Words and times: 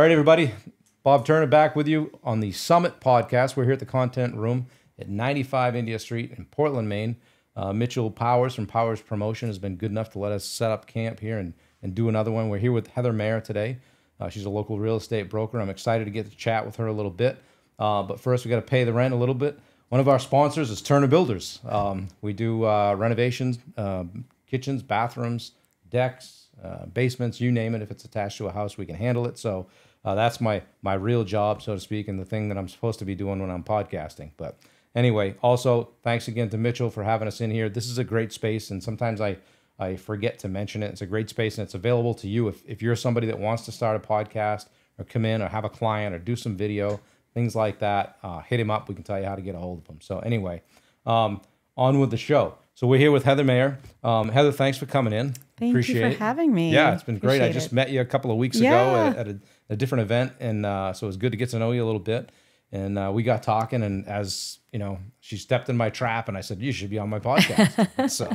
All 0.00 0.04
right, 0.04 0.12
everybody. 0.12 0.54
Bob 1.02 1.26
Turner 1.26 1.46
back 1.46 1.76
with 1.76 1.86
you 1.86 2.18
on 2.24 2.40
the 2.40 2.52
Summit 2.52 3.00
podcast. 3.00 3.54
We're 3.54 3.64
here 3.64 3.74
at 3.74 3.80
the 3.80 3.84
Content 3.84 4.34
Room 4.34 4.64
at 4.98 5.10
95 5.10 5.76
India 5.76 5.98
Street 5.98 6.32
in 6.38 6.46
Portland, 6.46 6.88
Maine. 6.88 7.16
Uh, 7.54 7.74
Mitchell 7.74 8.10
Powers 8.10 8.54
from 8.54 8.66
Powers 8.66 9.02
Promotion 9.02 9.50
has 9.50 9.58
been 9.58 9.76
good 9.76 9.90
enough 9.90 10.08
to 10.12 10.18
let 10.18 10.32
us 10.32 10.46
set 10.46 10.70
up 10.70 10.86
camp 10.86 11.20
here 11.20 11.36
and, 11.36 11.52
and 11.82 11.94
do 11.94 12.08
another 12.08 12.32
one. 12.32 12.48
We're 12.48 12.56
here 12.56 12.72
with 12.72 12.86
Heather 12.86 13.12
Mayer 13.12 13.42
today. 13.42 13.76
Uh, 14.18 14.30
she's 14.30 14.46
a 14.46 14.48
local 14.48 14.78
real 14.78 14.96
estate 14.96 15.28
broker. 15.28 15.60
I'm 15.60 15.68
excited 15.68 16.06
to 16.06 16.10
get 16.10 16.30
to 16.30 16.34
chat 16.34 16.64
with 16.64 16.76
her 16.76 16.86
a 16.86 16.94
little 16.94 17.10
bit. 17.10 17.36
Uh, 17.78 18.02
but 18.02 18.18
first, 18.18 18.46
we 18.46 18.48
got 18.48 18.56
to 18.56 18.62
pay 18.62 18.84
the 18.84 18.94
rent 18.94 19.12
a 19.12 19.18
little 19.18 19.34
bit. 19.34 19.60
One 19.90 20.00
of 20.00 20.08
our 20.08 20.18
sponsors 20.18 20.70
is 20.70 20.80
Turner 20.80 21.08
Builders. 21.08 21.60
Um, 21.68 22.08
we 22.22 22.32
do 22.32 22.64
uh, 22.64 22.94
renovations, 22.94 23.58
uh, 23.76 24.04
kitchens, 24.46 24.82
bathrooms, 24.82 25.52
decks, 25.90 26.46
uh, 26.64 26.86
basements, 26.86 27.38
you 27.38 27.52
name 27.52 27.74
it. 27.74 27.82
If 27.82 27.90
it's 27.90 28.06
attached 28.06 28.38
to 28.38 28.46
a 28.46 28.52
house, 28.52 28.78
we 28.78 28.86
can 28.86 28.96
handle 28.96 29.26
it. 29.26 29.38
So 29.38 29.66
uh, 30.04 30.14
that's 30.14 30.40
my 30.40 30.62
my 30.82 30.94
real 30.94 31.24
job, 31.24 31.62
so 31.62 31.74
to 31.74 31.80
speak, 31.80 32.08
and 32.08 32.18
the 32.18 32.24
thing 32.24 32.48
that 32.48 32.58
I'm 32.58 32.68
supposed 32.68 32.98
to 33.00 33.04
be 33.04 33.14
doing 33.14 33.40
when 33.40 33.50
I'm 33.50 33.64
podcasting. 33.64 34.30
But 34.36 34.58
anyway, 34.94 35.36
also 35.42 35.90
thanks 36.02 36.28
again 36.28 36.48
to 36.50 36.58
Mitchell 36.58 36.90
for 36.90 37.04
having 37.04 37.28
us 37.28 37.40
in 37.40 37.50
here. 37.50 37.68
This 37.68 37.88
is 37.88 37.98
a 37.98 38.04
great 38.04 38.32
space, 38.32 38.70
and 38.70 38.82
sometimes 38.82 39.20
I 39.20 39.38
I 39.78 39.96
forget 39.96 40.38
to 40.40 40.48
mention 40.48 40.82
it. 40.82 40.90
It's 40.92 41.02
a 41.02 41.06
great 41.06 41.28
space, 41.28 41.58
and 41.58 41.64
it's 41.64 41.74
available 41.74 42.14
to 42.14 42.28
you 42.28 42.48
if 42.48 42.62
if 42.66 42.82
you're 42.82 42.96
somebody 42.96 43.26
that 43.26 43.38
wants 43.38 43.64
to 43.66 43.72
start 43.72 43.96
a 43.96 44.06
podcast 44.06 44.66
or 44.98 45.04
come 45.04 45.24
in 45.24 45.42
or 45.42 45.48
have 45.48 45.64
a 45.64 45.70
client 45.70 46.14
or 46.14 46.18
do 46.18 46.36
some 46.36 46.56
video 46.56 47.00
things 47.34 47.54
like 47.54 47.78
that. 47.80 48.18
Uh, 48.22 48.40
hit 48.40 48.60
him 48.60 48.70
up. 48.70 48.88
We 48.88 48.94
can 48.94 49.04
tell 49.04 49.18
you 49.18 49.26
how 49.26 49.34
to 49.34 49.42
get 49.42 49.54
a 49.54 49.58
hold 49.58 49.78
of 49.78 49.86
him. 49.86 50.00
So 50.00 50.18
anyway, 50.20 50.62
um, 51.06 51.40
on 51.76 52.00
with 52.00 52.10
the 52.10 52.16
show. 52.16 52.56
So 52.74 52.86
we're 52.86 52.98
here 52.98 53.12
with 53.12 53.24
Heather 53.24 53.44
Mayer. 53.44 53.78
Um, 54.02 54.30
Heather, 54.30 54.52
thanks 54.52 54.78
for 54.78 54.86
coming 54.86 55.12
in. 55.12 55.34
Thank 55.60 55.72
Appreciate 55.72 56.04
you 56.04 56.12
for 56.12 56.18
having 56.18 56.54
me. 56.54 56.72
Yeah, 56.72 56.94
it's 56.94 57.02
been 57.02 57.18
great. 57.18 57.42
I 57.42 57.52
just 57.52 57.66
it. 57.66 57.72
met 57.74 57.90
you 57.90 58.00
a 58.00 58.04
couple 58.06 58.30
of 58.30 58.38
weeks 58.38 58.56
ago 58.56 58.96
at, 58.96 59.16
at 59.16 59.28
a, 59.28 59.38
a 59.68 59.76
different 59.76 60.02
event, 60.02 60.32
and 60.40 60.64
uh, 60.64 60.94
so 60.94 61.06
it 61.06 61.08
was 61.08 61.18
good 61.18 61.32
to 61.32 61.36
get 61.36 61.50
to 61.50 61.58
know 61.58 61.72
you 61.72 61.84
a 61.84 61.86
little 61.86 62.00
bit. 62.00 62.32
And 62.72 62.98
uh, 62.98 63.10
we 63.12 63.22
got 63.22 63.42
talking, 63.42 63.82
and 63.82 64.06
as 64.08 64.58
you 64.72 64.78
know, 64.78 64.98
she 65.20 65.36
stepped 65.36 65.68
in 65.68 65.76
my 65.76 65.90
trap, 65.90 66.28
and 66.28 66.38
I 66.38 66.40
said, 66.40 66.62
"You 66.62 66.72
should 66.72 66.88
be 66.88 66.98
on 66.98 67.10
my 67.10 67.18
podcast." 67.18 68.10
so, 68.10 68.34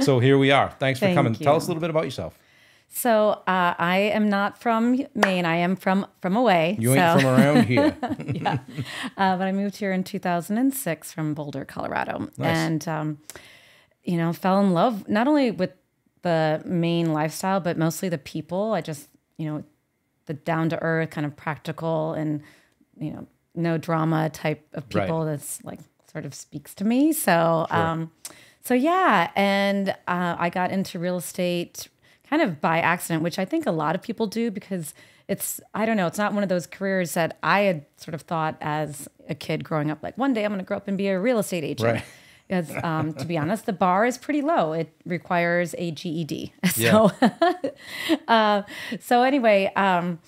so 0.00 0.18
here 0.18 0.36
we 0.36 0.50
are. 0.50 0.74
Thanks 0.80 0.98
for 0.98 1.06
Thank 1.06 1.16
coming. 1.16 1.34
Tell 1.34 1.54
us 1.54 1.66
a 1.66 1.68
little 1.68 1.80
bit 1.80 1.90
about 1.90 2.04
yourself. 2.04 2.36
So 2.88 3.42
uh, 3.46 3.74
I 3.78 4.10
am 4.12 4.28
not 4.28 4.58
from 4.58 5.00
Maine. 5.14 5.44
I 5.44 5.56
am 5.56 5.76
from 5.76 6.06
from 6.20 6.36
away. 6.36 6.76
You 6.80 6.94
so, 6.94 7.00
ain't 7.00 7.20
from 7.20 7.30
around 7.30 7.66
here. 7.66 7.96
uh, 8.02 9.36
but 9.36 9.42
I 9.42 9.52
moved 9.52 9.76
here 9.76 9.92
in 9.92 10.02
2006 10.02 11.12
from 11.12 11.34
Boulder, 11.34 11.64
Colorado, 11.64 12.30
Nice. 12.36 12.56
and 12.56 12.88
um, 12.88 13.18
you 14.02 14.16
know 14.16 14.32
fell 14.32 14.58
in 14.60 14.72
love 14.72 15.08
not 15.08 15.28
only 15.28 15.50
with 15.50 15.70
the 16.28 16.62
Maine 16.64 17.12
lifestyle, 17.12 17.60
but 17.60 17.76
mostly 17.78 18.08
the 18.08 18.18
people. 18.18 18.72
I 18.74 18.80
just 18.80 19.08
you 19.38 19.46
know 19.48 19.64
the 20.26 20.34
down 20.34 20.68
to 20.70 20.82
earth, 20.82 21.10
kind 21.10 21.26
of 21.26 21.34
practical, 21.36 22.12
and 22.12 22.42
you 22.98 23.10
know 23.12 23.26
no 23.54 23.78
drama 23.78 24.30
type 24.30 24.66
of 24.74 24.84
Right. 24.94 25.04
people. 25.04 25.24
That's 25.24 25.62
like 25.64 25.80
sort 26.12 26.24
of 26.24 26.34
speaks 26.34 26.74
to 26.76 26.84
me. 26.84 27.12
So. 27.12 27.66
Um, 27.70 28.10
so 28.60 28.74
yeah, 28.74 29.30
and 29.34 29.90
uh, 30.06 30.36
I 30.38 30.50
got 30.50 30.70
into 30.70 30.98
real 30.98 31.16
estate 31.16 31.88
kind 32.28 32.42
of 32.42 32.60
by 32.60 32.80
accident, 32.80 33.22
which 33.22 33.38
I 33.38 33.46
think 33.46 33.64
a 33.66 33.70
lot 33.70 33.94
of 33.94 34.02
people 34.02 34.26
do 34.26 34.50
because 34.50 34.92
it's 35.26 35.60
I 35.72 35.86
don't 35.86 35.96
know, 35.96 36.06
it's 36.06 36.18
not 36.18 36.34
one 36.34 36.42
of 36.42 36.50
those 36.50 36.66
careers 36.66 37.14
that 37.14 37.38
I 37.42 37.60
had 37.60 37.86
sort 37.96 38.14
of 38.14 38.22
thought 38.22 38.56
as 38.60 39.08
a 39.28 39.34
kid 39.34 39.64
growing 39.64 39.90
up. 39.90 40.02
Like 40.02 40.18
one 40.18 40.34
day 40.34 40.44
I'm 40.44 40.50
going 40.50 40.58
to 40.58 40.66
grow 40.66 40.76
up 40.76 40.86
and 40.88 40.98
be 40.98 41.08
a 41.08 41.18
real 41.18 41.38
estate 41.38 41.64
agent. 41.64 41.94
Right. 41.94 42.04
Because 42.48 42.74
um, 42.82 43.12
to 43.14 43.26
be 43.26 43.36
honest, 43.36 43.66
the 43.66 43.74
bar 43.74 44.06
is 44.06 44.16
pretty 44.16 44.40
low. 44.40 44.72
It 44.72 44.90
requires 45.04 45.74
a 45.78 45.90
GED. 45.90 46.52
So, 46.70 47.10
uh, 48.28 48.62
so 49.00 49.22
anyway, 49.22 49.70
um, 49.76 50.18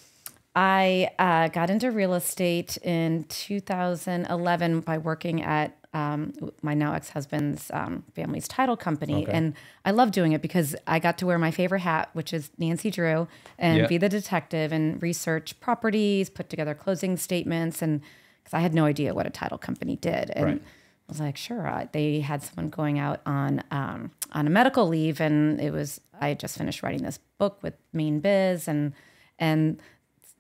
I 0.54 1.10
uh, 1.19 1.48
got 1.48 1.70
into 1.70 1.91
real 1.91 2.14
estate 2.14 2.76
in 2.78 3.25
2011 3.25 4.80
by 4.80 4.98
working 4.98 5.42
at 5.42 5.76
um, 5.92 6.32
my 6.62 6.75
now 6.75 6.92
ex 6.94 7.10
husband's 7.10 7.70
um, 7.72 8.04
family's 8.14 8.47
title 8.47 8.76
company. 8.76 9.22
Okay. 9.25 9.32
And 9.32 9.54
I 9.84 9.91
love 9.91 10.12
doing 10.12 10.32
it 10.32 10.42
because 10.42 10.76
I 10.86 10.98
got 10.98 11.19
to 11.19 11.26
wear 11.26 11.38
my 11.38 11.50
favorite 11.50 11.80
hat, 11.80 12.10
which 12.12 12.32
is 12.32 12.50
Nancy 12.59 12.91
Drew, 12.91 13.26
and 13.59 13.78
Yeah. 13.78 13.86
be 13.86 13.98
the 13.98 14.09
detective 14.09 14.72
and 14.72 15.03
research 15.03 15.59
properties, 15.60 16.30
put 16.30 16.48
together 16.48 16.75
closing 16.75 17.16
statements. 17.16 17.82
And 17.82 18.03
because 18.42 18.54
I 18.54 18.60
had 18.60 18.75
no 18.75 18.84
idea 18.84 19.14
what 19.14 19.26
a 19.26 19.30
title 19.30 19.59
company 19.59 19.97
did. 19.97 20.30
And 20.30 20.44
Right. 20.44 20.62
I 21.10 21.12
was 21.12 21.21
like, 21.21 21.37
sure. 21.37 21.66
Uh, 21.66 21.88
they 21.91 22.21
had 22.21 22.41
someone 22.41 22.71
going 22.71 23.00
out 23.00 23.21
on 23.26 23.65
um, 23.72 24.12
on 24.31 24.47
a 24.47 24.50
medical 24.50 24.87
leave, 24.87 25.21
and 25.21 25.60
it 25.60 25.72
was 25.72 26.00
I 26.21 26.28
had 26.28 26.38
just 26.38 26.56
finished 26.56 26.84
writing 26.84 27.03
this 27.03 27.19
book 27.37 27.59
with 27.62 27.75
Mainebiz, 27.93 28.69
and 28.69 28.93
and 29.37 29.81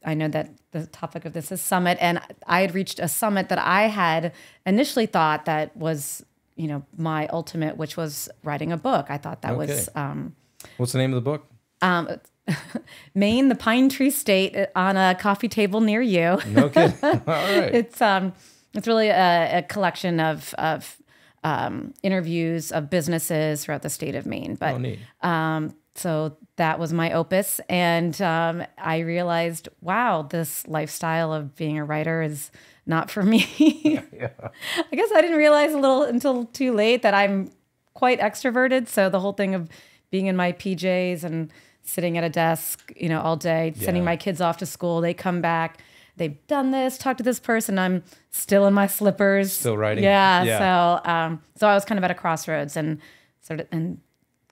I 0.04 0.14
know 0.14 0.28
that 0.28 0.50
the 0.70 0.86
topic 0.86 1.24
of 1.24 1.32
this 1.32 1.50
is 1.50 1.60
summit, 1.60 1.98
and 2.00 2.20
I 2.46 2.60
had 2.60 2.72
reached 2.72 3.00
a 3.00 3.08
summit 3.08 3.48
that 3.48 3.58
I 3.58 3.88
had 3.88 4.32
initially 4.64 5.06
thought 5.06 5.44
that 5.46 5.76
was 5.76 6.24
you 6.54 6.68
know 6.68 6.84
my 6.96 7.26
ultimate, 7.32 7.76
which 7.76 7.96
was 7.96 8.28
writing 8.44 8.70
a 8.70 8.76
book. 8.76 9.06
I 9.08 9.18
thought 9.18 9.42
that 9.42 9.56
was 9.56 9.88
um, 9.96 10.36
What's 10.76 10.92
the 10.92 10.98
name 10.98 11.12
of 11.12 11.16
the 11.16 11.28
book? 11.28 11.48
Maine, 13.16 13.48
the 13.48 13.56
Pine 13.56 13.88
Tree 13.88 14.10
State, 14.10 14.56
uh, 14.56 14.66
on 14.76 14.96
a 14.96 15.16
coffee 15.16 15.48
table 15.48 15.80
near 15.80 16.00
you. 16.00 16.38
No 16.46 16.68
kidding. 16.68 16.96
All 17.02 17.18
right. 17.26 17.74
it's 17.74 18.00
um 18.00 18.34
it's 18.74 18.86
really 18.86 19.08
a, 19.08 19.58
a 19.58 19.62
collection 19.62 20.20
of 20.20 20.54
of 20.54 20.96
um, 21.42 21.94
interviews 22.02 22.70
of 22.70 22.90
businesses 22.90 23.64
throughout 23.64 23.82
the 23.82 23.90
state 23.90 24.14
of 24.14 24.26
Maine. 24.26 24.56
But 24.56 24.74
oh, 25.22 25.28
um, 25.28 25.74
so 25.94 26.36
that 26.56 26.78
was 26.78 26.92
my 26.92 27.12
opus, 27.12 27.60
and 27.68 28.20
um, 28.22 28.64
I 28.78 28.98
realized, 28.98 29.68
wow, 29.80 30.22
this 30.22 30.66
lifestyle 30.66 31.32
of 31.32 31.56
being 31.56 31.78
a 31.78 31.84
writer 31.84 32.22
is 32.22 32.50
not 32.86 33.10
for 33.10 33.22
me. 33.22 33.44
I 34.20 34.96
guess 34.96 35.10
I 35.14 35.20
didn't 35.20 35.36
realize 35.36 35.72
a 35.72 35.78
little 35.78 36.02
until 36.02 36.46
too 36.46 36.72
late 36.72 37.02
that 37.02 37.14
I'm 37.14 37.50
quite 37.94 38.20
extroverted. 38.20 38.88
So 38.88 39.08
the 39.08 39.20
whole 39.20 39.32
thing 39.32 39.54
of 39.54 39.68
being 40.10 40.26
in 40.26 40.36
my 40.36 40.52
PJs 40.52 41.24
and 41.24 41.52
sitting 41.82 42.18
at 42.18 42.24
a 42.24 42.28
desk, 42.28 42.92
you 42.96 43.08
know, 43.08 43.20
all 43.20 43.36
day, 43.36 43.72
sending 43.76 44.04
my 44.04 44.16
kids 44.16 44.40
off 44.40 44.58
to 44.58 44.66
school, 44.66 45.00
they 45.00 45.14
come 45.14 45.40
back. 45.40 45.78
They've 46.16 46.36
done 46.46 46.70
this, 46.70 46.98
talked 46.98 47.18
to 47.18 47.24
this 47.24 47.40
person. 47.40 47.78
I'm 47.78 48.02
still 48.30 48.66
in 48.66 48.74
my 48.74 48.86
slippers, 48.86 49.52
Still 49.52 49.76
writing. 49.78 50.04
Yeah. 50.04 50.42
Yeah. 50.42 50.58
So, 51.02 51.10
um, 51.10 51.42
so 51.56 51.66
I 51.68 51.74
was 51.74 51.84
kind 51.84 51.98
of 51.98 52.04
at 52.04 52.10
a 52.10 52.14
crossroads 52.14 52.76
and 52.76 52.98
sort 53.40 53.60
of 53.60 53.66
and 53.72 53.98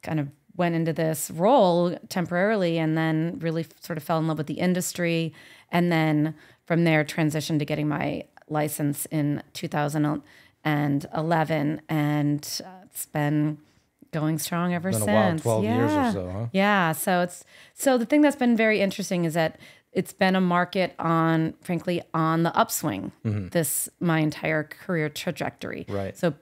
kind 0.02 0.18
of 0.20 0.28
went 0.56 0.74
into 0.74 0.92
this 0.92 1.30
role 1.30 1.96
temporarily, 2.08 2.78
and 2.78 2.96
then 2.98 3.38
really 3.40 3.64
sort 3.80 3.96
of 3.96 4.02
fell 4.02 4.18
in 4.18 4.26
love 4.26 4.38
with 4.38 4.46
the 4.48 4.54
industry, 4.54 5.32
and 5.70 5.92
then 5.92 6.34
from 6.66 6.84
there 6.84 7.04
transitioned 7.04 7.58
to 7.60 7.64
getting 7.64 7.86
my 7.88 8.24
license 8.48 9.06
in 9.06 9.42
2011, 10.64 11.82
and 11.88 12.60
uh, 12.64 12.68
it's 12.84 13.06
been 13.06 13.58
going 14.10 14.38
strong 14.38 14.72
ever 14.74 14.90
since. 14.90 15.06
while, 15.06 15.38
12 15.38 15.64
years 15.64 15.92
or 15.92 15.94
Yeah. 15.94 16.12
so, 16.12 16.30
huh? 16.30 16.46
Yeah. 16.52 16.92
So 16.92 17.20
it's 17.20 17.44
so 17.74 17.98
the 17.98 18.06
thing 18.06 18.22
that's 18.22 18.36
been 18.36 18.56
very 18.56 18.80
interesting 18.80 19.24
is 19.24 19.34
that 19.34 19.58
it's 19.92 20.12
been 20.12 20.36
a 20.36 20.40
market 20.40 20.94
on, 20.98 21.54
frankly, 21.60 22.02
on 22.14 22.42
the 22.42 22.54
upswing. 22.56 23.12
This 23.22 23.88
my 24.00 24.20
entire 24.20 24.64
career 24.64 25.08
trajectory. 25.08 25.84
Mm-hmm. 25.84 25.96
Right. 25.96 26.16
So 26.16 26.34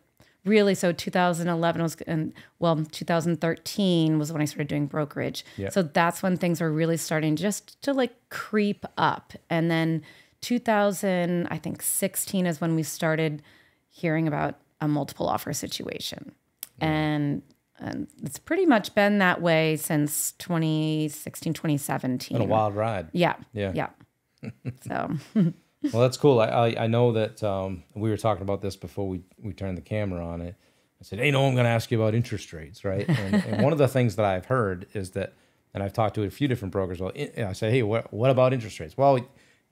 really, 0.45 0.75
so 0.75 0.93
2011 0.93 1.83
was, 1.83 1.97
and 2.07 2.33
well, 2.59 2.77
2013 2.77 4.19
was 4.19 4.33
when 4.33 4.41
I 4.41 4.45
started 4.45 4.69
doing 4.69 4.87
brokerage. 4.87 5.45
Yeah. 5.57 5.71
So 5.71 5.83
that's 5.83 6.23
when 6.23 6.37
things 6.37 6.61
were 6.61 6.73
really 6.73 6.97
starting 6.97 7.35
just 7.37 7.81
to 7.83 7.93
like 7.93 8.15
creep 8.31 8.85
up, 8.97 9.33
and 9.51 9.71
then 9.71 10.03
2000, 10.43 11.49
I 11.51 11.59
think 11.59 11.83
16 11.83 12.47
is 12.47 12.61
when 12.61 12.77
we 12.77 12.83
started 12.85 13.43
hearing 13.91 14.29
about 14.29 14.61
a 14.81 14.87
multiple 14.87 15.29
offer 15.29 15.53
situation, 15.53 16.33
and 16.81 17.43
and 17.79 18.09
it's 18.23 18.39
pretty 18.39 18.67
much 18.67 18.95
been 18.95 19.19
that 19.19 19.41
way 19.41 19.77
since 19.77 20.33
2016, 20.33 21.53
2017. 21.53 22.39
Been 22.39 22.47
a 22.47 22.51
wild 22.51 22.75
ride. 22.75 23.09
Yeah. 23.13 23.37
Yeah. 23.53 23.73
Yeah. 23.75 24.51
so 24.87 25.11
Well, 25.93 26.03
that's 26.03 26.17
cool. 26.17 26.41
I 26.41 26.47
I, 26.47 26.85
I 26.85 26.87
know 26.87 27.13
that 27.13 27.43
um, 27.43 27.85
we 27.95 28.11
were 28.11 28.17
talking 28.17 28.43
about 28.43 28.63
this 28.63 28.77
before 28.77 29.09
we, 29.09 29.23
we 29.39 29.53
turned 29.53 29.77
the 29.77 29.83
camera 29.83 30.27
on 30.27 30.41
it. 30.41 30.55
I 31.01 31.05
said, 31.05 31.19
"Hey, 31.19 31.31
no, 31.31 31.47
I'm 31.47 31.55
going 31.55 31.65
to 31.65 31.71
ask 31.71 31.91
you 31.91 32.01
about 32.01 32.15
interest 32.15 32.53
rates, 32.53 32.85
right?" 32.85 33.07
And, 33.09 33.35
and 33.35 33.63
one 33.63 33.73
of 33.73 33.79
the 33.79 33.89
things 33.89 34.17
that 34.17 34.25
I've 34.25 34.47
heard 34.47 34.87
is 34.95 35.11
that, 35.11 35.35
and 35.75 35.83
I've 35.83 35.93
talked 35.93 36.15
to 36.17 36.23
a 36.23 36.31
few 36.31 36.49
different 36.49 36.73
brokers. 36.73 37.01
Well, 37.01 37.13
I 37.17 37.45
I 37.45 37.53
say, 37.53 37.71
"Hey, 37.71 37.83
what 37.83 38.13
what 38.13 38.31
about 38.31 38.53
interest 38.53 38.81
rates?" 38.81 38.97
Well, 38.97 39.21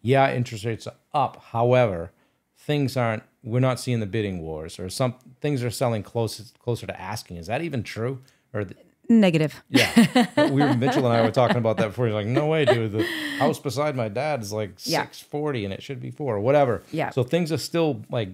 yeah, 0.03 0.33
interest 0.33 0.65
rates 0.65 0.87
are 0.87 0.95
up. 1.15 1.43
However, 1.43 2.13
things 2.57 2.97
aren't. 2.97 3.23
We're 3.43 3.61
not 3.61 3.79
seeing 3.81 4.01
the 4.01 4.07
bidding 4.07 4.41
wars, 4.41 4.79
or 4.79 4.89
some 4.89 5.15
things 5.41 5.63
are 5.63 5.71
selling 5.71 6.03
close 6.03 6.53
closer 6.59 6.87
to 6.87 7.01
asking. 7.01 7.37
Is 7.37 7.47
that 7.49 7.63
even 7.63 7.83
true? 7.83 8.21
Or 8.55 8.65
the, 8.65 8.75
negative. 9.09 9.63
yeah, 9.69 10.49
we 10.51 10.63
were 10.63 10.75
Mitchell 10.75 11.05
and 11.07 11.15
I 11.15 11.21
were 11.23 11.31
talking 11.31 11.59
about 11.59 11.77
that 11.77 11.89
before. 11.89 12.07
He's 12.07 12.15
like, 12.15 12.27
"No 12.27 12.47
way, 12.47 12.65
dude. 12.65 12.93
The 12.93 13.05
house 13.39 13.59
beside 13.59 13.97
my 13.97 14.09
dad 14.09 14.41
is 14.41 14.53
like 14.53 14.73
Yeah. 14.85 15.03
six 15.03 15.21
forty, 15.21 15.65
and 15.65 15.75
it 15.75 15.83
should 15.83 16.01
be 16.01 16.11
four, 16.11 16.37
or 16.37 16.41
whatever." 16.41 16.83
Yeah. 16.91 17.11
So 17.11 17.23
things 17.23 17.53
are 17.53 17.59
still 17.59 18.03
like 18.11 18.31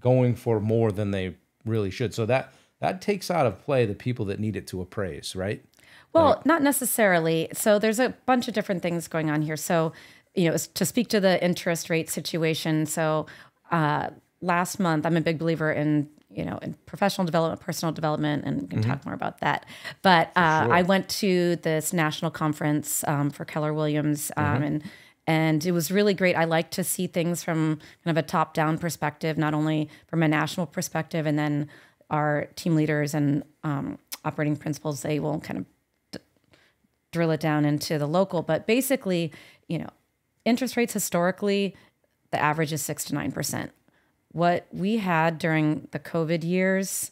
going 0.00 0.34
for 0.34 0.60
more 0.60 0.92
than 0.92 1.10
they 1.10 1.34
really 1.64 1.90
should. 1.90 2.14
So 2.14 2.26
that 2.26 2.52
that 2.80 3.00
takes 3.02 3.30
out 3.30 3.44
of 3.46 3.60
play 3.62 3.84
the 3.86 3.94
people 3.94 4.24
that 4.26 4.38
need 4.38 4.56
it 4.56 4.66
to 4.68 4.80
appraise, 4.80 5.34
right? 5.34 5.62
Well, 6.14 6.40
not 6.46 6.62
necessarily. 6.62 7.48
So 7.52 7.78
there's 7.78 7.98
a 8.00 8.10
bunch 8.24 8.48
of 8.48 8.54
different 8.54 8.82
things 8.82 9.08
going 9.08 9.30
on 9.30 9.42
here. 9.42 9.56
So, 9.56 9.92
you 10.38 10.48
know, 10.48 10.56
to 10.56 10.84
speak 10.84 11.08
to 11.08 11.20
the 11.20 11.42
interest 11.44 11.90
rate 11.90 12.08
situation. 12.08 12.86
So, 12.86 13.26
uh, 13.72 14.10
last 14.40 14.78
month, 14.78 15.04
I'm 15.04 15.16
a 15.16 15.20
big 15.20 15.38
believer 15.38 15.72
in 15.72 16.08
you 16.30 16.44
know 16.44 16.58
in 16.62 16.74
professional 16.86 17.24
development, 17.24 17.60
personal 17.60 17.92
development, 17.92 18.44
and 18.44 18.62
we 18.62 18.68
can 18.68 18.82
talk 18.82 19.04
more 19.04 19.14
about 19.14 19.40
that. 19.40 19.66
But 20.02 20.30
uh, 20.36 20.64
sure. 20.64 20.74
I 20.74 20.82
went 20.82 21.08
to 21.08 21.56
this 21.56 21.92
national 21.92 22.30
conference 22.30 23.02
um, 23.08 23.30
for 23.30 23.44
Keller 23.44 23.74
Williams, 23.74 24.30
um, 24.36 24.62
and 24.62 24.82
and 25.26 25.66
it 25.66 25.72
was 25.72 25.90
really 25.90 26.14
great. 26.14 26.36
I 26.36 26.44
like 26.44 26.70
to 26.72 26.84
see 26.84 27.08
things 27.08 27.42
from 27.42 27.80
kind 28.04 28.16
of 28.16 28.24
a 28.24 28.26
top 28.26 28.54
down 28.54 28.78
perspective, 28.78 29.36
not 29.36 29.54
only 29.54 29.88
from 30.06 30.22
a 30.22 30.28
national 30.28 30.66
perspective, 30.66 31.26
and 31.26 31.36
then 31.36 31.68
our 32.10 32.46
team 32.54 32.76
leaders 32.76 33.12
and 33.12 33.42
um, 33.64 33.98
operating 34.24 34.56
principals 34.56 35.02
they 35.02 35.18
will 35.18 35.40
kind 35.40 35.58
of 35.58 35.66
drill 37.12 37.30
it 37.30 37.40
down 37.40 37.64
into 37.64 37.98
the 37.98 38.06
local. 38.06 38.42
But 38.42 38.66
basically, 38.66 39.32
you 39.68 39.78
know, 39.78 39.88
interest 40.44 40.76
rates 40.76 40.92
historically, 40.92 41.76
the 42.30 42.40
average 42.40 42.72
is 42.72 42.82
six 42.82 43.04
to 43.06 43.14
nine 43.14 43.32
percent. 43.32 43.72
What 44.32 44.66
we 44.72 44.98
had 44.98 45.38
during 45.38 45.88
the 45.92 45.98
COVID 45.98 46.44
years, 46.44 47.10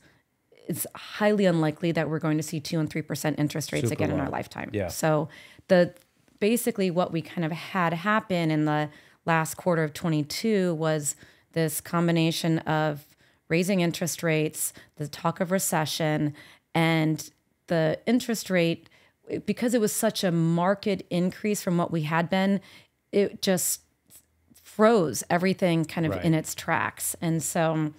it's 0.68 0.86
highly 0.94 1.46
unlikely 1.46 1.92
that 1.92 2.08
we're 2.08 2.18
going 2.18 2.36
to 2.36 2.42
see 2.42 2.60
two 2.60 2.78
and 2.78 2.90
three 2.90 3.02
percent 3.02 3.38
interest 3.38 3.72
rates 3.72 3.88
Super 3.88 4.04
again 4.04 4.10
in 4.10 4.20
our 4.20 4.30
lifetime. 4.30 4.70
Yeah. 4.72 4.88
So 4.88 5.28
the 5.68 5.94
basically 6.38 6.90
what 6.90 7.12
we 7.12 7.22
kind 7.22 7.44
of 7.44 7.52
had 7.52 7.92
happen 7.94 8.50
in 8.50 8.66
the 8.66 8.90
last 9.24 9.56
quarter 9.56 9.82
of 9.82 9.92
22 9.92 10.74
was 10.74 11.16
this 11.52 11.80
combination 11.80 12.58
of 12.60 13.06
raising 13.48 13.80
interest 13.80 14.22
rates, 14.22 14.72
the 14.96 15.08
talk 15.08 15.40
of 15.40 15.50
recession, 15.50 16.34
and 16.74 17.30
the 17.68 17.98
interest 18.06 18.50
rate 18.50 18.88
because 19.44 19.74
it 19.74 19.80
was 19.80 19.92
such 19.92 20.22
a 20.22 20.30
market 20.30 21.04
increase 21.10 21.60
from 21.60 21.76
what 21.76 21.90
we 21.90 22.02
had 22.02 22.30
been, 22.30 22.60
it 23.12 23.42
just 23.42 23.80
froze 24.62 25.24
everything 25.30 25.84
kind 25.84 26.06
of 26.06 26.12
Right. 26.12 26.24
in 26.24 26.34
its 26.34 26.54
tracks. 26.54 27.16
And 27.20 27.42
so, 27.42 27.92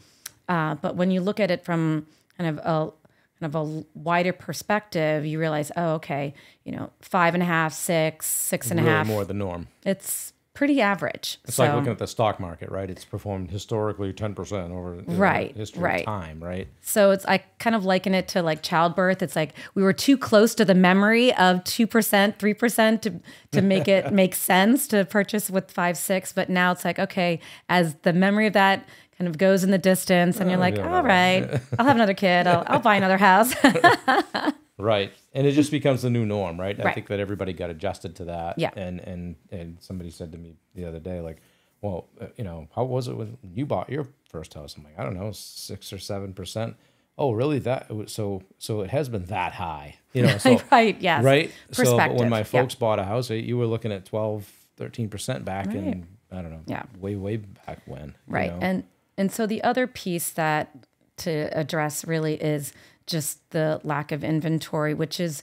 uh, 0.48 0.76
but 0.76 0.96
when 0.96 1.12
you 1.12 1.22
look 1.22 1.40
at 1.40 1.50
it 1.52 1.64
from 1.66 2.06
kind 2.38 2.58
of 2.58 2.66
a 2.66 2.92
kind 3.40 3.56
of 3.56 3.56
a 3.56 3.84
wider 3.94 4.34
perspective, 4.34 5.24
you 5.26 5.40
realize, 5.40 5.72
oh, 5.78 5.94
okay, 5.94 6.34
you 6.64 6.72
know, 6.72 6.90
five 7.02 7.36
and 7.36 7.44
a 7.44 7.46
half, 7.46 7.72
six, 7.72 8.26
six 8.26 8.72
and 8.72 8.80
a 8.80 8.84
half. 8.84 9.06
more 9.06 9.24
the 9.26 9.34
norm. 9.34 9.68
It's 9.86 10.34
pretty 10.58 10.82
average. 10.82 11.38
It's 11.46 11.60
like 11.60 11.72
looking 11.72 11.92
at 11.92 12.00
the 12.00 12.08
stock 12.08 12.40
market, 12.40 12.72
right? 12.72 12.90
It's 12.90 13.06
performed 13.06 13.52
historically 13.52 14.12
10% 14.12 14.72
over 14.72 15.04
Right, 15.06 15.56
history 15.56 15.84
right. 15.84 16.00
of 16.00 16.06
time, 16.08 16.44
right? 16.44 16.68
So 16.82 17.12
it's 17.12 17.24
I 17.28 17.44
kind 17.60 17.76
of 17.76 17.86
liken 17.86 18.16
it 18.16 18.28
to 18.30 18.42
like 18.42 18.64
childbirth. 18.64 19.22
It's 19.22 19.36
like 19.36 19.54
we 19.76 19.84
were 19.84 19.94
too 19.94 20.18
close 20.18 20.56
to 20.56 20.66
the 20.66 20.74
memory 20.74 21.32
of 21.36 21.64
two 21.64 21.86
percent, 21.86 22.40
three 22.40 22.56
percent 22.56 23.04
to 23.04 23.20
to 23.52 23.62
make 23.62 23.88
it 23.88 24.12
make 24.22 24.34
sense 24.34 24.88
to 24.88 25.06
purchase 25.06 25.52
with 25.52 25.70
five 25.70 25.96
six. 25.96 26.34
But 26.34 26.50
now 26.50 26.72
it's 26.72 26.84
like 26.84 26.98
okay, 26.98 27.40
as 27.70 27.94
the 28.02 28.12
memory 28.12 28.48
of 28.48 28.54
that 28.54 28.90
kind 29.16 29.28
of 29.28 29.38
goes 29.38 29.64
in 29.64 29.70
the 29.70 29.78
distance, 29.78 30.40
and 30.40 30.50
you're 30.50 30.58
oh, 30.58 30.62
like, 30.62 30.78
yeah, 30.78 30.92
all 30.92 31.04
right, 31.04 31.62
I'll 31.78 31.86
have 31.86 31.96
another 31.96 32.16
kid. 32.16 32.48
I'll, 32.48 32.64
I'll 32.66 32.80
buy 32.80 32.96
another 32.96 33.18
house. 33.18 33.54
Right. 34.80 35.12
And 35.38 35.46
it 35.46 35.52
just 35.52 35.70
becomes 35.70 36.02
the 36.02 36.10
new 36.10 36.26
norm, 36.26 36.60
right? 36.60 36.84
I 36.84 36.94
think 36.94 37.08
that 37.08 37.20
everybody 37.20 37.54
got 37.54 37.70
adjusted 37.70 38.16
to 38.16 38.26
that. 38.26 38.58
Yeah. 38.58 38.72
And 38.76 39.00
and 39.02 39.36
and 39.52 39.78
somebody 39.80 40.10
said 40.10 40.32
to 40.32 40.38
me 40.38 40.56
the 40.74 40.86
other 40.86 41.00
day, 41.00 41.22
like, 41.22 41.38
well, 41.82 42.08
uh, 42.20 42.26
you 42.38 42.44
know, 42.44 42.68
how 42.76 42.86
was 42.86 43.08
it 43.08 43.16
when 43.16 43.38
you 43.54 43.68
bought 43.68 43.90
your 43.90 44.08
first 44.30 44.56
house? 44.56 44.76
I'm 44.76 44.84
like, 44.84 44.98
I 44.98 45.04
don't 45.04 45.14
know, 45.14 45.32
six 45.32 45.94
or 45.94 46.00
seven 46.00 46.34
percent. 46.34 46.76
Oh, 47.20 47.34
really? 47.34 47.60
That 47.60 47.88
so 48.08 48.42
so 48.58 48.82
it 48.82 48.90
has 48.90 49.10
been 49.10 49.26
that 49.26 49.54
high, 49.54 49.98
you 50.14 50.24
know? 50.24 50.38
So 50.40 50.60
right? 50.72 51.00
Yes. 51.00 51.24
right. 51.24 51.52
So 51.72 51.96
when 52.14 52.30
my 52.30 52.40
yeah. 52.40 52.44
folks 52.44 52.74
bought 52.74 52.98
a 52.98 53.04
house, 53.04 53.30
eh, 53.30 53.36
you 53.36 53.58
were 53.58 53.68
looking 53.68 53.92
at 53.92 54.06
12, 54.06 54.52
13 54.78 55.08
percent 55.10 55.46
back 55.46 55.68
in 55.68 56.08
I 56.32 56.42
don't 56.42 56.52
know, 56.52 56.64
Yeah. 56.66 56.84
way 57.00 57.16
way 57.16 57.38
back 57.38 57.82
when, 57.86 58.08
you 58.28 58.34
right 58.34 58.52
know? 58.52 58.60
and 58.62 58.84
and 59.20 59.32
so 59.32 59.46
the 59.46 59.64
other 59.64 59.86
piece 59.86 60.32
that 60.32 60.76
to 61.18 61.50
address 61.58 62.06
really 62.06 62.36
is 62.36 62.74
just 63.08 63.50
the 63.50 63.82
lack 63.84 64.12
of 64.12 64.24
inventory 64.24 64.94
which 64.94 65.20
is 65.20 65.42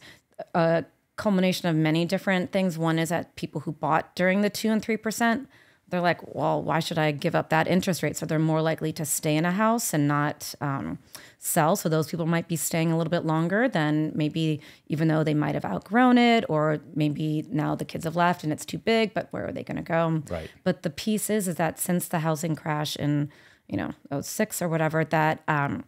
a 0.55 0.85
culmination 1.17 1.69
of 1.69 1.77
many 1.77 2.05
different 2.05 2.51
things. 2.53 2.77
One 2.77 2.99
is 2.99 3.09
that 3.11 3.37
people 3.37 3.63
who 3.63 3.73
bought 3.73 4.15
during 4.17 4.43
the 4.43 4.51
2 4.51 4.71
and 4.71 4.83
3% 4.83 5.47
they're 5.91 6.01
like 6.01 6.35
well 6.35 6.63
why 6.63 6.81
should 6.81 6.99
i 6.99 7.13
give 7.13 7.35
up 7.35 7.51
that 7.51 7.69
interest 7.69 8.03
rate? 8.03 8.17
So 8.17 8.25
they're 8.27 8.39
more 8.39 8.63
likely 8.63 8.93
to 8.95 9.05
stay 9.05 9.37
in 9.37 9.45
a 9.45 9.53
house 9.53 9.93
and 9.93 10.09
not 10.09 10.55
um, 10.61 10.99
sell. 11.39 11.77
So 11.77 11.89
those 11.89 12.09
people 12.09 12.27
might 12.27 12.49
be 12.49 12.57
staying 12.57 12.91
a 12.91 12.97
little 12.97 13.11
bit 13.11 13.27
longer 13.27 13.69
than 13.69 14.11
maybe 14.15 14.61
even 14.89 15.09
though 15.09 15.23
they 15.23 15.35
might 15.35 15.55
have 15.55 15.65
outgrown 15.65 16.17
it 16.17 16.45
or 16.49 16.81
maybe 16.95 17.45
now 17.51 17.75
the 17.75 17.85
kids 17.85 18.05
have 18.05 18.17
left 18.17 18.43
and 18.43 18.53
it's 18.53 18.65
too 18.65 18.79
big 18.79 19.13
but 19.15 19.29
where 19.31 19.47
are 19.47 19.53
they 19.53 19.63
going 19.63 19.77
to 19.77 19.83
go? 19.83 20.23
Right. 20.29 20.51
but 20.65 20.83
the 20.83 20.91
piece 20.91 21.29
is 21.31 21.47
is 21.49 21.57
that 21.57 21.79
since 21.79 22.09
the 22.09 22.21
housing 22.21 22.57
crash 22.57 22.97
in 22.97 23.31
you 23.69 23.77
know 23.77 23.93
06 24.21 24.63
or 24.63 24.69
whatever 24.69 25.05
that 25.05 25.43
um, 25.49 25.85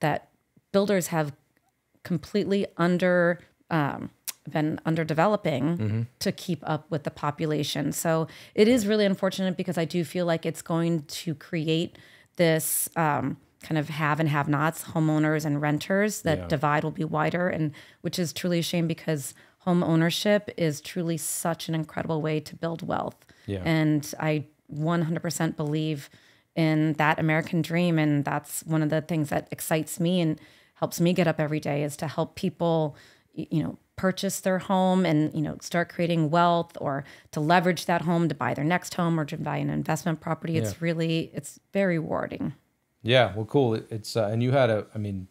that 0.00 0.28
builders 0.72 1.08
have 1.08 1.32
completely 2.02 2.66
under 2.76 3.38
um, 3.70 4.10
been 4.50 4.80
under 4.84 5.04
developing 5.04 6.08
to 6.18 6.32
keep 6.32 6.58
up 6.68 6.90
with 6.90 7.04
the 7.04 7.10
population. 7.10 7.92
So 7.92 8.26
it 8.54 8.66
is 8.66 8.86
really 8.88 9.04
unfortunate 9.04 9.56
because 9.56 9.78
I 9.78 9.84
do 9.84 10.02
feel 10.04 10.26
like 10.26 10.44
it's 10.44 10.62
going 10.62 11.02
to 11.04 11.34
create 11.34 11.96
this 12.36 12.88
um, 12.96 13.36
kind 13.62 13.78
of 13.78 13.88
have 13.88 14.18
and 14.18 14.28
have 14.28 14.48
nots, 14.48 14.82
homeowners 14.84 15.44
and 15.44 15.62
renters. 15.62 16.22
That 16.22 16.38
Yeah. 16.38 16.46
divide 16.48 16.82
will 16.82 16.90
be 16.90 17.04
wider, 17.04 17.48
and 17.48 17.70
which 18.00 18.18
is 18.18 18.32
truly 18.32 18.58
a 18.58 18.62
shame 18.62 18.88
because 18.88 19.32
home 19.58 19.84
ownership 19.84 20.50
is 20.56 20.80
truly 20.80 21.16
such 21.16 21.68
an 21.68 21.74
incredible 21.76 22.20
way 22.20 22.40
to 22.40 22.56
build 22.56 22.82
wealth. 22.86 23.24
Yeah. 23.46 23.62
And 23.64 24.12
I 24.18 24.46
100% 24.74 25.56
believe 25.56 26.10
in 26.56 26.94
that 26.94 27.20
American 27.20 27.62
dream. 27.62 27.96
And 27.98 28.24
that's 28.24 28.64
one 28.64 28.82
of 28.82 28.90
the 28.90 29.00
things 29.02 29.28
that 29.28 29.46
excites 29.52 30.00
me 30.00 30.20
and 30.20 30.40
helps 30.82 31.00
me 31.00 31.12
get 31.12 31.28
up 31.28 31.38
every 31.38 31.60
day 31.60 31.84
is 31.84 31.96
to 31.96 32.08
help 32.08 32.34
people, 32.34 32.96
you 33.34 33.62
know, 33.62 33.78
purchase 33.94 34.40
their 34.40 34.58
home 34.58 35.06
and, 35.06 35.32
you 35.32 35.40
know, 35.40 35.56
start 35.60 35.88
creating 35.88 36.28
wealth 36.28 36.72
or 36.80 37.04
to 37.30 37.38
leverage 37.38 37.86
that 37.86 38.02
home 38.02 38.28
to 38.28 38.34
buy 38.34 38.52
their 38.52 38.64
next 38.64 38.94
home 38.94 39.18
or 39.20 39.24
to 39.24 39.36
buy 39.36 39.58
an 39.58 39.70
investment 39.70 40.20
property. 40.20 40.56
It's 40.56 40.72
Yeah. 40.72 40.78
really, 40.80 41.30
it's 41.32 41.60
very 41.72 42.00
rewarding. 42.00 42.54
Yeah, 43.04 43.32
well, 43.36 43.44
cool. 43.44 43.74
It's 43.74 44.16
uh, 44.16 44.24
and 44.32 44.42
you 44.42 44.50
had 44.50 44.70
a, 44.70 44.86
I 44.92 44.98
mean, 44.98 45.28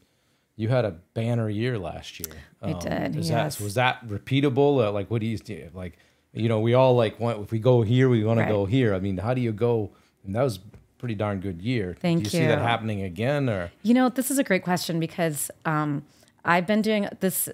you 0.55 0.70
had 0.70 0.86
a 0.86 0.91
banner 1.13 1.50
year 1.50 1.77
last 1.77 2.17
year. 2.22 2.34
Um, 2.62 2.75
I 2.75 2.79
did, 2.79 3.15
Is 3.17 3.29
yes. 3.29 3.58
that 3.58 3.63
was 3.63 3.74
that 3.74 4.08
repeatable? 4.08 4.81
Uh, 4.86 4.89
like, 4.93 5.12
what 5.12 5.20
do 5.20 5.27
you 5.27 5.38
do? 5.38 5.70
Like, 5.74 5.98
you 6.31 6.48
know, 6.48 6.62
we 6.62 6.74
all 6.75 6.96
like 6.96 7.20
want 7.20 7.41
if 7.43 7.51
we 7.51 7.60
go 7.60 7.81
here, 7.81 8.08
we 8.08 8.24
want 8.24 8.39
Right. 8.39 8.46
to 8.48 8.53
go 8.53 8.63
here. 8.65 8.93
I 8.96 9.00
mean, 9.01 9.17
how 9.17 9.34
do 9.34 9.41
you 9.41 9.51
go? 9.51 9.91
And 10.24 10.34
that 10.34 10.43
was 10.43 10.60
pretty 11.01 11.15
darn 11.15 11.39
good 11.39 11.62
year. 11.63 11.98
Thank 12.00 12.20
do 12.20 12.24
you. 12.25 12.43
see 12.43 12.48
that 12.48 12.62
happening 12.62 13.01
again, 13.01 13.50
or 13.50 13.72
You 13.81 13.96
know, 13.96 14.08
this 14.10 14.29
is 14.29 14.38
a 14.38 14.43
great 14.43 14.63
question 14.63 15.00
because 15.00 15.50
um, 15.65 16.03
I've 16.46 16.67
been 16.67 16.84
doing 16.84 17.10
this, 17.22 17.50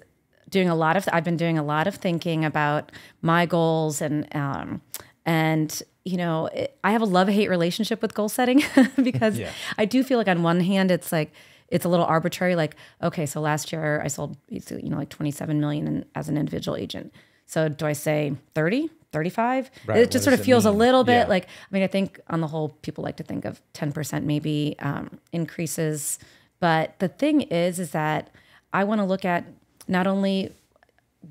doing 0.50 0.68
a 0.68 0.74
lot 0.74 0.98
of. 0.98 1.08
I've 1.10 1.24
been 1.24 1.38
doing 1.38 1.56
a 1.58 1.62
lot 1.64 1.86
of 1.86 1.94
thinking 1.94 2.44
about 2.44 2.92
my 3.22 3.46
goals 3.46 4.02
and 4.02 4.28
um, 4.36 4.82
and 5.24 5.82
you 6.04 6.18
know, 6.18 6.46
it, 6.46 6.78
I 6.84 6.92
have 6.92 7.00
a 7.00 7.06
love 7.06 7.28
hate 7.28 7.48
relationship 7.48 8.02
with 8.02 8.12
goal 8.12 8.28
setting 8.28 8.62
because 9.02 9.38
Yeah. 9.44 9.50
I 9.78 9.86
do 9.86 10.04
feel 10.04 10.18
like 10.18 10.28
on 10.28 10.42
one 10.42 10.60
hand 10.60 10.90
it's 10.90 11.10
like 11.10 11.32
it's 11.68 11.86
a 11.86 11.88
little 11.88 12.06
arbitrary. 12.06 12.54
Like, 12.54 12.76
okay, 13.02 13.24
so 13.24 13.40
last 13.40 13.72
year 13.72 14.02
I 14.04 14.08
sold 14.08 14.36
you 14.50 14.90
know 14.90 14.98
like 14.98 15.08
twenty 15.08 15.30
seven 15.30 15.58
million 15.58 15.86
in, 15.88 16.04
as 16.14 16.28
an 16.28 16.36
individual 16.36 16.76
agent. 16.76 17.14
So 17.46 17.70
do 17.70 17.86
I 17.86 17.94
say 17.94 18.34
30, 18.54 18.90
35? 19.12 19.70
Right, 19.86 19.98
It 20.00 20.10
just 20.10 20.24
sort 20.24 20.34
of 20.34 20.44
feels 20.44 20.64
a 20.64 20.70
little 20.70 21.04
bit 21.04 21.12
Yeah. 21.12 21.26
like 21.26 21.44
I 21.44 21.48
mean, 21.70 21.82
I 21.82 21.86
think 21.86 22.20
on 22.28 22.40
the 22.40 22.46
whole, 22.46 22.68
people 22.82 23.02
like 23.04 23.16
to 23.16 23.22
think 23.22 23.44
of 23.44 23.60
10% 23.74 24.24
maybe 24.24 24.76
um, 24.80 25.18
increases. 25.32 26.18
But 26.60 26.98
the 26.98 27.08
thing 27.08 27.42
is, 27.42 27.78
is 27.78 27.92
that 27.92 28.30
I 28.72 28.84
want 28.84 29.00
to 29.00 29.04
look 29.04 29.24
at 29.24 29.44
not 29.86 30.06
only 30.06 30.52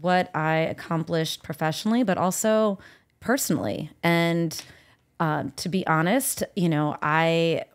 what 0.02 0.36
I 0.36 0.56
accomplished 0.58 1.44
professionally, 1.44 2.04
but 2.04 2.18
also 2.18 2.80
personally. 3.20 3.92
And 4.04 4.60
um, 5.20 5.52
to 5.58 5.70
be 5.70 5.86
honest, 5.88 6.44
you 6.56 6.70
know, 6.70 6.98
I 7.02 7.66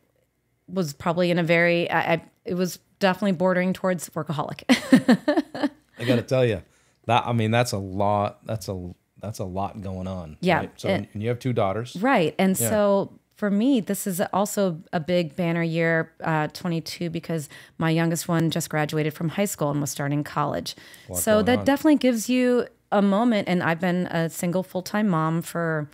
was 0.68 0.92
probably 0.92 1.30
in 1.30 1.38
a 1.38 1.42
very, 1.42 1.90
I, 1.90 2.14
I 2.14 2.22
it 2.44 2.54
was 2.54 2.78
definitely 2.98 3.32
bordering 3.32 3.72
towards 3.72 4.08
workaholic. 4.10 4.62
I 5.98 6.04
got 6.04 6.16
to 6.16 6.22
tell 6.22 6.44
you 6.44 6.62
that 7.06 7.24
I 7.26 7.32
mean 7.32 7.50
that's 7.50 7.72
a 7.72 7.78
lot. 7.78 8.44
That's 8.46 8.68
a 8.68 8.92
that's 9.22 9.38
a 9.38 9.44
lot 9.44 9.80
going 9.80 10.06
on. 10.06 10.36
Yeah, 10.40 10.58
right? 10.58 10.70
So 10.76 10.88
it- 10.88 11.08
and 11.14 11.22
you 11.22 11.28
have 11.28 11.38
two 11.38 11.52
daughters. 11.52 11.96
Right. 12.00 12.34
And 12.38 12.58
Yeah. 12.58 12.68
so 12.70 13.12
for 13.36 13.50
me, 13.50 13.80
this 13.80 14.06
is 14.06 14.20
also 14.32 14.80
a 14.92 15.00
big 15.00 15.34
banner 15.36 15.62
year, 15.62 16.12
uh, 16.22 16.48
22, 16.48 17.08
because 17.10 17.48
my 17.78 17.90
youngest 17.90 18.28
one 18.28 18.50
just 18.50 18.68
graduated 18.70 19.14
from 19.14 19.30
high 19.30 19.46
school 19.46 19.70
and 19.70 19.80
was 19.80 19.90
starting 19.90 20.22
college. 20.22 20.76
so 21.14 21.42
that 21.42 21.60
on. 21.60 21.64
definitely 21.64 21.96
gives 21.96 22.28
you 22.28 22.66
a 22.92 23.00
moment. 23.02 23.48
And 23.48 23.62
I've 23.62 23.80
been 23.80 24.06
a 24.08 24.28
single 24.28 24.62
full 24.62 24.82
time 24.82 25.08
mom 25.08 25.40
for 25.42 25.88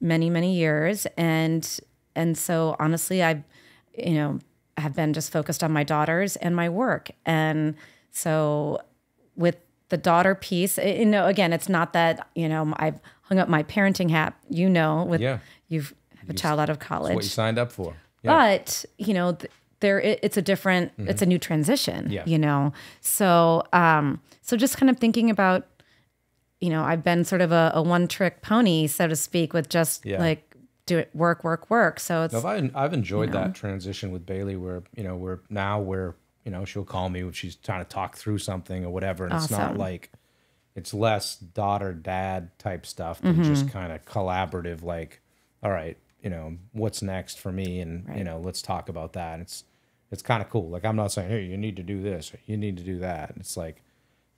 many, 0.00 0.28
many 0.28 0.54
years. 0.54 1.06
And 1.16 1.66
and 2.14 2.36
so 2.36 2.76
honestly, 2.78 3.22
I, 3.22 3.42
you 3.96 4.12
know, 4.14 4.38
have 4.76 4.94
been 4.94 5.12
just 5.14 5.32
focused 5.32 5.64
on 5.64 5.72
my 5.72 5.82
daughters 5.82 6.36
and 6.36 6.54
my 6.54 6.68
work. 6.68 7.10
And 7.24 7.74
so 8.10 8.80
with 9.34 9.56
the 9.92 9.98
daughter 9.98 10.34
piece, 10.34 10.78
you 10.78 11.04
know, 11.06 11.26
again, 11.26 11.52
it's 11.52 11.68
not 11.68 11.92
that, 11.92 12.26
you 12.34 12.48
know, 12.48 12.72
I've 12.78 12.98
hung 13.20 13.38
up 13.38 13.48
my 13.48 13.62
parenting 13.62 14.10
hat, 14.10 14.34
you 14.48 14.68
know, 14.68 15.04
with 15.04 15.20
Yeah. 15.20 15.38
you've 15.68 15.94
have 16.16 16.30
a 16.30 16.32
child 16.34 16.58
out 16.58 16.70
of 16.70 16.78
college. 16.78 17.14
What 17.14 17.24
you 17.24 17.28
signed 17.30 17.58
up 17.58 17.70
for. 17.70 17.94
Yeah. 18.22 18.32
But, 18.56 18.84
you 18.96 19.12
know, 19.12 19.32
th- 19.34 19.50
there 19.80 20.00
it, 20.00 20.18
it's 20.22 20.36
a 20.38 20.42
different 20.42 20.92
it's 20.96 21.20
a 21.20 21.26
new 21.26 21.38
transition, 21.38 22.10
Yeah. 22.10 22.22
you 22.26 22.38
know. 22.38 22.72
So 23.02 23.62
um 23.74 24.20
so 24.40 24.56
just 24.56 24.78
kind 24.78 24.88
of 24.88 24.96
thinking 24.98 25.28
about 25.30 25.66
you 26.60 26.70
know, 26.70 26.84
I've 26.84 27.02
been 27.04 27.24
sort 27.24 27.40
of 27.42 27.50
a, 27.52 27.72
a 27.74 27.82
one 27.82 28.06
trick 28.08 28.40
pony, 28.40 28.86
so 28.86 29.06
to 29.08 29.16
speak, 29.16 29.52
with 29.52 29.68
just 29.68 30.06
Yeah. 30.06 30.18
like 30.20 30.56
do 30.86 30.96
it 30.98 31.10
work, 31.14 31.44
work, 31.44 31.68
work. 31.70 32.00
So 32.00 32.22
it's 32.22 32.32
No, 32.34 32.44
I've, 32.46 32.74
I've 32.74 32.92
enjoyed 32.94 33.32
that 33.32 33.54
transition 33.54 34.10
with 34.10 34.24
Bailey 34.24 34.56
where, 34.56 34.82
you 34.96 35.04
know, 35.04 35.16
we're 35.16 35.40
now 35.50 35.80
we're, 35.80 36.14
you 36.44 36.50
know, 36.50 36.64
she'll 36.64 36.84
call 36.84 37.08
me 37.08 37.22
when 37.22 37.32
she's 37.32 37.56
trying 37.56 37.84
to 37.84 37.88
talk 37.88 38.16
through 38.16 38.38
something 38.38 38.84
or 38.84 38.90
whatever. 38.90 39.24
And 39.24 39.34
it's 39.34 39.50
not 39.50 39.76
like, 39.76 40.10
it's 40.74 40.94
less 40.94 41.36
daughter 41.36 41.92
dad 41.92 42.58
type 42.58 42.86
stuff 42.86 43.20
than 43.20 43.34
mm-hmm. 43.34 43.44
just 43.44 43.68
kind 43.70 43.92
of 43.92 44.04
collaborative, 44.04 44.82
like, 44.82 45.20
all 45.62 45.70
right, 45.70 45.98
you 46.22 46.30
know, 46.30 46.56
what's 46.72 47.02
next 47.02 47.38
for 47.38 47.52
me? 47.52 47.80
And, 47.80 48.08
you 48.16 48.24
know, 48.24 48.38
let's 48.38 48.62
talk 48.62 48.88
about 48.88 49.12
that. 49.12 49.40
It's, 49.40 49.64
it's 50.10 50.22
kind 50.22 50.42
of 50.42 50.50
cool. 50.50 50.68
Like, 50.68 50.84
I'm 50.84 50.96
not 50.96 51.12
saying, 51.12 51.30
hey, 51.30 51.42
you 51.44 51.56
need 51.56 51.76
to 51.76 51.82
do 51.82 52.02
this 52.02 52.32
you 52.46 52.56
need 52.56 52.76
to 52.76 52.82
do 52.82 52.98
that. 52.98 53.34
It's 53.36 53.56
like, 53.56 53.82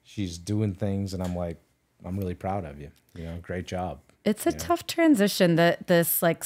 she's 0.02 0.38
doing 0.38 0.74
things 0.74 1.14
and 1.14 1.22
I'm 1.22 1.34
like, 1.34 1.60
I'm 2.04 2.18
really 2.18 2.34
proud 2.34 2.64
of 2.64 2.78
you. 2.80 2.90
You 3.14 3.24
know, 3.24 3.38
great 3.42 3.66
job. 3.66 4.00
It's 4.24 4.46
a 4.46 4.52
tough 4.52 4.86
transition 4.86 5.56
that 5.56 5.86
this 5.86 6.22
like 6.22 6.44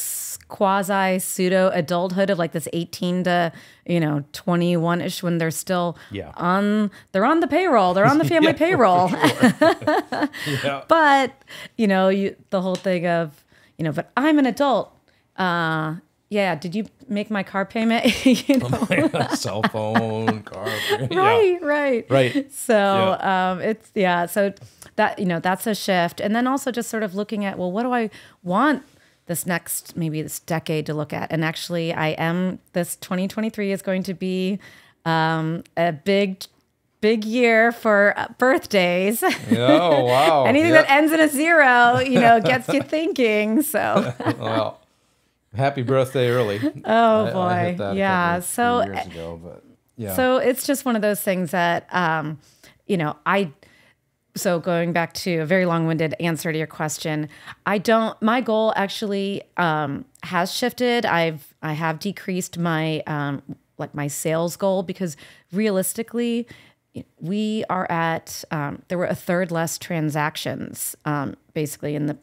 quasi 0.49 1.21
pseudo 1.21 1.71
adulthood 1.73 2.29
of 2.29 2.37
like 2.39 2.51
this 2.51 2.67
18 2.73 3.23
to, 3.25 3.53
you 3.87 4.01
know, 4.01 4.25
21 4.33 5.01
ish 5.01 5.23
when 5.23 5.39
they're 5.39 5.53
still 5.53 5.97
Yeah. 6.11 6.33
on, 6.37 6.91
they're 7.13 7.25
on 7.25 7.39
the 7.39 7.47
payroll, 7.47 7.95
they're 7.95 8.05
on 8.07 8.19
the 8.19 8.25
family 8.35 8.49
Yeah, 8.49 8.53
payroll. 8.55 9.11
Yeah. 10.65 10.83
but, 10.89 11.33
you 11.77 11.87
know, 11.87 12.09
you, 12.09 12.35
the 12.51 12.61
whole 12.63 12.75
thing 12.75 13.07
of, 13.07 13.45
you 13.77 13.85
know, 13.85 13.93
but 13.93 14.11
I'm 14.17 14.39
an 14.41 14.47
adult. 14.47 14.93
Uh, 15.37 15.97
yeah. 16.31 16.55
Did 16.55 16.75
you 16.75 16.87
make 17.09 17.31
my 17.31 17.43
car 17.43 17.65
payment? 17.65 18.05
you 18.49 18.59
know? 18.59 19.29
Cell 19.35 19.63
phone, 19.65 20.43
car. 20.43 20.69
yeah. 21.11 21.19
right, 21.19 21.63
right. 21.63 22.07
Right. 22.11 22.53
So 22.53 23.17
um, 23.21 23.61
it's 23.61 23.91
yeah. 23.95 24.27
So 24.27 24.53
that 24.97 25.19
you 25.19 25.25
know 25.27 25.41
that's 25.41 25.67
a 25.67 25.75
shift, 25.75 26.21
and 26.21 26.35
then 26.35 26.47
also 26.47 26.71
just 26.71 26.91
sort 26.91 27.03
of 27.03 27.15
looking 27.15 27.45
at 27.45 27.59
well, 27.59 27.73
what 27.73 27.83
do 27.85 27.93
I 27.93 28.11
want 28.43 28.83
this 29.27 29.47
next 29.47 29.97
maybe 29.97 30.23
this 30.23 30.39
decade 30.41 30.87
to 30.87 30.95
look 30.95 31.13
at? 31.13 31.31
And 31.33 31.45
actually, 31.45 31.93
I 31.93 32.09
am 32.11 32.59
this 32.73 32.97
2023 32.97 33.73
is 33.73 33.83
going 33.83 34.03
to 34.05 34.15
be 34.15 34.59
um, 35.05 35.65
a 35.77 35.93
big. 35.93 36.45
Big 37.01 37.25
year 37.25 37.71
for 37.71 38.13
uh, 38.17 38.27
birthdays. 38.39 39.23
Oh 39.23 40.05
wow! 40.05 40.47
Anything 40.47 40.73
Yeah. 40.73 40.83
that 40.83 40.91
ends 40.91 41.13
in 41.13 41.21
a 41.21 41.29
zero, 41.29 42.01
you 42.01 42.19
know, 42.19 42.41
gets 42.41 42.67
you 42.71 42.83
thinking. 42.83 43.63
So, 43.63 44.13
well, 44.37 44.81
happy 45.55 45.83
birthday 45.83 46.28
early. 46.28 46.61
oh 46.85 47.26
I- 47.26 47.33
boy, 47.33 47.40
I 47.40 47.64
hit 47.64 47.78
that 47.78 47.93
a 47.93 47.97
yeah. 47.97 48.40
So 48.40 48.85
years 48.85 49.07
ago, 49.07 49.40
but 49.43 49.64
yeah. 49.99 50.14
So 50.14 50.37
it's 50.37 50.67
just 50.67 50.85
one 50.85 50.97
of 50.97 51.02
those 51.02 51.21
things 51.21 51.50
that, 51.50 51.93
um, 51.93 52.38
you 52.87 52.97
know, 52.97 53.17
I, 53.26 53.52
so 54.37 54.61
going 54.61 54.93
back 54.93 55.12
to 55.14 55.38
a 55.38 55.47
very 55.47 55.67
long 55.67 55.88
winded 55.88 56.14
answer 56.21 56.52
to 56.52 56.57
your 56.57 56.69
question, 56.69 57.28
I 57.67 57.78
don't, 57.78 58.21
my 58.23 58.40
goal 58.40 58.73
actually 58.76 59.43
um, 59.57 60.05
has 60.23 60.55
shifted. 60.55 61.05
I've, 61.05 61.52
I 61.62 61.73
have 61.73 61.99
decreased 61.99 62.59
my, 62.59 63.00
um, 63.09 63.43
like 63.76 63.93
my 63.93 64.07
sales 64.07 64.57
goal 64.57 64.85
because 64.85 65.17
realistically, 65.52 66.47
we 67.21 67.64
are 67.69 67.90
at, 67.90 68.45
um, 68.52 68.83
there 68.88 68.99
were 68.99 69.07
a 69.07 69.14
third 69.14 69.50
less 69.50 69.78
transactions 69.78 70.97
um, 71.05 71.37
basically 71.55 71.97
in 71.97 72.07
the, 72.07 72.17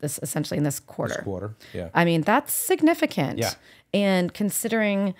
this 0.00 0.18
essentially 0.22 0.58
in 0.58 0.64
this 0.64 0.80
quarter. 0.80 1.22
quarter. 1.22 1.56
Yeah. 1.72 1.88
I 1.94 2.04
mean, 2.04 2.22
that's 2.22 2.52
significant. 2.52 3.38
Yeah. 3.38 3.52
And 3.92 4.32
considering 4.32 5.14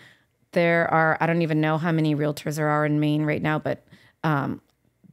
there 0.53 0.89
are, 0.91 1.17
I 1.21 1.27
don't 1.27 1.43
even 1.43 1.61
know 1.61 1.79
how 1.79 1.93
many 1.93 2.15
realtors 2.15 2.57
there 2.57 2.69
are 2.69 2.87
in 2.87 3.01
Maine 3.01 3.25
right 3.25 3.43
now, 3.43 3.59
but 3.59 3.85
um, 4.25 4.61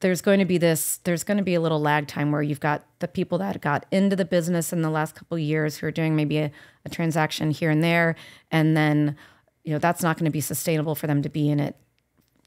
there's 0.01 0.21
going 0.21 0.39
to 0.39 0.45
be 0.45 0.57
this, 0.57 0.97
there's 1.03 1.23
going 1.23 1.37
to 1.37 1.43
be 1.43 1.55
a 1.55 1.61
little 1.61 1.79
lag 1.79 2.07
time 2.07 2.31
where 2.31 2.41
you've 2.41 2.59
got 2.59 2.85
the 2.99 3.07
people 3.07 3.37
that 3.39 3.61
got 3.61 3.85
into 3.91 4.15
the 4.15 4.25
business 4.25 4.71
in 4.71 4.81
the 4.81 4.89
last 4.89 5.15
couple 5.15 5.35
of 5.35 5.41
years 5.41 5.77
who 5.77 5.87
are 5.87 5.91
doing 5.91 6.15
maybe 6.15 6.37
a, 6.37 6.51
a 6.85 6.89
transaction 6.89 7.51
here 7.51 7.69
and 7.69 7.83
there. 7.83 8.15
And 8.51 8.75
then, 8.75 9.15
you 9.63 9.73
know, 9.73 9.79
that's 9.79 10.03
not 10.03 10.17
going 10.17 10.25
to 10.25 10.31
be 10.31 10.41
sustainable 10.41 10.95
for 10.95 11.07
them 11.07 11.21
to 11.21 11.29
be 11.29 11.49
in 11.49 11.59
it 11.59 11.75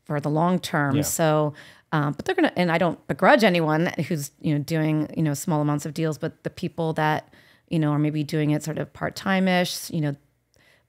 for 0.04 0.20
the 0.20 0.30
long 0.30 0.58
term. 0.58 0.96
Yeah. 0.96 1.02
So, 1.02 1.54
um, 1.92 2.12
but 2.12 2.24
they're 2.24 2.34
gonna, 2.34 2.52
and 2.56 2.70
I 2.70 2.78
don't 2.78 3.04
begrudge 3.06 3.44
anyone 3.44 3.86
who's 4.08 4.30
you 4.40 4.54
know 4.54 4.62
doing 4.62 5.12
you 5.16 5.22
know 5.22 5.34
small 5.34 5.60
amounts 5.60 5.86
of 5.86 5.94
deals, 5.94 6.18
but 6.18 6.42
the 6.44 6.50
people 6.50 6.92
that 6.94 7.32
you 7.68 7.78
know 7.78 7.90
are 7.90 7.98
maybe 7.98 8.22
doing 8.22 8.50
it 8.50 8.62
sort 8.62 8.78
of 8.78 8.92
part 8.92 9.16
time 9.16 9.48
ish, 9.48 9.90
you 9.90 10.00
know, 10.00 10.16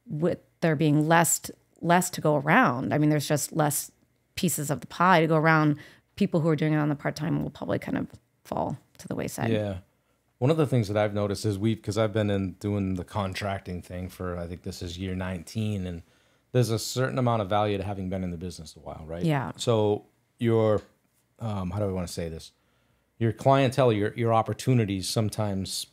with 0.08 0.40
there 0.62 0.76
being 0.76 1.08
less 1.08 1.50
less 1.82 2.10
to 2.12 2.22
go 2.22 2.36
around. 2.36 2.94
I 2.94 2.98
mean, 2.98 3.10
there's 3.10 3.28
just 3.28 3.54
less 3.54 3.92
pieces 4.36 4.70
of 4.70 4.82
the 4.82 4.88
pie 4.88 5.22
to 5.22 5.28
go 5.28 5.38
around. 5.38 5.78
People 6.16 6.42
who 6.42 6.50
are 6.50 6.56
doing 6.56 6.74
it 6.74 6.78
on 6.78 6.90
the 6.90 6.96
part 6.96 7.16
time 7.16 7.42
will 7.42 7.50
probably 7.50 7.80
kind 7.80 7.98
of 7.98 8.08
fall 8.44 8.78
to 8.98 9.08
the 9.08 9.16
wayside. 9.16 9.52
Yeah. 9.52 9.78
One 10.40 10.52
of 10.52 10.58
the 10.58 10.66
things 10.66 10.88
that 10.88 10.96
I've 10.96 11.14
noticed 11.14 11.46
is 11.46 11.58
we, 11.58 11.76
because 11.76 11.98
I've 11.98 12.14
been 12.14 12.30
in 12.30 12.54
doing 12.54 12.96
the 12.96 13.04
contracting 13.04 13.82
thing 13.82 14.08
for, 14.08 14.38
I 14.38 14.48
think 14.48 14.64
this 14.64 14.82
is 14.82 14.98
year 14.98 15.14
19, 15.14 15.86
and 15.86 16.02
there's 16.54 16.70
a 16.70 16.80
certain 16.80 17.18
amount 17.18 17.42
of 17.42 17.50
value 17.50 17.78
to 17.78 17.84
having 17.84 18.10
been 18.10 18.24
in 18.24 18.32
the 18.32 18.38
business 18.38 18.76
a 18.78 18.80
while, 18.80 19.04
right? 19.06 19.24
Yeah. 19.24 19.52
So 19.58 20.06
your, 20.40 20.82
um, 21.40 21.70
how 21.72 21.80
do 21.80 21.86
I 21.86 21.92
want 21.92 22.08
to 22.08 22.14
say 22.14 22.30
this? 22.30 22.52
Your 23.20 23.34
clientele, 23.34 23.92
your 23.92 24.14
your 24.16 24.34
opportunities 24.34 25.08
sometimes 25.10 25.88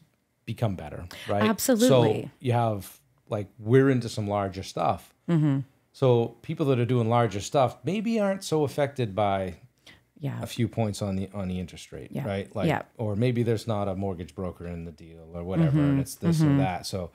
become 0.44 0.76
better, 0.76 1.06
right? 1.28 1.42
Absolutely. 1.42 2.22
So 2.22 2.30
you 2.38 2.52
have 2.52 3.00
like 3.28 3.48
we're 3.58 3.90
into 3.90 4.08
some 4.08 4.28
larger 4.28 4.62
stuff. 4.62 5.12
Mm-hmm. 5.28 5.60
So 5.92 6.36
people 6.42 6.66
that 6.66 6.78
are 6.78 6.84
doing 6.84 7.08
larger 7.08 7.40
stuff 7.40 7.78
maybe 7.84 8.20
aren't 8.20 8.44
so 8.44 8.62
affected 8.62 9.14
by 9.16 9.54
Yeah. 10.20 10.40
a 10.40 10.46
few 10.46 10.68
points 10.68 11.02
on 11.02 11.16
the 11.16 11.28
on 11.34 11.48
the 11.48 11.58
interest 11.58 11.90
rate, 11.90 12.10
Yeah. 12.12 12.24
right? 12.26 12.54
Like, 12.54 12.68
Yeah. 12.68 12.82
or 12.96 13.16
maybe 13.16 13.42
there's 13.42 13.66
not 13.66 13.88
a 13.88 13.96
mortgage 13.96 14.34
broker 14.36 14.66
in 14.68 14.84
the 14.84 14.92
deal 14.92 15.28
or 15.34 15.42
whatever, 15.42 15.70
Mm-hmm. 15.78 15.90
and 15.90 16.00
it's 16.00 16.14
this 16.14 16.40
or 16.42 16.56
that. 16.58 16.86
So 16.86 17.10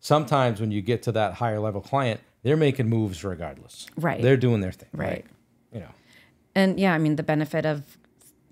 sometimes 0.00 0.60
when 0.62 0.70
you 0.70 0.80
get 0.80 1.02
to 1.02 1.12
that 1.12 1.34
higher 1.34 1.60
level 1.60 1.82
client, 1.82 2.20
they're 2.42 2.56
making 2.56 2.88
moves 2.88 3.22
regardless. 3.22 3.86
Right. 3.98 4.22
They're 4.22 4.38
doing 4.38 4.60
their 4.62 4.72
thing. 4.72 4.88
Right. 4.94 5.24
Know. 5.26 5.30
And 6.54 6.78
yeah, 6.78 6.94
I 6.94 6.98
mean, 6.98 7.16
the 7.16 7.22
benefit 7.22 7.64
of 7.64 7.96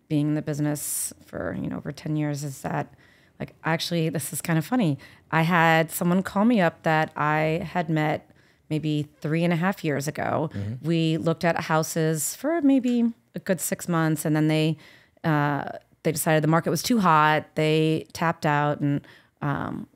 being 0.08 0.28
in 0.28 0.34
the 0.34 0.42
business 0.42 1.12
for, 1.26 1.56
you 1.60 1.68
know, 1.68 1.76
over 1.76 1.92
10 1.92 2.16
years 2.16 2.42
is 2.44 2.62
that, 2.62 2.92
like, 3.38 3.54
actually, 3.64 4.08
this 4.08 4.32
is 4.32 4.40
kind 4.40 4.58
of 4.58 4.66
funny. 4.66 4.98
I 5.30 5.42
had 5.42 5.90
someone 5.90 6.22
call 6.22 6.44
me 6.44 6.60
up 6.60 6.82
that 6.82 7.12
I 7.16 7.66
had 7.72 7.88
met 7.88 8.28
maybe 8.68 9.08
three 9.20 9.44
and 9.44 9.52
a 9.52 9.56
half 9.56 9.84
years 9.84 10.06
ago. 10.08 10.50
We 10.82 11.16
looked 11.16 11.44
at 11.44 11.58
houses 11.62 12.34
for 12.36 12.60
maybe 12.62 13.12
a 13.34 13.38
good 13.38 13.60
six 13.60 13.88
months, 13.88 14.24
and 14.24 14.34
then 14.34 14.48
they, 14.48 14.76
uh, 15.24 15.64
they 16.02 16.12
decided 16.12 16.42
the 16.42 16.48
market 16.48 16.70
was 16.70 16.82
too 16.82 17.00
hot. 17.00 17.54
They 17.54 18.06
tapped 18.12 18.46
out 18.46 18.80
and 18.80 19.06
um, 19.42 19.86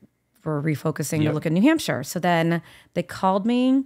were 0.43 0.61
refocusing 0.61 1.17
to 1.19 1.23
Yep. 1.25 1.33
look 1.33 1.45
at 1.45 1.51
New 1.51 1.61
Hampshire. 1.61 2.03
So 2.03 2.19
then 2.19 2.61
they 2.93 3.03
called 3.03 3.45
me 3.45 3.83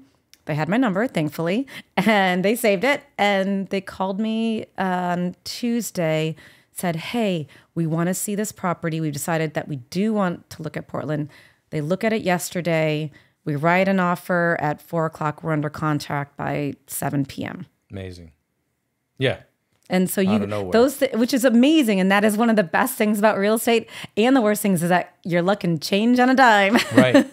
they 0.50 0.56
had 0.56 0.68
my 0.68 0.78
number, 0.78 1.08
thankfully, 1.08 1.68
and 1.96 2.44
they 2.44 2.56
saved 2.56 2.84
it. 2.84 3.04
And 3.20 3.68
they 3.68 3.82
called 3.82 4.20
me 4.20 4.66
on 4.80 5.36
Tuesday, 5.44 6.36
said, 6.72 6.96
Hey, 6.96 7.46
we 7.76 7.86
want 7.86 8.08
to 8.08 8.16
see 8.16 8.34
this 8.34 8.52
property. 8.52 9.00
We've 9.00 9.14
decided 9.14 9.54
that 9.54 9.68
we 9.68 9.76
do 9.76 10.12
want 10.12 10.50
to 10.50 10.64
look 10.64 10.76
at 10.76 10.88
Portland. 10.88 11.30
They 11.70 11.82
look 11.82 12.04
at 12.04 12.14
it 12.14 12.24
yesterday. 12.24 13.12
We 13.46 13.56
write 13.56 13.88
an 13.88 14.00
offer 14.00 14.58
at 14.60 14.82
four 14.82 15.06
o'clock. 15.06 15.44
We're 15.44 15.54
under 15.54 15.70
contract 15.70 16.36
by 16.36 16.74
7 16.88 17.26
p.m. 17.28 17.68
Amazing. 17.92 18.32
Yeah. 19.20 19.42
And 19.90 20.08
so 20.10 20.22
you 20.22 20.46
those 20.72 21.00
th- 21.00 21.14
which 21.14 21.34
is 21.34 21.44
amazing, 21.44 22.00
and 22.00 22.12
that 22.12 22.24
is 22.24 22.38
one 22.38 22.50
of 22.50 22.56
the 22.56 22.64
best 22.64 22.96
things 22.96 23.18
about 23.18 23.38
real 23.40 23.56
estate. 23.56 23.90
And 24.16 24.36
the 24.36 24.42
worst 24.42 24.62
things 24.62 24.84
is 24.84 24.90
that 24.90 25.16
your 25.24 25.42
luck 25.42 25.62
can 25.62 25.80
change 25.80 26.20
on 26.20 26.30
a 26.30 26.36
dime. 26.36 26.78
Right. 26.96 27.26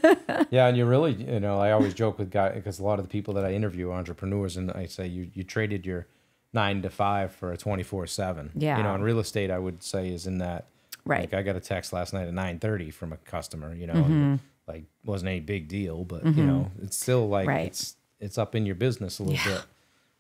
yeah, 0.51 0.67
and 0.69 0.77
you 0.77 0.87
really, 0.87 1.13
you 1.13 1.41
know, 1.41 1.59
I 1.59 1.73
always 1.73 1.93
joke 1.93 2.19
with 2.19 2.31
guys 2.31 2.53
because 2.55 2.79
a 2.79 2.85
lot 2.85 2.99
of 2.99 3.05
the 3.05 3.11
people 3.11 3.35
that 3.35 3.45
I 3.45 3.53
interview 3.53 3.91
are 3.91 3.95
entrepreneurs, 3.99 4.57
and 4.57 4.71
I 4.73 4.87
say 4.87 5.07
you 5.07 5.29
you 5.35 5.45
traded 5.45 5.85
your 5.85 6.07
nine 6.53 6.81
to 6.83 6.89
five 6.91 7.33
for 7.33 7.53
a 7.53 7.57
twenty 7.59 7.83
four 7.83 8.07
seven. 8.07 8.51
Yeah. 8.55 8.79
You 8.79 8.83
know, 8.85 8.95
in 8.95 9.03
real 9.03 9.19
estate, 9.19 9.51
I 9.51 9.59
would 9.59 9.83
say 9.83 10.09
is 10.09 10.27
in 10.27 10.39
that. 10.39 10.65
Right. 11.05 11.21
Like 11.21 11.35
I 11.35 11.43
got 11.43 11.57
a 11.57 11.61
text 11.61 11.93
last 11.93 12.13
night 12.15 12.27
at 12.27 12.33
nine 12.35 12.59
thirty 12.59 12.91
from 12.91 13.13
a 13.13 13.17
customer. 13.19 13.75
You 13.75 13.87
know, 13.89 13.95
Mm-hmm. 13.95 14.13
and, 14.13 14.41
like 14.67 14.85
wasn't 15.05 15.29
any 15.29 15.41
big 15.41 15.69
deal, 15.69 16.05
but 16.05 16.25
you 16.27 16.43
know, 16.45 16.71
it's 16.83 16.97
still 16.97 17.29
like 17.29 17.47
Right. 17.47 17.67
it's 17.67 17.97
it's 18.19 18.39
up 18.39 18.55
in 18.55 18.65
your 18.67 18.75
business 18.75 19.19
a 19.21 19.23
little 19.23 19.53
bit. 19.53 19.63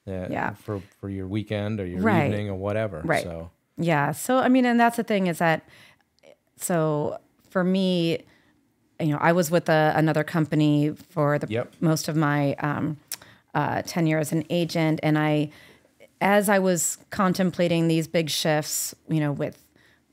Yeah. 0.07 0.29
Yeah. 0.31 0.55
For 0.55 0.81
for 1.01 1.09
your 1.11 1.27
weekend 1.27 1.81
or 1.81 1.87
your 1.87 2.01
Right. 2.01 2.27
evening 2.27 2.49
or 2.49 2.55
whatever. 2.55 3.03
Right. 3.05 3.23
So 3.23 3.51
Yeah. 3.77 4.13
So 4.13 4.39
I 4.39 4.49
mean, 4.49 4.65
and 4.65 4.79
that's 4.81 4.97
the 4.97 5.05
thing 5.05 5.27
is 5.27 5.39
that 5.39 5.63
so 6.57 7.19
for 7.51 7.63
me, 7.65 8.25
you 9.01 9.09
know, 9.09 9.19
I 9.21 9.33
was 9.33 9.51
with 9.51 9.69
a, 9.69 9.93
another 9.97 10.25
company 10.25 10.91
for 11.11 11.39
the 11.39 11.47
Yep. 11.49 11.75
most 11.81 12.09
of 12.09 12.17
my 12.17 12.55
um, 12.55 12.97
uh, 13.55 13.83
tenure 13.83 14.19
as 14.19 14.33
an 14.33 14.45
agent, 14.51 15.01
and 15.03 15.19
I, 15.19 15.51
as 16.21 16.49
I 16.49 16.59
was 16.59 16.99
contemplating 17.11 17.89
these 17.89 18.07
big 18.09 18.31
shifts, 18.31 18.95
you 19.09 19.21
know, 19.21 19.33
with 19.33 19.63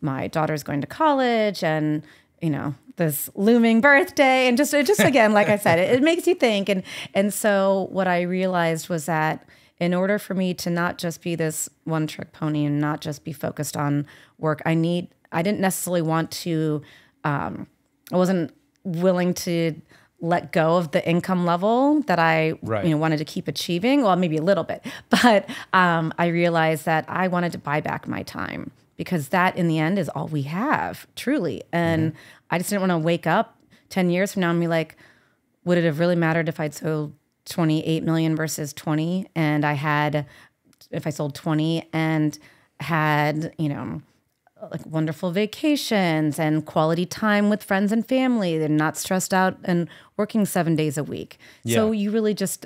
my 0.01 0.27
daughter's 0.27 0.63
going 0.63 0.81
to 0.81 0.87
college 0.87 1.63
and 1.63 2.03
you 2.41 2.49
know 2.49 2.75
this 2.97 3.29
looming 3.35 3.79
birthday 3.79 4.47
and 4.47 4.57
just 4.57 4.73
it 4.73 4.85
just 4.85 4.99
again 5.11 5.31
like 5.31 5.47
i 5.47 5.55
said 5.57 5.79
it, 5.79 5.95
it, 5.95 6.03
makes 6.03 6.27
you 6.27 6.35
think 6.35 6.67
and 6.67 6.83
and 7.13 7.33
so 7.33 7.87
what 7.89 8.05
i 8.05 8.21
realized 8.21 8.89
was 8.89 9.05
that 9.05 9.47
in 9.79 9.93
order 9.93 10.19
for 10.19 10.33
me 10.33 10.53
to 10.53 10.69
not 10.69 10.97
just 10.97 11.21
be 11.21 11.35
this 11.35 11.69
one 11.83 12.07
trick 12.07 12.31
pony 12.31 12.65
and 12.65 12.79
not 12.79 13.01
just 13.01 13.23
be 13.23 13.33
focused 13.33 13.75
on 13.75 14.05
work 14.37 14.61
i 14.65 14.73
need 14.73 15.07
i 15.31 15.41
didn't 15.41 15.59
necessarily 15.59 16.01
want 16.01 16.31
to 16.31 16.81
um, 17.23 17.67
i 18.11 18.17
wasn't 18.17 18.53
willing 18.83 19.33
to 19.33 19.79
let 20.23 20.53
go 20.53 20.77
of 20.77 20.91
the 20.91 21.07
income 21.07 21.45
level 21.45 21.99
that 22.03 22.17
I 22.17 22.53
right. 22.61 22.85
you 22.85 22.91
know 22.91 22.97
wanted 22.97 23.17
to 23.17 23.25
keep 23.25 23.49
achieving. 23.49 24.03
Well, 24.03 24.15
maybe 24.15 24.37
a 24.37 24.41
little 24.41 24.63
bit, 24.63 24.83
but 25.09 25.47
um, 25.73 26.13
I 26.17 26.27
realized 26.27 26.85
that 26.85 27.05
I 27.09 27.27
wanted 27.27 27.51
to 27.51 27.57
buy 27.57 27.81
back 27.81 28.07
my 28.07 28.23
time 28.23 28.71
because 28.95 29.29
that 29.29 29.57
in 29.57 29.67
the 29.67 29.79
end 29.79 29.99
is 29.99 30.09
all 30.09 30.27
we 30.27 30.43
have, 30.43 31.07
truly. 31.15 31.63
And 31.71 32.13
mm-hmm. 32.13 32.19
I 32.51 32.57
just 32.57 32.69
didn't 32.69 32.87
want 32.87 32.91
to 32.91 33.05
wake 33.05 33.27
up 33.27 33.57
10 33.89 34.09
years 34.09 34.33
from 34.33 34.41
now 34.41 34.51
and 34.51 34.59
be 34.59 34.67
like, 34.67 34.95
would 35.65 35.77
it 35.77 35.83
have 35.83 35.99
really 35.99 36.15
mattered 36.15 36.47
if 36.47 36.59
I'd 36.59 36.73
sold 36.73 37.13
28 37.45 38.03
million 38.03 38.35
versus 38.35 38.73
20 38.73 39.27
and 39.35 39.65
I 39.65 39.73
had 39.73 40.25
if 40.91 41.07
I 41.07 41.09
sold 41.09 41.35
20 41.35 41.89
and 41.91 42.37
had, 42.79 43.53
you 43.57 43.69
know, 43.69 44.01
like 44.71 44.85
wonderful 44.85 45.31
vacations 45.31 46.39
and 46.39 46.65
quality 46.65 47.05
time 47.05 47.49
with 47.49 47.63
friends 47.63 47.91
and 47.91 48.05
family 48.07 48.63
and 48.63 48.77
not 48.77 48.95
stressed 48.95 49.33
out 49.33 49.57
and 49.63 49.89
working 50.15 50.45
7 50.45 50.75
days 50.75 50.97
a 50.97 51.03
week. 51.03 51.37
Yeah. 51.63 51.75
So 51.75 51.91
you 51.91 52.11
really 52.11 52.33
just 52.33 52.65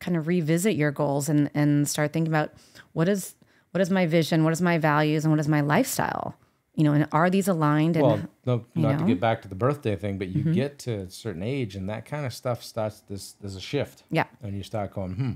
kind 0.00 0.16
of 0.16 0.26
revisit 0.26 0.76
your 0.76 0.90
goals 0.90 1.28
and 1.28 1.50
and 1.54 1.88
start 1.88 2.12
thinking 2.12 2.32
about 2.32 2.52
what 2.92 3.08
is 3.08 3.34
what 3.72 3.80
is 3.80 3.90
my 3.90 4.06
vision, 4.06 4.44
what 4.44 4.52
is 4.52 4.62
my 4.62 4.78
values, 4.78 5.24
and 5.24 5.32
what 5.32 5.40
is 5.40 5.48
my 5.48 5.60
lifestyle? 5.60 6.34
You 6.78 6.84
know, 6.84 6.92
and 6.92 7.08
are 7.10 7.28
these 7.28 7.48
aligned? 7.48 7.96
And, 7.96 8.06
well, 8.06 8.20
no, 8.46 8.64
not 8.76 8.92
know? 8.92 8.98
to 8.98 9.04
get 9.04 9.18
back 9.18 9.42
to 9.42 9.48
the 9.48 9.56
birthday 9.56 9.96
thing, 9.96 10.16
but 10.16 10.28
you 10.28 10.42
mm-hmm. 10.42 10.52
get 10.52 10.78
to 10.80 11.00
a 11.00 11.10
certain 11.10 11.42
age, 11.42 11.74
and 11.74 11.88
that 11.88 12.04
kind 12.04 12.24
of 12.24 12.32
stuff 12.32 12.62
starts. 12.62 13.00
This 13.00 13.32
there's 13.40 13.56
a 13.56 13.60
shift. 13.60 14.04
Yeah, 14.12 14.26
and 14.42 14.56
you 14.56 14.62
start 14.62 14.94
going, 14.94 15.14
hmm. 15.14 15.32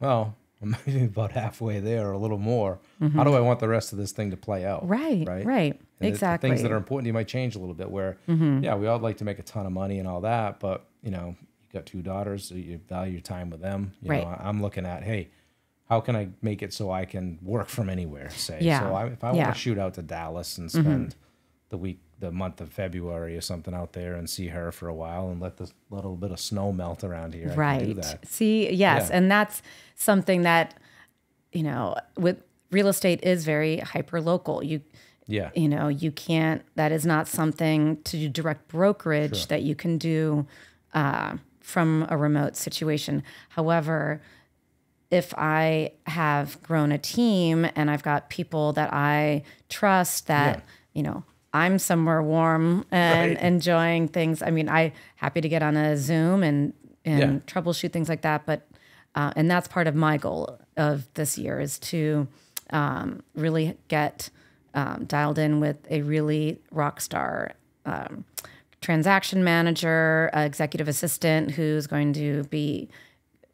Well, 0.00 0.34
I'm 0.62 0.74
maybe 0.86 1.04
about 1.04 1.32
halfway 1.32 1.78
there 1.80 2.08
or 2.08 2.12
a 2.12 2.18
little 2.18 2.38
more. 2.38 2.80
Mm-hmm. 3.02 3.18
How 3.18 3.24
do 3.24 3.34
I 3.34 3.40
want 3.40 3.60
the 3.60 3.68
rest 3.68 3.92
of 3.92 3.98
this 3.98 4.12
thing 4.12 4.30
to 4.30 4.36
play 4.38 4.64
out? 4.64 4.88
Right, 4.88 5.28
right, 5.28 5.44
right. 5.44 5.80
And 6.00 6.08
exactly. 6.08 6.48
things 6.48 6.62
that 6.62 6.72
are 6.72 6.78
important, 6.78 7.06
you 7.06 7.12
might 7.12 7.28
change 7.28 7.54
a 7.54 7.58
little 7.58 7.74
bit. 7.74 7.90
Where, 7.90 8.16
mm-hmm. 8.26 8.64
yeah, 8.64 8.76
we 8.76 8.86
all 8.86 8.98
like 8.98 9.18
to 9.18 9.24
make 9.24 9.38
a 9.38 9.42
ton 9.42 9.66
of 9.66 9.72
money 9.72 9.98
and 9.98 10.08
all 10.08 10.22
that, 10.22 10.58
but 10.58 10.86
you 11.02 11.10
know, 11.10 11.36
you 11.38 11.78
got 11.78 11.84
two 11.84 12.00
daughters, 12.00 12.48
so 12.48 12.54
you 12.54 12.80
value 12.88 13.12
your 13.12 13.20
time 13.20 13.50
with 13.50 13.60
them. 13.60 13.92
You 14.00 14.10
right. 14.10 14.22
know, 14.22 14.36
I'm 14.40 14.62
looking 14.62 14.86
at, 14.86 15.02
hey, 15.02 15.28
how 15.90 16.00
can 16.00 16.14
I 16.14 16.28
make 16.40 16.62
it 16.62 16.72
so 16.72 16.92
I 16.92 17.04
can 17.04 17.38
work 17.42 17.68
from 17.68 17.90
anywhere? 17.90 18.30
Say, 18.30 18.58
yeah. 18.62 18.80
so 18.80 18.94
I, 18.94 19.06
if 19.06 19.24
I 19.24 19.32
yeah. 19.32 19.42
want 19.42 19.54
to 19.56 19.60
shoot 19.60 19.76
out 19.76 19.94
to 19.94 20.02
Dallas 20.02 20.56
and 20.56 20.70
mm-hmm. 20.70 20.80
spend 20.80 21.08
mm-hmm. 21.08 21.18
the 21.70 21.76
week, 21.76 21.98
the 22.20 22.30
month 22.30 22.60
of 22.60 22.72
February 22.72 23.36
or 23.36 23.40
something 23.40 23.74
out 23.74 23.92
there 23.92 24.14
and 24.14 24.30
see 24.30 24.48
her 24.48 24.70
for 24.70 24.86
a 24.86 24.94
while 24.94 25.30
and 25.30 25.40
let 25.40 25.56
the 25.56 25.68
little 25.90 26.14
bit 26.14 26.30
of 26.30 26.38
snow 26.38 26.70
melt 26.70 27.02
around 27.02 27.34
here, 27.34 27.52
right? 27.56 27.98
See, 28.24 28.72
yes, 28.72 29.08
yeah. 29.10 29.16
and 29.16 29.30
that's 29.30 29.62
something 29.96 30.42
that 30.42 30.74
you 31.52 31.64
know 31.64 31.96
with 32.16 32.40
real 32.70 32.86
estate 32.86 33.20
is 33.24 33.44
very 33.44 33.78
hyper 33.78 34.20
local. 34.20 34.62
You 34.62 34.82
yeah. 35.26 35.50
You 35.54 35.68
know, 35.68 35.86
you 35.86 36.10
can't, 36.10 36.62
that 36.74 36.90
is 36.90 37.06
not 37.06 37.28
something 37.28 38.02
to 38.02 38.16
do 38.16 38.28
direct 38.28 38.66
brokerage 38.66 39.36
sure. 39.36 39.46
that 39.46 39.62
you 39.62 39.76
can 39.76 39.96
do 39.96 40.44
uh, 40.92 41.36
from 41.60 42.04
a 42.08 42.16
remote 42.16 42.56
situation. 42.56 43.22
However, 43.50 44.20
if 45.10 45.34
I 45.36 45.92
have 46.06 46.62
grown 46.62 46.92
a 46.92 46.98
team 46.98 47.66
and 47.74 47.90
I've 47.90 48.02
got 48.02 48.30
people 48.30 48.72
that 48.74 48.92
I 48.92 49.42
trust 49.68 50.28
that, 50.28 50.58
yeah. 50.58 50.62
you 50.92 51.02
know, 51.02 51.24
I'm 51.52 51.78
somewhere 51.78 52.22
warm 52.22 52.84
and 52.90 53.34
right. 53.34 53.42
enjoying 53.42 54.08
things. 54.08 54.40
I 54.40 54.50
mean, 54.50 54.68
I 54.68 54.92
happy 55.16 55.40
to 55.40 55.48
get 55.48 55.62
on 55.62 55.76
a 55.76 55.96
Zoom 55.96 56.42
and 56.42 56.72
and 57.04 57.18
yeah. 57.18 57.52
troubleshoot 57.52 57.92
things 57.92 58.08
like 58.08 58.22
that. 58.22 58.46
But 58.46 58.68
uh, 59.14 59.32
and 59.34 59.50
that's 59.50 59.66
part 59.66 59.86
of 59.86 59.94
my 59.94 60.16
goal 60.16 60.58
of 60.76 61.12
this 61.14 61.36
year 61.36 61.58
is 61.58 61.78
to 61.80 62.28
um, 62.70 63.22
really 63.34 63.76
get 63.88 64.30
um, 64.74 65.04
dialed 65.06 65.38
in 65.38 65.58
with 65.58 65.76
a 65.90 66.02
really 66.02 66.60
rock 66.70 67.00
star 67.00 67.52
um, 67.84 68.24
transaction 68.80 69.42
manager, 69.42 70.30
executive 70.32 70.86
assistant 70.86 71.52
who's 71.52 71.86
going 71.86 72.12
to 72.12 72.44
be 72.44 72.88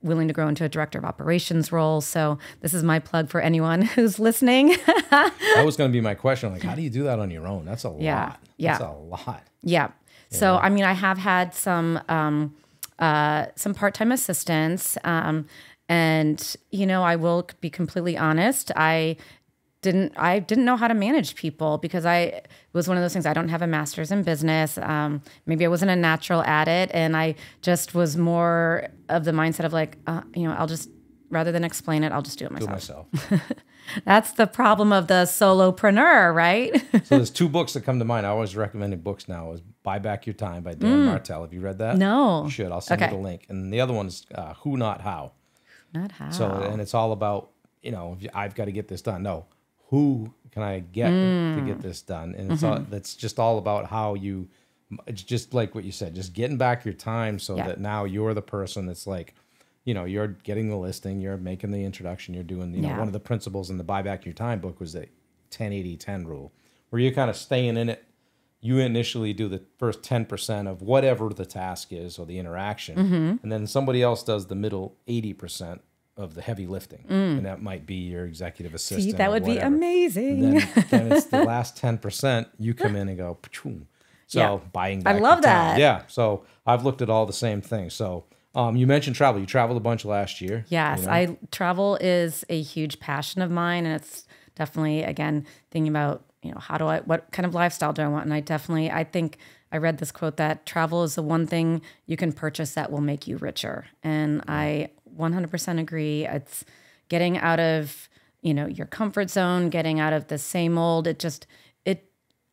willing 0.03 0.29
to 0.29 0.35
grow 0.35 0.49
into 0.49 0.65
a 0.65 0.69
director 0.69 0.99
of 0.99 1.05
operations 1.05 1.73
role. 1.73 2.01
So 2.01 2.39
this 2.61 2.75
is 2.75 2.83
my 2.83 2.99
plug 2.99 3.29
for 3.29 3.41
anyone 3.41 3.83
who's 3.95 4.19
listening. 4.19 4.77
that 5.11 5.63
was 5.65 5.77
going 5.77 5.91
to 5.91 5.93
be 5.93 6.01
my 6.01 6.15
question. 6.15 6.53
Like, 6.53 6.63
how 6.63 6.75
do 6.75 6.83
you 6.83 6.91
do 6.91 7.05
that 7.05 7.19
on 7.19 7.31
your 7.31 7.47
own? 7.47 7.65
That's 7.65 7.85
a 7.85 7.95
yeah. 7.99 8.27
lot. 8.27 8.41
Yeah. 8.57 8.79
That's 8.79 8.91
a 8.91 8.95
lot. 8.95 9.43
Yeah. 9.63 9.89
So, 10.31 10.57
I 10.57 10.69
mean, 10.69 10.85
I 10.85 10.93
have 10.93 11.19
had 11.19 11.55
some, 11.55 12.01
um, 12.09 12.55
uh, 12.99 13.47
some 13.55 13.75
part-time 13.75 14.13
assistants, 14.13 14.99
um, 15.05 15.47
and 15.89 16.57
you 16.71 16.87
know, 16.87 17.05
I 17.05 17.17
will 17.17 17.49
be 17.61 17.71
completely 17.71 18.17
honest. 18.17 18.73
I 18.75 19.17
didn't 19.83 20.13
I 20.17 20.39
didn't 20.39 20.65
know 20.65 20.77
how 20.77 20.89
to 20.89 20.95
manage 20.95 21.35
people 21.35 21.79
because 21.79 22.05
I 22.05 22.19
it 22.19 22.49
was 22.73 22.89
one 22.89 22.97
of 22.97 23.03
those 23.03 23.13
things 23.13 23.27
I 23.27 23.33
don't 23.33 23.49
have 23.49 23.63
a 23.63 23.67
master's 23.67 24.11
in 24.11 24.23
business. 24.23 24.79
Um, 24.79 25.23
maybe 25.47 25.65
I 25.65 25.69
wasn't 25.69 25.91
a 25.91 25.97
natural 25.97 26.43
at 26.43 26.69
it, 26.69 26.91
and 26.93 27.17
I 27.17 27.35
just 27.63 27.95
was 27.95 28.17
more 28.17 28.89
of 29.09 29.25
the 29.25 29.33
mindset 29.33 29.65
of 29.65 29.73
like, 29.73 29.99
uh, 30.07 30.23
you 30.35 30.45
know, 30.45 30.55
I'll 30.55 30.67
just 30.67 30.91
rather 31.31 31.53
than 31.53 31.65
explain 31.65 32.05
it, 32.05 32.13
I'll 32.13 32.23
just 32.23 32.39
do 32.39 32.47
it 32.47 32.53
myself. 32.53 33.09
Do 33.09 33.15
it 33.15 33.31
myself. 33.31 33.53
That's 34.05 34.33
the 34.33 34.47
problem 34.47 34.93
of 34.93 35.07
the 35.07 35.25
solopreneur, 35.25 36.35
right? 36.35 36.85
so 37.05 37.17
there's 37.17 37.31
two 37.41 37.49
books 37.49 37.75
that 37.75 37.83
come 37.83 37.99
to 37.99 38.05
mind. 38.05 38.27
I 38.27 38.31
always 38.31 38.57
recommend 38.57 39.03
books 39.05 39.29
now. 39.29 39.53
Is 39.53 39.61
Buy 39.83 39.99
Back 39.99 40.27
Your 40.27 40.35
Time 40.35 40.63
by 40.63 40.75
Dan 40.75 41.01
mm. 41.01 41.05
Martell. 41.07 41.43
Have 41.43 41.53
you 41.53 41.61
read 41.61 41.79
that? 41.79 41.97
No. 41.97 42.45
You 42.45 42.51
should. 42.51 42.73
I'll 42.73 42.81
send 42.81 43.01
okay. 43.01 43.11
you 43.11 43.17
the 43.17 43.23
link. 43.23 43.47
And 43.49 43.73
the 43.73 43.81
other 43.81 43.93
one 43.93 44.07
is 44.07 44.27
uh, 44.35 44.55
Who 44.55 44.77
Not 44.77 45.01
How. 45.01 45.33
Not 45.95 46.13
How. 46.13 46.31
So 46.31 46.51
and 46.51 46.81
it's 46.81 46.95
all 46.95 47.13
about 47.13 47.51
you 47.83 47.93
know 47.93 48.19
I've 48.35 48.55
got 48.55 48.65
to 48.65 48.73
get 48.73 48.89
this 48.89 49.03
done. 49.03 49.23
No, 49.23 49.47
who 49.89 50.33
can 50.51 50.63
I 50.63 50.81
get 50.81 51.11
mm. 51.11 51.57
to 51.57 51.67
get 51.67 51.81
this 51.81 52.03
done? 52.03 52.35
And 52.37 52.51
it's 52.51 52.63
mm-hmm. 52.63 52.93
all, 52.93 52.97
it's 52.97 53.15
just 53.15 53.39
all 53.39 53.59
about 53.59 53.87
how 53.87 54.15
you, 54.15 54.49
it's 55.07 55.23
just 55.23 55.55
like 55.55 55.75
what 55.75 55.85
you 55.85 55.93
said, 55.93 56.15
just 56.15 56.33
getting 56.33 56.57
back 56.57 56.85
your 56.85 56.95
time 56.95 57.39
so 57.39 57.57
yeah. 57.57 57.67
that 57.67 57.81
now 57.81 58.05
you're 58.05 58.35
the 58.35 58.43
person 58.43 58.87
that's 58.87 59.07
like, 59.07 59.35
you 59.85 59.95
know, 59.95 60.05
you're 60.05 60.29
getting 60.29 60.69
the 60.69 60.77
listing, 60.77 61.21
you're 61.21 61.37
making 61.37 61.71
the 61.71 61.85
introduction, 61.85 62.35
you're 62.35 62.43
doing, 62.43 62.75
you 62.75 62.83
yeah. 62.83 62.93
know, 62.93 62.99
one 62.99 63.07
of 63.07 63.13
the 63.13 63.21
principles 63.21 63.71
in 63.71 63.79
the 63.79 63.85
buy 63.85 64.03
back 64.03 64.25
your 64.25 64.35
time 64.35 64.59
book 64.59 64.81
was 64.81 64.93
the 64.93 65.09
10 65.51 65.73
80 65.73 65.97
10 65.97 66.27
rule, 66.27 66.53
where 66.91 67.01
you're 67.01 67.13
kind 67.13 67.31
of 67.31 67.37
staying 67.37 67.77
in 67.77 67.89
it. 67.89 68.03
You 68.61 68.79
initially 68.79 69.33
do 69.33 69.49
the 69.49 69.63
first 69.79 70.03
10% 70.03 70.69
of 70.69 70.83
whatever 70.83 71.29
the 71.29 71.47
task 71.47 71.93
is 71.93 72.19
or 72.19 72.27
the 72.27 72.39
interaction, 72.39 72.97
mm-hmm. 72.97 73.37
and 73.43 73.53
then 73.53 73.67
somebody 73.67 74.03
else 74.03 74.25
does 74.25 74.47
the 74.47 74.57
middle 74.57 74.97
80% 75.07 75.81
of 76.17 76.35
the 76.35 76.41
heavy 76.41 76.67
lifting, 76.67 77.05
mm. 77.09 77.39
and 77.39 77.47
that 77.47 77.61
might 77.61 77.85
be 77.85 77.97
your 77.97 78.25
executive 78.25 78.75
assistant. 78.75 79.03
See, 79.03 79.13
that 79.13 79.31
would 79.31 79.45
be 79.45 79.59
amazing. 79.59 80.41
Then, 80.41 80.85
then, 80.91 81.13
it's 81.13 81.27
the 81.27 81.45
last 81.45 81.77
ten 81.77 81.99
percent. 81.99 82.49
You 82.59 82.73
come 82.75 82.97
in 82.97 83.09
and 83.09 83.19
go, 83.19 83.39
so 84.27 84.39
yeah. 84.39 84.59
buying. 84.73 85.03
I 85.07 85.19
love 85.19 85.43
that. 85.43 85.79
Yeah. 85.79 86.03
So 86.09 86.45
I've 86.67 86.85
looked 86.85 87.03
at 87.03 87.11
all 87.11 87.27
the 87.27 87.33
same 87.33 87.61
things. 87.61 87.95
So 87.95 88.25
um, 88.55 88.77
you 88.77 88.87
mentioned 88.87 89.17
travel. 89.17 89.41
You 89.41 89.47
traveled 89.47 89.77
a 89.77 89.81
bunch 89.81 90.05
last 90.05 90.41
year. 90.41 90.65
Yes, 90.69 91.01
you 91.01 91.07
know? 91.07 91.13
I 91.13 91.39
travel 91.53 91.97
is 92.01 92.45
a 92.49 92.61
huge 92.61 92.99
passion 92.99 93.43
of 93.43 93.51
mine, 93.51 93.85
and 93.85 93.95
it's 93.95 94.27
definitely 94.55 95.03
again 95.03 95.47
thinking 95.71 95.89
about 95.89 96.25
you 96.43 96.51
know 96.51 96.59
how 96.59 96.79
do 96.79 96.87
I 96.87 97.01
what 97.01 97.31
kind 97.31 97.45
of 97.45 97.55
lifestyle 97.55 97.93
do 97.93 98.03
I 98.03 98.09
want, 98.09 98.25
and 98.25 98.35
I 98.35 98.41
definitely 98.41 98.91
I 98.91 99.05
think. 99.05 99.39
I 99.73 99.79
read 99.79 99.99
this 99.99 100.13
quote 100.13 100.37
that 100.37 100.65
travel 100.65 101.03
is 101.03 101.17
the 101.17 101.25
one 101.25 101.45
thing 101.49 101.83
you 102.07 102.17
can 102.17 102.33
purchase 102.33 102.75
that 102.75 102.93
will 102.93 103.01
make 103.01 103.27
you 103.27 103.37
richer. 103.37 103.87
And 104.05 104.43
I 104.47 104.91
100% 105.17 105.81
agree. 105.81 106.27
It's 106.27 106.65
getting 107.09 107.39
out 107.39 107.61
of, 107.61 108.09
you 108.43 108.55
know, 108.55 108.67
your 108.67 108.87
comfort 108.87 109.31
zone, 109.31 109.71
getting 109.71 110.01
out 110.01 110.13
of 110.13 110.29
the 110.29 110.39
same 110.39 110.79
old. 110.79 111.07
It 111.07 111.19
just 111.19 111.47
it 111.85 112.11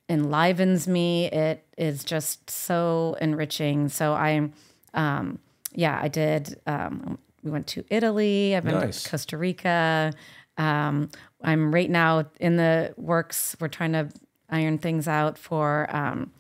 enlivens 0.10 0.88
me. 0.88 1.26
It 1.28 1.66
is 1.78 2.04
just 2.04 2.50
so 2.50 3.16
enriching. 3.22 3.90
So 3.90 4.14
I 4.14 4.50
um 4.94 5.40
yeah, 5.74 6.00
I 6.02 6.08
did 6.08 6.60
um 6.68 7.18
we 7.44 7.52
went 7.52 7.68
to 7.68 7.84
Italy, 7.90 8.56
I've 8.56 8.64
been 8.64 8.76
nice. 8.76 9.04
to 9.04 9.10
Costa 9.10 9.38
Rica. 9.38 10.14
Um 10.58 11.10
I'm 11.42 11.74
right 11.74 11.90
now 11.90 12.26
in 12.40 12.58
the 12.58 12.94
works. 12.98 13.56
We're 13.60 13.68
trying 13.68 13.94
to 13.94 14.10
iron 14.50 14.78
things 14.78 15.08
out 15.08 15.38
for 15.38 15.94
um 15.96 16.32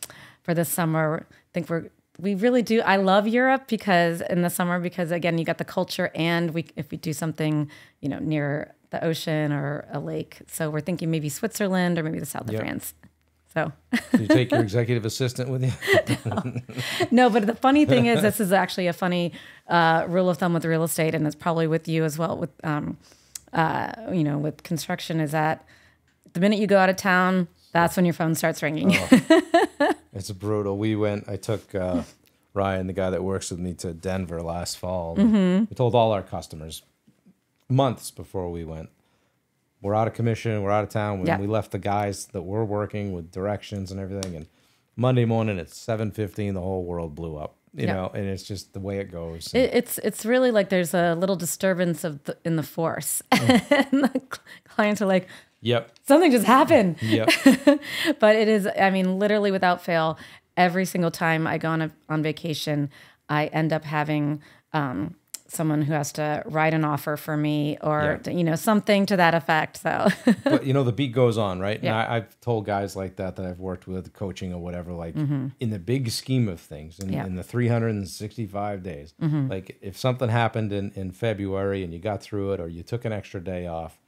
for 0.43 0.53
this 0.53 0.69
summer. 0.69 1.25
I 1.31 1.49
think 1.53 1.69
we're 1.69 1.89
we 2.19 2.35
really 2.35 2.61
do. 2.61 2.81
I 2.81 2.97
love 2.97 3.27
Europe 3.27 3.67
because 3.67 4.21
in 4.21 4.41
the 4.41 4.49
summer, 4.49 4.79
because 4.79 5.11
again, 5.11 5.37
you 5.37 5.45
got 5.45 5.57
the 5.57 5.65
culture, 5.65 6.11
and 6.13 6.51
we 6.51 6.65
if 6.75 6.91
we 6.91 6.97
do 6.97 7.13
something, 7.13 7.69
you 8.01 8.09
know, 8.09 8.19
near 8.19 8.73
the 8.91 9.03
ocean 9.03 9.51
or 9.51 9.87
a 9.91 9.99
lake. 9.99 10.37
So 10.47 10.69
we're 10.69 10.81
thinking 10.81 11.09
maybe 11.09 11.27
Switzerland 11.29 11.97
or 11.97 12.03
maybe 12.03 12.19
the 12.19 12.25
south 12.25 12.49
yep. 12.49 12.61
of 12.61 12.67
France. 12.67 12.93
So 13.53 13.71
Did 14.11 14.21
you 14.21 14.27
take 14.27 14.51
your 14.51 14.61
executive 14.69 15.05
assistant 15.05 15.49
with 15.49 15.63
you? 15.63 15.71
no, 17.11 17.29
but 17.29 17.45
the 17.45 17.55
funny 17.55 17.85
thing 17.85 18.07
is, 18.07 18.21
this 18.21 18.39
is 18.39 18.51
actually 18.51 18.87
a 18.87 18.93
funny 18.93 19.31
uh, 19.67 20.05
rule 20.07 20.29
of 20.29 20.39
thumb 20.39 20.53
with 20.53 20.65
real 20.65 20.83
estate, 20.83 21.13
and 21.13 21.25
it's 21.27 21.35
probably 21.35 21.67
with 21.67 21.87
you 21.87 22.03
as 22.03 22.17
well. 22.17 22.37
With 22.37 22.49
um, 22.63 22.97
uh, 23.51 23.91
you 24.11 24.23
know, 24.23 24.37
with 24.37 24.63
construction, 24.63 25.19
is 25.19 25.31
that 25.31 25.65
the 26.33 26.39
minute 26.39 26.59
you 26.59 26.67
go 26.67 26.79
out 26.79 26.89
of 26.89 26.95
town, 26.95 27.47
that's 27.73 27.95
when 27.97 28.05
your 28.05 28.13
phone 28.13 28.35
starts 28.35 28.61
ringing. 28.63 28.95
It's 30.15 30.29
brutal. 30.31 30.77
We 30.77 30.95
went. 30.95 31.27
I 31.27 31.37
took 31.37 31.73
uh, 31.73 32.03
Ryan, 32.53 32.85
the 32.85 32.93
guy 32.93 33.09
that 33.09 33.23
works 33.23 33.49
with 33.49 33.59
me, 33.59 33.73
to 33.75 33.93
Denver 33.93 34.43
last 34.43 34.77
fall. 34.77 35.15
We 35.15 35.65
told 35.75 35.95
all 35.95 36.11
our 36.11 36.21
customers 36.21 36.83
months 37.67 38.11
before 38.11 38.51
we 38.51 38.63
went, 38.63 38.89
we're 39.81 39.95
out 39.95 40.07
of 40.07 40.13
commission. 40.13 40.61
We're 40.61 40.69
out 40.69 40.83
of 40.83 40.91
town. 40.91 41.21
We, 41.21 41.27
Yeah. 41.27 41.39
we 41.39 41.47
left 41.47 41.71
the 41.71 41.79
guys 41.79 42.27
that 42.27 42.43
were 42.43 42.63
working 42.63 43.11
with 43.13 43.31
directions 43.31 43.91
and 43.91 43.99
everything. 43.99 44.35
And 44.35 44.45
Monday 44.95 45.25
morning 45.25 45.57
at 45.57 45.69
seven 45.71 46.11
fifteen, 46.11 46.53
the 46.53 46.61
whole 46.61 46.83
world 46.85 47.15
blew 47.15 47.35
up. 47.35 47.55
You 47.73 47.87
Yeah. 47.87 47.93
know, 47.95 48.11
and 48.13 48.25
it's 48.27 48.43
just 48.43 48.73
the 48.73 48.79
way 48.79 48.99
it 48.99 49.11
goes. 49.11 49.51
It, 49.51 49.71
it's 49.73 49.97
it's 49.97 50.25
really 50.27 50.51
like 50.51 50.69
there's 50.69 50.93
a 50.93 51.15
little 51.15 51.35
disturbance 51.35 52.03
of 52.03 52.23
the, 52.25 52.37
in 52.45 52.55
the 52.55 52.61
force, 52.63 53.23
and 53.31 54.03
the 54.03 54.21
clients 54.65 55.01
are 55.01 55.07
like, 55.07 55.27
yep. 55.63 55.91
something 56.05 56.31
just 56.31 56.45
happened. 56.45 57.01
Yep. 57.01 57.29
but 58.19 58.35
it 58.35 58.47
is 58.47 58.67
i 58.79 58.89
mean 58.89 59.17
literally 59.19 59.51
without 59.51 59.81
fail 59.83 60.17
every 60.57 60.85
single 60.85 61.11
time 61.11 61.47
i 61.47 61.57
go 61.57 61.69
on 61.69 61.81
a, 61.81 61.91
on 62.09 62.21
vacation 62.21 62.89
i 63.29 63.47
end 63.47 63.73
up 63.73 63.83
having 63.85 64.41
um, 64.73 65.15
someone 65.47 65.83
who 65.83 65.93
has 65.93 66.11
to 66.11 66.41
write 66.47 66.73
an 66.73 66.83
offer 66.83 67.15
for 67.15 67.37
me 67.37 67.77
or 67.81 68.19
Yeah. 68.25 68.31
you 68.33 68.43
know 68.43 68.55
something 68.55 69.05
to 69.05 69.15
that 69.17 69.35
effect 69.35 69.77
so 69.77 70.07
but 70.43 70.65
you 70.65 70.73
know 70.73 70.83
the 70.83 70.91
beat 70.91 71.13
goes 71.13 71.37
on, 71.37 71.59
right? 71.59 71.79
Yeah. 71.83 71.89
And 72.01 72.11
I, 72.11 72.15
I've 72.17 72.39
told 72.41 72.65
guys 72.65 72.95
like 72.95 73.17
that 73.17 73.35
that 73.35 73.45
I've 73.45 73.59
worked 73.59 73.85
with, 73.87 74.13
coaching 74.13 74.51
or 74.51 74.59
whatever, 74.59 74.91
like 74.93 75.15
in 75.15 75.69
the 75.69 75.77
big 75.77 76.09
scheme 76.09 76.47
of 76.49 76.59
things, 76.59 76.97
in, 76.97 77.05
Mm-hmm. 77.05 77.13
Yeah. 77.13 77.19
Mm-hmm. 77.21 77.27
in 77.29 77.35
the 77.35 77.43
365 77.43 78.81
days, 78.83 79.13
like 79.19 79.77
if 79.81 79.95
something 79.97 80.29
happened 80.29 80.73
in, 80.73 80.91
in 80.95 81.11
February 81.11 81.83
and 81.83 81.93
you 81.93 81.99
got 81.99 82.21
through 82.23 82.53
it, 82.53 82.59
or 82.59 82.67
you 82.67 82.81
took 82.83 83.05
an 83.05 83.11
extra 83.13 83.39
day 83.39 83.67
off, 83.67 83.99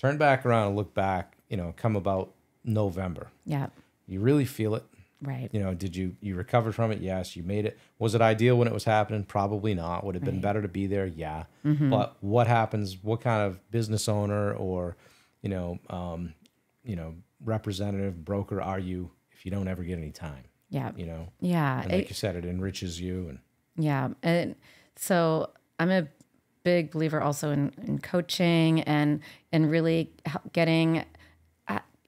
turn 0.00 0.16
back 0.18 0.44
around 0.46 0.68
and 0.68 0.76
look 0.76 0.94
back, 0.94 1.36
you 1.48 1.56
know, 1.56 1.74
come 1.76 1.94
about 1.96 2.32
November, 2.64 3.28
yeah 3.44 3.68
you 4.06 4.20
really 4.20 4.44
feel 4.44 4.74
it. 4.74 4.84
right 5.22 5.48
You 5.52 5.60
know, 5.60 5.72
did 5.74 5.94
you 5.94 6.16
you 6.20 6.34
recovered 6.34 6.74
from 6.74 6.90
it? 6.90 7.00
Yes. 7.00 7.36
You 7.36 7.42
made 7.44 7.64
it. 7.64 7.78
Was 8.00 8.14
it 8.16 8.20
ideal 8.20 8.56
when 8.58 8.66
it 8.66 8.74
was 8.74 8.84
happening? 8.84 9.22
Probably 9.24 9.72
not. 9.74 10.02
Would 10.04 10.14
have 10.16 10.24
been 10.24 10.40
better 10.40 10.60
to 10.62 10.68
be 10.68 10.86
there? 10.88 11.06
Yeah. 11.06 11.44
But 11.64 12.16
what 12.20 12.46
happens? 12.48 12.96
What 13.04 13.20
kind 13.20 13.42
of 13.46 13.70
business 13.70 14.08
owner 14.08 14.52
or, 14.54 14.96
you 15.42 15.48
know, 15.50 15.78
um, 15.90 16.34
you 16.82 16.96
know, 16.96 17.14
representative 17.44 18.24
broker 18.24 18.60
are 18.60 18.78
you 18.80 19.10
if 19.32 19.44
you 19.44 19.50
don't 19.52 19.68
ever 19.68 19.82
get 19.84 19.98
any 19.98 20.10
time? 20.12 20.44
yeah 20.70 20.90
You 20.96 21.06
know, 21.06 21.28
yeah 21.40 21.82
and 21.82 21.92
it- 21.92 21.96
like 21.96 22.08
you 22.08 22.14
said, 22.14 22.34
it 22.36 22.44
enriches 22.44 23.00
you 23.00 23.28
and 23.28 23.38
Yeah. 23.76 24.08
And 24.24 24.54
so 24.96 25.50
I'm 25.78 25.90
a 25.90 26.08
big 26.62 26.90
believer 26.90 27.20
also 27.20 27.50
in, 27.50 27.72
in 27.86 27.98
coaching 27.98 28.82
and 28.82 29.20
and 29.52 29.70
really 29.70 30.10
getting 30.52 31.04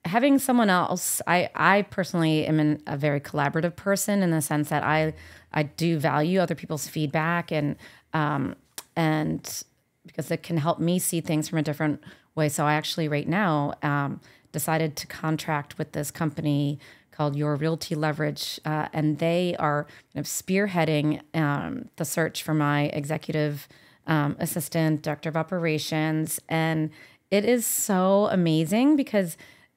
having 0.05 0.38
someone 0.38 0.71
else. 0.71 1.23
I 1.27 1.49
I 1.55 1.83
personally 1.83 2.47
am 2.47 2.59
an, 2.61 2.83
a 2.87 2.97
very 2.97 3.21
collaborative 3.21 3.77
person 3.77 4.23
in 4.23 4.31
the 4.31 4.43
sense 4.43 4.69
that 4.69 4.83
I 4.83 5.15
I 5.53 5.62
do 5.65 5.99
value 5.99 6.41
other 6.41 6.55
people's 6.55 6.88
feedback 6.88 7.51
and 7.53 7.77
um 8.12 8.57
and 8.97 9.65
because 10.07 10.31
it 10.31 10.43
can 10.43 10.57
help 10.57 10.79
me 10.79 10.99
see 10.99 11.21
things 11.21 11.49
from 11.49 11.59
a 11.59 11.62
different 11.62 12.03
way. 12.35 12.49
So 12.49 12.65
I 12.67 12.75
actually 12.75 13.09
right 13.09 13.29
now 13.29 13.75
um, 13.83 14.21
decided 14.51 14.97
to 14.97 15.07
contract 15.07 15.79
with 15.79 15.93
this 15.93 16.11
company 16.11 16.79
called 17.12 17.37
Your 17.37 17.55
Realty 17.55 17.95
Leverage, 17.95 18.59
uh, 18.65 18.88
and 18.93 19.19
they 19.19 19.55
are 19.59 19.87
kind 20.12 20.25
of 20.25 20.27
spearheading 20.27 21.21
um, 21.37 21.88
the 21.97 22.05
search 22.05 22.43
for 22.43 22.53
my 22.55 22.87
executive 22.87 23.69
um, 24.07 24.37
assistant, 24.38 25.03
director 25.03 25.29
of 25.29 25.37
operations, 25.37 26.41
and 26.49 26.91
it 27.31 27.45
is 27.45 27.65
so 27.67 28.29
amazing 28.31 28.97
because 28.97 29.37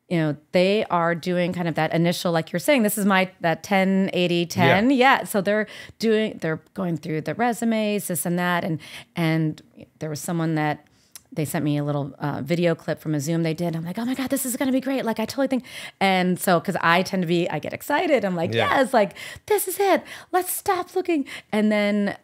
you 0.09 0.17
know 0.17 0.35
they 0.51 0.85
are 0.91 1.15
doing 1.15 1.51
kind 1.53 1.67
of 1.67 1.73
that 1.75 1.91
initial 1.93 2.31
like 2.31 2.51
you're 2.51 2.59
saying 2.59 2.83
this 2.83 2.95
is 2.97 3.05
my 3.07 3.31
that 3.41 3.63
10 3.63 4.11
80 4.13 4.45
10 4.45 4.91
yeah. 4.91 5.23
So 5.23 5.41
they're 5.41 5.65
doing 5.97 6.38
they're 6.41 6.61
going 6.75 6.97
through 6.97 7.21
the 7.21 7.33
resumes 7.33 8.07
this 8.07 8.25
and 8.25 8.38
that. 8.38 8.63
And 8.63 8.79
and 9.15 9.61
there 9.99 10.09
was 10.09 10.19
someone 10.19 10.55
that 10.55 10.85
they 11.31 11.43
sent 11.43 11.65
me 11.65 11.75
a 11.77 11.83
little 11.83 12.13
uh, 12.19 12.41
video 12.43 12.75
clip 12.75 13.01
from 13.01 13.13
a 13.15 13.19
zoom 13.19 13.43
they 13.43 13.53
did. 13.55 13.75
I'm 13.75 13.83
like 13.83 13.97
oh 13.97 14.05
my 14.05 14.13
god 14.13 14.29
this 14.29 14.45
is 14.45 14.55
going 14.57 14.67
to 14.67 14.71
be 14.73 14.79
great. 14.81 15.05
Like 15.05 15.19
i 15.19 15.25
totally 15.25 15.47
think 15.47 15.63
and 15.99 16.39
so 16.39 16.59
because 16.59 16.77
i 16.81 17.01
tend 17.01 17.23
to 17.23 17.27
be 17.27 17.49
i 17.49 17.57
get 17.57 17.73
excited. 17.73 18.23
I'm 18.23 18.35
like 18.35 18.53
Yeah. 18.53 18.81
yes 18.81 18.93
like 18.93 19.15
this 19.47 19.67
is 19.67 19.79
it. 19.79 20.03
Let's 20.31 20.51
stop 20.51 20.95
looking. 20.95 21.25
And 21.51 21.71
then 21.71 22.15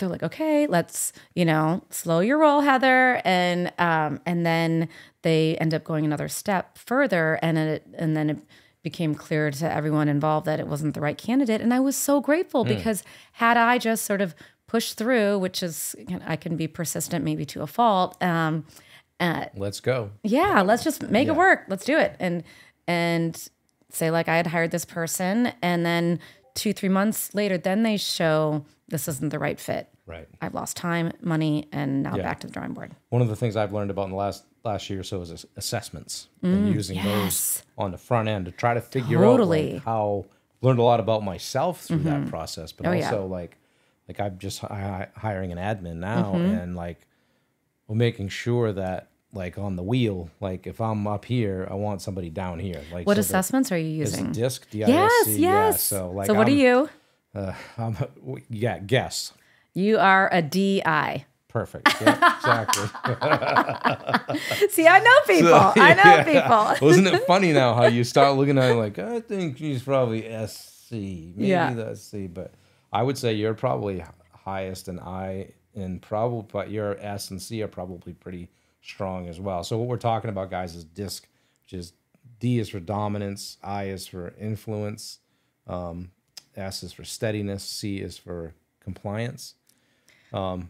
they're 0.00 0.08
like, 0.08 0.22
okay, 0.24 0.66
let's, 0.66 1.12
you 1.34 1.44
know, 1.44 1.82
slow 1.90 2.18
your 2.20 2.38
roll, 2.38 2.60
Heather. 2.62 3.20
And 3.24 3.72
um, 3.78 4.20
and 4.26 4.44
then 4.44 4.88
they 5.22 5.56
end 5.58 5.72
up 5.74 5.84
going 5.84 6.04
another 6.04 6.28
step 6.28 6.76
further 6.76 7.38
and 7.42 7.56
it 7.58 7.86
and 7.94 8.16
then 8.16 8.30
it 8.30 8.38
became 8.82 9.14
clear 9.14 9.50
to 9.50 9.70
everyone 9.72 10.08
involved 10.08 10.46
that 10.46 10.58
it 10.58 10.66
wasn't 10.66 10.94
the 10.94 11.00
right 11.00 11.18
candidate. 11.18 11.60
And 11.60 11.72
I 11.72 11.80
was 11.80 11.94
so 11.96 12.20
grateful 12.20 12.64
because 12.64 13.04
had 13.32 13.56
I 13.58 13.76
just 13.78 14.04
sort 14.06 14.20
of 14.22 14.34
pushed 14.66 14.96
through, 14.96 15.38
which 15.38 15.62
is 15.62 15.94
I 16.26 16.36
can 16.36 16.56
be 16.56 16.66
persistent 16.66 17.24
maybe 17.24 17.44
to 17.46 17.60
a 17.62 17.66
fault, 17.66 18.16
um, 18.22 18.64
let's 19.54 19.80
go. 19.80 20.10
yeah, 20.22 20.62
let's 20.62 20.82
just 20.82 21.02
make 21.10 21.26
Yeah. 21.26 21.34
it 21.34 21.36
work. 21.36 21.64
Let's 21.68 21.84
do 21.84 21.98
it. 21.98 22.16
And 22.18 22.42
and 22.88 23.48
say 23.90 24.10
like 24.10 24.28
I 24.28 24.36
had 24.36 24.46
hired 24.46 24.70
this 24.70 24.84
person 24.84 25.52
and 25.62 25.84
then 25.84 26.20
two, 26.54 26.72
three 26.72 26.88
months 26.88 27.34
later, 27.34 27.56
then 27.58 27.82
they 27.82 27.96
show 27.96 28.64
this 28.88 29.06
isn't 29.08 29.30
the 29.30 29.38
right 29.38 29.58
fit. 29.60 29.88
Right. 30.06 30.26
I've 30.40 30.54
lost 30.54 30.76
time, 30.76 31.12
money, 31.20 31.68
and 31.72 32.02
now 32.02 32.16
Yeah. 32.16 32.22
back 32.22 32.40
to 32.40 32.46
the 32.48 32.52
drawing 32.52 32.72
board. 32.74 32.92
One 33.10 33.22
of 33.22 33.28
the 33.28 33.36
things 33.36 33.54
I've 33.56 33.72
learned 33.72 33.90
about 33.90 34.04
in 34.04 34.10
the 34.10 34.16
last 34.16 34.44
last 34.62 34.90
year 34.90 35.00
or 35.00 35.02
so 35.04 35.22
is 35.22 35.32
ass- 35.32 35.46
assessments 35.56 36.28
and 36.42 36.68
using 36.68 36.96
yes. 36.96 37.04
those 37.06 37.62
on 37.78 37.92
the 37.92 37.96
front 37.98 38.28
end 38.28 38.44
to 38.44 38.50
try 38.50 38.74
to 38.74 38.80
figure 38.82 39.18
out 39.24 39.30
Totally. 39.36 39.62
Mm-hmm. 39.66 39.74
like, 39.76 39.84
how 39.84 40.26
learned 40.60 40.78
a 40.78 40.82
lot 40.82 41.00
about 41.00 41.22
myself 41.24 41.80
through 41.82 42.00
that 42.00 42.28
process, 42.28 42.70
but 42.72 42.86
Oh, 42.86 42.92
yeah. 42.92 43.06
also 43.06 43.24
like 43.26 43.56
like 44.08 44.20
I'm 44.20 44.38
just 44.38 44.58
hi- 44.58 45.08
hiring 45.16 45.50
an 45.52 45.58
admin 45.58 45.96
now 45.96 46.32
Mm-hmm. 46.34 46.54
and 46.56 46.76
like 46.76 47.06
we're 47.86 47.94
making 47.96 48.28
sure 48.28 48.72
that 48.72 49.08
like 49.32 49.58
on 49.58 49.76
the 49.76 49.82
wheel, 49.82 50.30
like 50.40 50.66
if 50.66 50.80
I'm 50.80 51.06
up 51.06 51.24
here, 51.24 51.66
I 51.70 51.74
want 51.74 52.02
somebody 52.02 52.30
down 52.30 52.58
here. 52.58 52.82
Like 52.92 53.06
What 53.06 53.16
so 53.16 53.20
assessments 53.20 53.70
are 53.72 53.78
you 53.78 53.88
using? 53.88 54.32
disc, 54.32 54.68
DISC, 54.70 54.88
Yes, 54.88 55.28
yeah, 55.28 55.36
yes. 55.66 55.82
so 55.82 56.10
like 56.10 56.26
so 56.26 56.34
what 56.34 56.48
I'm, 56.48 56.52
are 56.52 56.56
you? 56.56 56.90
Uh, 57.34 57.52
I'm, 57.78 57.96
yeah, 58.48 58.78
guess. 58.80 59.32
You 59.72 59.98
are 59.98 60.28
a 60.32 60.42
DI. 60.42 61.26
Perfect. 61.48 61.88
Yeah, 62.00 62.36
exactly. 62.36 62.86
See, 64.68 64.86
I 64.86 65.00
know 65.00 65.16
people. 65.26 65.54
I 65.54 65.94
know 65.94 66.24
people. 66.24 66.86
Wasn't 66.88 67.06
it 67.08 67.26
funny 67.26 67.52
now 67.52 67.74
how 67.74 67.86
you 67.86 68.04
start 68.04 68.36
looking 68.36 68.56
at 68.58 68.70
it 68.70 68.74
like, 68.74 68.98
I 68.98 69.20
think 69.20 69.58
she's 69.58 69.82
probably 69.82 70.22
SC, 70.46 70.92
maybe 70.92 71.34
Yeah. 71.48 71.72
the 71.74 71.94
SC, 71.96 72.32
but 72.32 72.52
I 72.92 73.02
would 73.02 73.18
say 73.18 73.32
you're 73.34 73.54
probably 73.54 74.04
highest 74.44 74.88
in 74.88 74.98
I 75.00 75.52
and 75.74 76.00
probably, 76.02 76.46
but 76.52 76.70
your 76.70 76.96
S 77.00 77.30
and 77.30 77.40
C 77.42 77.62
are 77.62 77.68
probably 77.68 78.12
pretty 78.12 78.48
strong 78.82 79.28
as 79.28 79.40
well. 79.40 79.62
So 79.64 79.76
what 79.78 79.88
we're 79.88 79.96
talking 79.96 80.30
about, 80.30 80.50
guys, 80.50 80.74
is 80.74 80.84
DISC, 80.84 81.26
which 81.64 81.72
is 81.72 81.92
D 82.38 82.58
is 82.58 82.68
for 82.70 82.80
dominance, 82.80 83.58
I 83.62 83.84
is 83.84 84.06
for 84.06 84.32
influence, 84.40 85.18
um, 85.66 86.10
S 86.56 86.82
is 86.82 86.92
for 86.92 87.04
steadiness, 87.04 87.62
C 87.64 87.98
is 87.98 88.16
for 88.18 88.54
compliance. 88.80 89.54
Oh, 90.32 90.62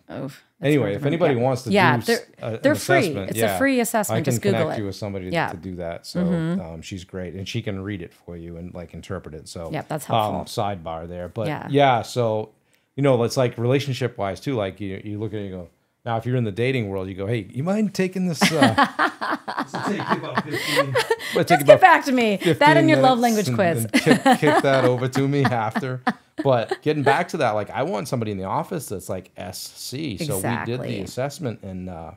Anyway, 0.62 0.94
if 0.94 1.04
anybody 1.04 1.30
remember. 1.34 1.44
wants 1.44 1.62
to 1.64 1.70
yeah, 1.70 1.96
do 1.98 2.02
they're, 2.04 2.26
a- 2.54 2.58
they're 2.58 2.74
free. 2.74 3.08
It's 3.08 3.36
yeah, 3.36 3.56
a 3.56 3.58
free 3.58 3.80
assessment. 3.80 4.16
I 4.16 4.20
can 4.20 4.24
Just 4.32 4.42
Google 4.42 4.60
connect 4.60 4.78
it. 4.78 4.80
you 4.80 4.86
with 4.86 4.96
somebody 4.96 5.26
Yeah. 5.28 5.48
Mm-hmm. 5.48 5.56
to 5.56 5.62
do 5.70 5.76
that. 5.76 6.06
So 6.06 6.20
um, 6.20 6.82
she's 6.82 7.04
great, 7.04 7.34
and 7.34 7.46
she 7.46 7.60
can 7.62 7.82
read 7.82 8.00
it 8.02 8.12
for 8.12 8.36
you 8.36 8.56
and 8.56 8.72
like 8.74 8.94
interpret 8.94 9.34
it. 9.34 9.48
So 9.48 9.70
yeah, 9.72 9.82
that's 9.86 10.08
um, 10.08 10.34
helpful. 10.34 10.62
sidebar 10.64 11.06
there, 11.08 11.28
but 11.28 11.46
Yeah. 11.46 11.66
yeah. 11.70 12.02
so 12.02 12.50
you 12.96 13.02
know, 13.02 13.22
it's 13.24 13.36
like 13.36 13.56
relationship 13.58 14.16
wise 14.18 14.40
too. 14.40 14.54
Like 14.54 14.80
you, 14.80 15.00
you 15.04 15.18
look 15.18 15.32
at 15.32 15.38
it 15.40 15.42
and 15.44 15.50
you 15.50 15.56
go. 15.56 15.68
Now, 16.04 16.16
if 16.16 16.24
you're 16.24 16.36
in 16.36 16.44
the 16.44 16.52
dating 16.52 16.88
world, 16.88 17.08
you 17.08 17.14
go, 17.14 17.26
"Hey, 17.26 17.46
you 17.50 17.62
mind 17.62 17.94
taking 17.94 18.26
this?" 18.26 18.40
Uh, 18.42 18.74
this 19.62 19.72
take 19.86 20.00
about 20.00 20.44
15, 20.44 20.92
might 21.34 21.46
take 21.46 21.46
Just 21.48 21.66
get 21.66 21.80
back 21.80 22.04
to 22.06 22.12
me. 22.12 22.36
That 22.36 22.44
15 22.58 22.76
and 22.78 22.88
your 22.88 23.00
love 23.00 23.18
language 23.18 23.48
and- 23.48 23.56
quiz. 23.56 23.84
and 23.84 23.92
kick, 23.92 24.22
kick 24.38 24.40
that 24.62 24.84
over 24.84 25.08
to 25.08 25.28
me 25.28 25.44
after. 25.44 26.00
But 26.42 26.80
getting 26.80 27.02
back 27.02 27.28
to 27.28 27.36
that, 27.38 27.50
like 27.50 27.68
I 27.70 27.82
want 27.82 28.08
somebody 28.08 28.30
in 28.32 28.38
the 28.38 28.44
office 28.44 28.86
that's 28.86 29.08
like 29.10 29.30
SC. 29.36 30.18
So 30.24 30.36
we 30.38 30.64
did 30.64 30.80
the 30.82 31.00
assessment, 31.00 31.62
and 31.62 31.90
uh, 31.90 32.12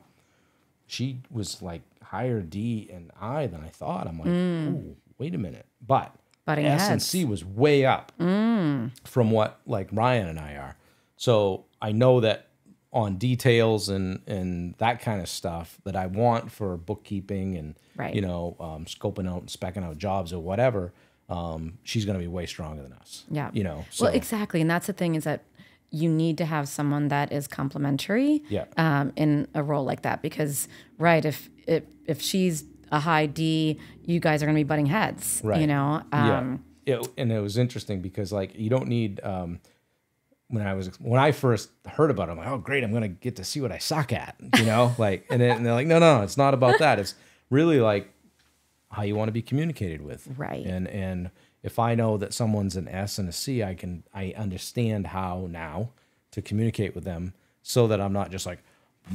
she 0.86 1.18
was 1.30 1.60
like 1.60 1.82
higher 2.02 2.40
D 2.40 2.88
and 2.92 3.10
I 3.20 3.46
than 3.48 3.60
I 3.62 3.68
thought. 3.68 4.06
I'm 4.06 4.18
like, 4.18 4.28
oh, 4.28 4.96
wait 5.18 5.34
a 5.34 5.38
minute, 5.38 5.66
but 5.86 6.12
Mm. 6.44 6.46
Butting 6.46 6.66
S 6.66 6.82
and 6.82 6.90
heads. 6.90 7.04
Mm. 7.06 7.08
C 7.08 7.24
was 7.24 7.42
way 7.42 7.86
up 7.86 8.12
from 8.18 9.30
what 9.30 9.60
like 9.66 9.88
Ryan 9.92 10.28
and 10.28 10.38
I 10.38 10.56
are. 10.56 10.76
So 11.16 11.64
I 11.80 11.92
know 11.92 12.20
that 12.20 12.48
on 12.94 13.16
details 13.16 13.88
and 13.90 14.20
and 14.26 14.74
that 14.78 15.00
kind 15.02 15.20
of 15.20 15.28
stuff 15.28 15.78
that 15.84 15.96
I 15.96 16.06
want 16.06 16.50
for 16.50 16.76
bookkeeping 16.78 17.56
and 17.56 17.74
Right. 17.96 18.14
you 18.14 18.22
know 18.22 18.56
um, 18.60 18.86
scoping 18.86 19.28
out 19.28 19.40
and 19.40 19.48
specking 19.48 19.84
out 19.84 19.98
jobs 19.98 20.32
or 20.32 20.40
whatever. 20.40 20.92
um, 21.28 21.78
she's 21.84 22.04
going 22.04 22.18
to 22.18 22.20
be 22.22 22.26
way 22.28 22.44
stronger 22.44 22.82
than 22.82 22.92
us. 22.92 23.24
Yeah. 23.30 23.48
You 23.54 23.64
know, 23.64 23.86
so 23.90 24.04
Well, 24.04 24.14
exactly. 24.14 24.60
And 24.60 24.70
that's 24.70 24.86
the 24.86 24.92
thing 24.92 25.14
is 25.14 25.24
that 25.24 25.42
you 25.90 26.10
need 26.10 26.36
to 26.36 26.44
have 26.44 26.68
someone 26.68 27.08
that 27.08 27.32
is 27.32 27.48
complementary 27.48 28.42
Yeah. 28.50 28.66
um, 28.76 29.10
in 29.16 29.48
a 29.54 29.62
role 29.62 29.84
like 29.84 30.02
that 30.02 30.20
because, 30.20 30.68
right, 30.98 31.24
if, 31.24 31.48
if, 31.66 31.84
if 32.06 32.20
she's 32.20 32.64
a 32.92 33.00
high 33.00 33.24
D, 33.24 33.78
you 34.04 34.20
guys 34.20 34.42
are 34.42 34.46
going 34.46 34.54
to 34.54 34.60
be 34.60 34.64
butting 34.68 34.84
heads, 34.86 35.40
Right. 35.42 35.62
you 35.62 35.66
know? 35.66 36.02
yeah. 36.12 36.38
Um, 36.40 36.64
It- 36.84 37.08
and 37.16 37.32
it 37.32 37.40
was 37.40 37.56
interesting 37.56 38.02
because 38.02 38.30
like 38.30 38.54
you 38.58 38.68
don't 38.68 38.88
need 38.88 39.18
um, 39.24 39.60
when 40.48 40.66
I 40.66 40.74
was 40.74 40.88
when 41.00 41.20
I 41.20 41.32
first 41.32 41.70
heard 41.86 42.10
about 42.10 42.28
it, 42.28 42.32
I'm 42.32 42.38
like, 42.38 42.48
oh 42.48 42.58
great, 42.58 42.84
I'm 42.84 42.92
gonna 42.92 43.08
get 43.08 43.36
to 43.36 43.44
see 43.44 43.60
what 43.60 43.72
I 43.72 43.78
suck 43.78 44.12
at, 44.12 44.36
you 44.58 44.64
know, 44.66 44.94
like 44.98 45.26
and, 45.30 45.40
then, 45.40 45.56
and 45.58 45.66
they're 45.66 45.72
like, 45.74 45.86
no, 45.86 45.98
no, 45.98 46.22
it's 46.22 46.36
not 46.36 46.54
about 46.54 46.78
that. 46.78 46.98
It's 46.98 47.14
really 47.50 47.80
like 47.80 48.10
how 48.90 49.02
you 49.02 49.16
want 49.16 49.28
to 49.28 49.32
be 49.32 49.42
communicated 49.42 50.02
with, 50.02 50.28
Right. 50.36 50.64
And 50.64 50.86
and 50.88 51.30
if 51.62 51.78
I 51.78 51.94
know 51.94 52.18
that 52.18 52.34
someone's 52.34 52.76
an 52.76 52.88
S 52.88 53.18
and 53.18 53.28
a 53.28 53.32
C, 53.32 53.62
I 53.64 53.74
can 53.74 54.04
I 54.14 54.34
understand 54.36 55.08
how 55.08 55.46
now 55.50 55.90
to 56.32 56.42
communicate 56.42 56.94
with 56.94 57.04
them 57.04 57.32
so 57.62 57.86
that 57.88 58.00
I'm 58.00 58.12
not 58.12 58.30
just 58.30 58.44
like 58.44 58.58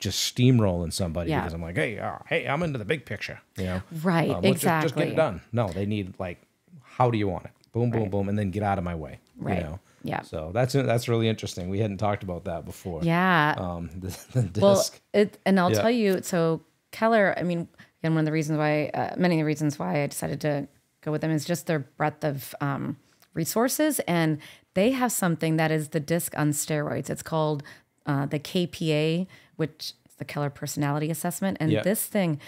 just 0.00 0.34
steamrolling 0.36 0.92
somebody 0.92 1.30
Yeah. 1.30 1.40
because 1.40 1.52
I'm 1.52 1.62
like, 1.62 1.76
hey, 1.76 1.98
uh, 1.98 2.18
hey, 2.26 2.46
I'm 2.46 2.62
into 2.62 2.78
the 2.78 2.84
big 2.84 3.04
picture, 3.06 3.40
you 3.56 3.64
know. 3.64 3.82
Right, 4.02 4.30
Um, 4.30 4.42
let's 4.42 4.60
just- 4.62 4.82
Just, 4.82 4.96
get 4.96 5.08
it 5.08 5.16
done. 5.16 5.40
No, 5.52 5.68
they 5.68 5.86
need 5.86 6.14
like, 6.18 6.40
how 6.82 7.10
do 7.10 7.18
you 7.18 7.28
want 7.28 7.44
it? 7.46 7.50
Boom, 7.72 7.90
boom, 7.90 8.02
Right. 8.02 8.10
boom, 8.10 8.28
and 8.28 8.38
then 8.38 8.50
get 8.50 8.62
out 8.62 8.78
of 8.78 8.84
my 8.84 8.94
way. 8.94 9.18
Right. 9.36 9.58
You 9.58 9.62
know. 9.64 9.80
Yeah. 10.02 10.22
So 10.22 10.50
that's 10.54 10.72
that's 10.72 11.08
really 11.08 11.28
interesting. 11.28 11.68
We 11.68 11.78
hadn't 11.78 11.98
talked 11.98 12.22
about 12.22 12.44
that 12.44 12.64
before. 12.64 13.02
yeah. 13.02 13.54
Um, 13.58 13.90
the, 14.00 14.08
the 14.32 14.42
disc. 14.42 14.62
Well, 14.62 14.84
it, 15.12 15.38
and 15.44 15.58
I'll 15.60 15.70
Yeah. 15.72 15.80
tell 15.82 15.90
you, 15.90 16.20
so 16.22 16.62
Keller, 16.92 17.34
I 17.38 17.42
mean, 17.42 17.68
again, 18.02 18.14
one 18.14 18.20
of 18.20 18.26
the 18.26 18.32
reasons 18.32 18.58
why, 18.58 18.86
uh, 18.94 19.14
many 19.16 19.36
of 19.36 19.40
the 19.40 19.44
reasons 19.44 19.78
why 19.78 20.02
I 20.02 20.06
decided 20.06 20.40
to 20.42 20.66
go 21.02 21.12
with 21.12 21.20
them 21.20 21.30
is 21.30 21.44
just 21.44 21.66
their 21.66 21.80
breadth 21.80 22.24
of 22.24 22.54
um, 22.60 22.96
resources. 23.34 24.00
And 24.00 24.38
they 24.74 24.90
have 24.92 25.12
something 25.12 25.56
that 25.56 25.70
is 25.70 25.88
the 25.90 26.00
disc 26.00 26.32
on 26.38 26.50
steroids. 26.52 27.10
It's 27.10 27.22
called 27.22 27.62
uh, 28.06 28.26
the 28.26 28.38
KPA, 28.38 29.26
which 29.56 29.92
is 30.08 30.14
the 30.16 30.24
Keller 30.24 30.50
Personality 30.50 31.10
Assessment. 31.10 31.56
And 31.60 31.70
Yeah. 31.72 31.82
this 31.82 32.06
thing 32.06 32.40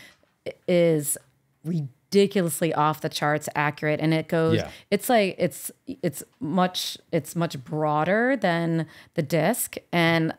is 0.66 1.16
ridiculously 2.12 2.74
off 2.74 3.00
the 3.00 3.08
charts 3.08 3.48
accurate 3.54 3.98
and 4.00 4.12
it 4.12 4.28
goes 4.28 4.56
Yeah. 4.56 4.70
it's 4.90 5.08
like 5.08 5.34
it's 5.38 5.70
it's 5.86 6.22
much 6.40 6.98
it's 7.10 7.34
much 7.34 7.62
broader 7.64 8.36
than 8.36 8.86
the 9.14 9.22
disc. 9.22 9.76
And 9.92 10.34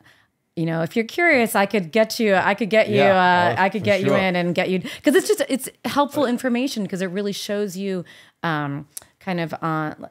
you 0.55 0.65
know 0.67 0.83
if 0.83 0.95
you're 0.95 1.03
curious 1.05 1.55
i 1.55 1.65
could 1.65 1.91
get 1.91 2.19
you 2.19 2.36
i 2.36 2.53
could 2.53 2.69
get 2.69 2.88
you 2.88 2.97
Yeah, 2.97 3.17
uh, 3.17 3.55
oh, 3.57 3.63
i 3.63 3.69
could 3.69 3.83
get 3.83 4.01
you 4.03 4.13
in 4.13 4.36
and 4.36 4.53
get 4.53 4.69
you 4.69 4.79
because 4.81 5.15
it's 5.15 5.27
just 5.27 5.41
it's 5.49 5.67
helpful 5.83 6.27
information 6.27 6.83
because 6.83 7.01
it 7.01 7.07
really 7.07 7.31
shows 7.31 7.75
you 7.75 8.05
um 8.43 8.88
kind 9.19 9.39
of 9.39 9.51
on 9.63 10.07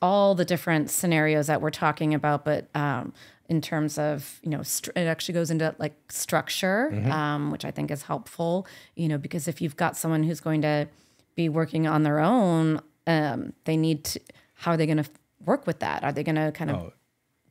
all 0.00 0.36
the 0.36 0.44
different 0.44 0.90
scenarios 0.90 1.48
that 1.48 1.60
we're 1.60 1.70
talking 1.72 2.14
about 2.14 2.44
but 2.44 2.68
um 2.76 3.12
in 3.50 3.60
terms 3.60 3.98
of 3.98 4.38
you 4.42 4.48
know 4.50 4.60
it 4.60 5.06
actually 5.14 5.34
goes 5.34 5.50
into 5.50 5.74
like 5.78 5.94
structure 6.08 6.90
Mm-hmm. 6.92 7.10
um, 7.12 7.50
which 7.50 7.64
i 7.64 7.70
think 7.70 7.90
is 7.90 8.02
helpful 8.04 8.66
you 8.96 9.08
know 9.10 9.18
because 9.18 9.46
if 9.52 9.60
you've 9.60 9.76
got 9.76 9.96
someone 9.96 10.22
who's 10.22 10.40
going 10.40 10.62
to 10.62 10.86
be 11.34 11.48
working 11.48 11.86
on 11.86 12.02
their 12.04 12.18
own 12.20 12.80
um, 13.06 13.52
they 13.64 13.76
need 13.76 14.04
to 14.04 14.20
how 14.54 14.70
are 14.72 14.76
they 14.78 14.86
going 14.86 15.02
to 15.04 15.10
work 15.44 15.66
with 15.66 15.78
that 15.80 16.02
are 16.04 16.12
they 16.12 16.22
going 16.22 16.36
to 16.44 16.50
kind 16.52 16.70
of 16.70 16.76
Oh. 16.76 16.92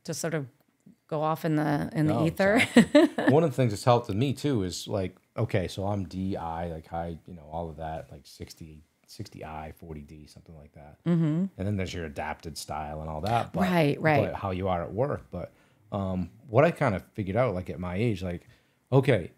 just 0.04 0.20
sort 0.20 0.34
of 0.34 0.46
go 1.06 1.22
off 1.22 1.44
in 1.44 1.56
the 1.56 1.90
in 1.92 2.06
the 2.06 2.16
ether 2.26 2.60
one 3.36 3.42
of 3.44 3.50
the 3.50 3.56
things 3.56 3.72
that's 3.72 3.84
helped 3.84 4.06
with 4.08 4.16
me 4.16 4.32
too 4.32 4.62
is 4.62 4.86
like, 4.88 5.16
okay, 5.36 5.66
so 5.68 5.84
I'm 5.86 6.04
DI, 6.04 6.70
like 6.76 6.86
high, 6.86 7.18
you 7.26 7.34
know, 7.34 7.46
all 7.50 7.68
of 7.68 7.76
that, 7.78 8.10
like 8.12 8.22
60, 8.24 8.82
60I, 9.08 9.72
40D, 9.82 10.30
something 10.32 10.56
like 10.56 10.72
that. 10.74 10.98
Mm-hmm. 11.04 11.46
And 11.58 11.66
then 11.66 11.76
there's 11.76 11.92
your 11.92 12.04
adapted 12.04 12.56
style 12.56 13.00
and 13.00 13.10
all 13.10 13.22
that. 13.22 13.52
But, 13.52 13.62
Right, 13.62 14.00
right. 14.00 14.22
But 14.26 14.34
how 14.34 14.50
you 14.52 14.68
are 14.68 14.82
at 14.82 14.92
work. 14.92 15.22
But 15.32 15.52
um, 15.92 16.30
what 16.48 16.64
I 16.64 16.70
kind 16.70 16.94
of 16.94 17.02
figured 17.14 17.36
out, 17.36 17.54
like 17.54 17.70
at 17.70 17.78
my 17.80 17.96
age, 17.96 18.22
like, 18.22 18.46
okay, 18.92 19.32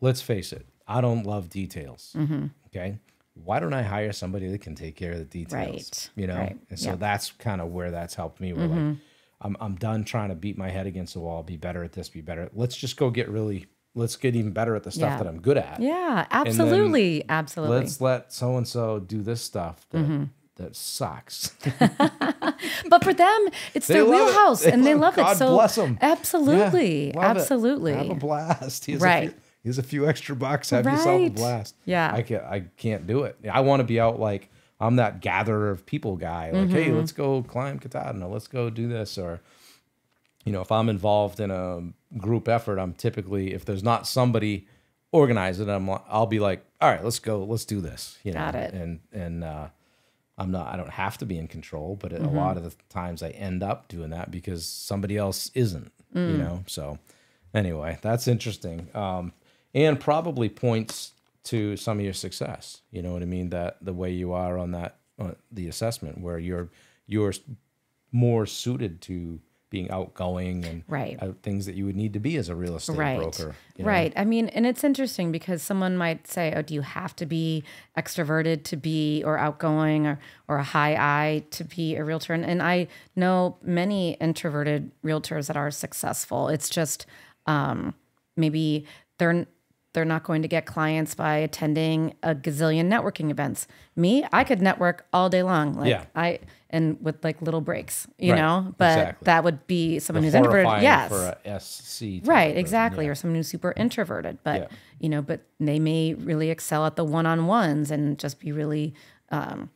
let's 0.00 0.20
face 0.22 0.52
it, 0.52 0.66
I 0.86 1.00
don't 1.00 1.24
love 1.24 1.48
details. 1.50 2.14
Mm-hmm. 2.16 2.46
Okay. 2.66 2.98
Why 3.34 3.60
don't 3.60 3.72
I 3.74 3.82
hire 3.82 4.12
somebody 4.12 4.48
that 4.50 4.60
can 4.60 4.74
take 4.74 4.96
care 4.96 5.12
of 5.12 5.18
the 5.18 5.24
details? 5.24 5.52
Right, 5.52 6.10
You 6.16 6.26
know? 6.26 6.36
right, 6.38 6.58
And 6.70 6.78
so. 6.78 6.90
Mm-hmm. 6.90 7.00
that's 7.00 7.30
kind 7.32 7.60
of 7.60 7.68
where 7.68 7.90
that's 7.92 8.14
helped 8.14 8.40
me. 8.40 8.52
Where 8.52 8.66
like, 8.66 8.96
I'm, 9.40 9.56
I'm 9.60 9.76
done 9.76 10.02
trying 10.04 10.30
to 10.30 10.34
beat 10.34 10.58
my 10.58 10.68
head 10.70 10.86
against 10.86 11.14
the 11.14 11.20
wall, 11.20 11.42
be 11.44 11.56
better 11.56 11.84
at 11.84 11.92
this, 11.92 12.08
be 12.08 12.20
better. 12.20 12.50
Let's 12.52 12.76
just 12.76 12.96
go 12.96 13.10
get 13.10 13.28
really, 13.28 13.66
let's 13.94 14.16
get 14.16 14.34
even 14.34 14.50
better 14.52 14.74
at 14.74 14.82
the 14.82 14.90
stuff 14.90 15.10
Yeah. 15.10 15.18
that 15.18 15.26
I'm 15.28 15.40
good 15.40 15.56
at. 15.56 15.80
yeah 15.80 16.26
absolutely 16.32 17.24
absolutely 17.28 17.76
Let's 17.78 18.00
let 18.00 18.32
so 18.32 18.56
and 18.56 18.66
so 18.66 18.98
do 18.98 19.22
this 19.22 19.40
stuff 19.40 19.86
that, 19.90 19.98
Mm-hmm. 19.98 20.24
that 20.56 20.74
sucks. 20.74 21.52
but 22.88 23.02
for 23.04 23.12
them 23.14 23.48
it's 23.74 23.86
They 23.86 23.94
their 23.94 24.02
it. 24.04 24.08
wheelhouse 24.10 24.62
They 24.64 24.72
and 24.72 24.84
they 24.86 24.94
love 24.94 25.16
love 25.16 25.30
it. 25.30 25.32
it 25.32 25.36
so 25.38 25.46
God 25.48 25.54
bless 25.54 25.78
'em. 25.78 25.98
absolutely 26.00 27.08
Yeah, 27.08 27.20
love 27.20 27.36
it. 27.36 27.40
absolutely 27.40 27.94
Have 27.94 28.10
a 28.10 28.14
blast. 28.14 28.84
Here's 28.86 29.00
Right. 29.00 29.28
A 29.28 29.30
few, 29.30 29.40
here's 29.64 29.78
a 29.78 29.82
few 29.82 30.08
extra 30.08 30.36
bucks. 30.36 30.70
Have 30.70 30.84
yourself 30.84 31.20
a 31.20 31.28
blast. 31.30 31.74
Yeah. 31.84 32.12
I 32.14 32.22
can't. 32.22 32.44
I 32.44 32.60
can't 32.76 33.06
do 33.06 33.24
it. 33.24 33.36
I 33.50 33.60
want 33.60 33.80
to 33.80 33.84
be 33.84 33.98
out 34.00 34.18
like 34.20 34.50
I'm 34.80 34.96
that 34.96 35.20
gatherer 35.20 35.70
of 35.70 35.84
people 35.86 36.16
guy. 36.16 36.50
Like, 36.52 36.70
hey, 36.70 36.86
Mm-hmm. 36.86 36.96
let's 36.98 37.12
go 37.12 37.42
climb 37.42 37.78
Katahdin. 37.80 38.22
Let's 38.30 38.46
go 38.46 38.70
do 38.70 38.86
this. 38.88 39.18
Or, 39.18 39.40
you 40.44 40.52
know, 40.52 40.60
if 40.60 40.70
I'm 40.70 40.88
involved 40.88 41.40
in 41.40 41.50
a 41.50 41.82
group 42.16 42.48
effort, 42.48 42.78
I'm 42.78 42.92
typically 42.94 43.52
if 43.54 43.64
there's 43.64 43.82
not 43.82 44.06
somebody 44.06 44.66
organizing, 45.12 45.68
I'm 45.68 45.90
I'll 46.08 46.26
be 46.26 46.38
like, 46.38 46.64
all 46.80 46.88
right, 46.88 47.02
let's 47.02 47.18
go. 47.18 47.42
Let's 47.42 47.64
do 47.64 47.80
this. 47.80 48.18
You 48.22 48.32
know, 48.32 48.38
Got 48.38 48.54
it. 48.54 48.72
And 48.74 49.00
and 49.12 49.42
uh, 49.44 49.68
I'm 50.38 50.50
not. 50.50 50.72
I 50.72 50.76
don't 50.76 50.90
have 50.90 51.18
to 51.18 51.26
be 51.26 51.36
in 51.36 51.48
control, 51.48 51.96
but 52.00 52.12
Mm-hmm. 52.12 52.24
a 52.24 52.30
lot 52.30 52.56
of 52.56 52.62
the 52.62 52.72
times 52.88 53.22
I 53.22 53.30
end 53.30 53.62
up 53.62 53.88
doing 53.88 54.10
that 54.10 54.30
because 54.30 54.64
somebody 54.66 55.16
else 55.16 55.50
isn't. 55.54 55.92
You 56.14 56.34
Mm. 56.34 56.38
know. 56.38 56.64
So 56.66 56.98
anyway, 57.54 57.98
that's 58.02 58.26
interesting, 58.28 58.88
um, 58.94 59.32
and 59.74 60.00
probably 60.00 60.48
points 60.48 61.12
to 61.44 61.76
some 61.76 61.98
of 61.98 62.04
your 62.04 62.14
success. 62.14 62.80
You 62.90 63.02
know 63.02 63.12
what 63.12 63.22
I 63.22 63.26
mean? 63.26 63.50
That 63.50 63.76
the 63.82 63.92
way 63.92 64.10
you 64.12 64.32
are 64.32 64.58
on 64.58 64.70
that 64.72 64.96
uh, 65.18 65.32
the 65.52 65.68
assessment, 65.68 66.20
where 66.20 66.38
you're 66.38 66.68
you're 67.06 67.32
more 68.12 68.46
suited 68.46 69.00
to 69.02 69.40
being 69.70 69.90
outgoing 69.90 70.64
and 70.64 70.82
Right. 70.88 71.18
uh, 71.20 71.32
things 71.42 71.66
that 71.66 71.74
you 71.74 71.84
would 71.84 71.96
need 71.96 72.12
to 72.14 72.18
be 72.20 72.36
as 72.36 72.48
a 72.48 72.54
real 72.54 72.76
estate 72.76 72.96
right 72.96 73.18
broker. 73.18 73.54
you 73.76 73.84
know? 73.84 73.90
right 73.90 74.12
i 74.16 74.24
mean 74.24 74.48
and 74.48 74.66
it's 74.66 74.82
interesting 74.82 75.30
because 75.30 75.62
someone 75.62 75.96
might 75.96 76.26
say 76.26 76.52
oh 76.56 76.62
do 76.62 76.72
you 76.72 76.80
have 76.80 77.14
to 77.16 77.26
be 77.26 77.62
extroverted 77.96 78.64
to 78.64 78.76
be 78.76 79.22
or 79.24 79.36
outgoing 79.38 80.06
or 80.06 80.18
or 80.48 80.56
a 80.56 80.62
high 80.62 80.94
i 80.96 81.44
to 81.50 81.64
be 81.64 81.96
a 81.96 82.04
realtor 82.04 82.32
and, 82.32 82.44
and 82.44 82.62
i 82.62 82.86
know 83.16 83.56
many 83.62 84.12
introverted 84.14 84.90
realtors 85.04 85.48
that 85.48 85.56
are 85.56 85.70
successful 85.70 86.48
it's 86.48 86.68
just 86.70 87.04
um, 87.46 87.94
maybe 88.36 88.86
they're 89.18 89.46
they're 89.94 90.04
not 90.04 90.22
going 90.22 90.42
to 90.42 90.48
get 90.48 90.66
clients 90.66 91.14
by 91.14 91.36
attending 91.36 92.14
a 92.22 92.34
gazillion 92.34 92.86
networking 92.88 93.30
events. 93.30 93.66
Me, 93.96 94.22
I 94.32 94.44
could 94.44 94.60
network 94.60 95.06
all 95.14 95.30
day 95.30 95.42
long. 95.42 95.72
Like 95.72 95.88
Yeah. 95.88 96.04
I 96.14 96.40
and 96.70 96.98
with 97.00 97.24
like 97.24 97.40
little 97.40 97.60
breaks, 97.62 98.06
you 98.18 98.32
Right, 98.32 98.38
know. 98.38 98.74
But 98.76 98.98
exactly. 98.98 99.24
that 99.26 99.44
would 99.44 99.66
be 99.66 99.98
someone 100.00 100.22
who's 100.22 100.34
introverted. 100.34 100.82
Yes. 100.82 101.08
for 101.08 101.36
a 101.44 101.60
SC. 101.60 102.26
Right, 102.28 102.56
exactly. 102.56 103.04
yeah. 103.06 103.10
Or 103.12 103.14
someone 103.14 103.36
who's 103.36 103.48
super 103.48 103.72
introverted, 103.76 104.38
but 104.42 104.60
Yeah. 104.62 104.76
you 104.98 105.08
know, 105.08 105.22
but 105.22 105.40
they 105.58 105.78
may 105.78 106.14
really 106.14 106.50
excel 106.50 106.84
at 106.84 106.96
the 106.96 107.04
one-on-ones 107.04 107.90
and 107.90 108.18
just 108.18 108.38
be 108.40 108.52
really 108.52 108.94
um, 109.30 109.70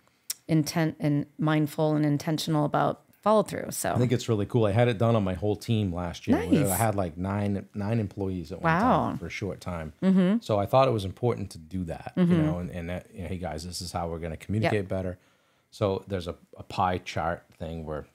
intent 0.48 0.96
and 1.00 1.26
mindful 1.38 1.94
and 1.94 2.04
intentional 2.04 2.64
about 2.64 3.02
follow 3.22 3.42
through. 3.44 3.70
So 3.70 3.92
I 3.92 3.98
think 3.98 4.10
it's 4.10 4.28
really 4.28 4.46
cool. 4.46 4.64
I 4.64 4.72
had 4.72 4.88
it 4.88 4.98
done 4.98 5.14
on 5.14 5.22
my 5.22 5.34
whole 5.34 5.54
team 5.54 5.94
last 5.94 6.26
year. 6.26 6.38
Nice. 6.38 6.68
I 6.68 6.74
had 6.74 6.96
like 6.96 7.16
nine 7.16 7.68
nine 7.72 8.00
employees 8.00 8.50
at 8.50 8.60
one 8.60 8.72
Wow. 8.72 8.80
time 9.10 9.18
for 9.18 9.26
a 9.26 9.30
short 9.30 9.60
time. 9.60 9.92
Mm-hmm. 10.02 10.38
So 10.40 10.58
I 10.58 10.66
thought 10.66 10.88
it 10.88 10.90
was 10.90 11.04
important 11.04 11.50
to 11.50 11.58
do 11.58 11.84
that, 11.84 12.12
you 12.16 12.26
know, 12.26 12.58
and, 12.58 12.70
and 12.70 12.90
that, 12.90 13.06
you 13.14 13.22
know, 13.22 13.28
hey 13.28 13.38
guys, 13.38 13.64
this 13.64 13.80
is 13.80 13.92
how 13.92 14.08
we're 14.08 14.18
going 14.18 14.32
to 14.32 14.36
communicate 14.36 14.88
better. 14.88 15.18
So 15.72 16.04
there's 16.06 16.28
a, 16.28 16.36
a 16.56 16.62
pie 16.62 16.98
chart 16.98 17.44
thing 17.58 17.84
where 17.84 18.06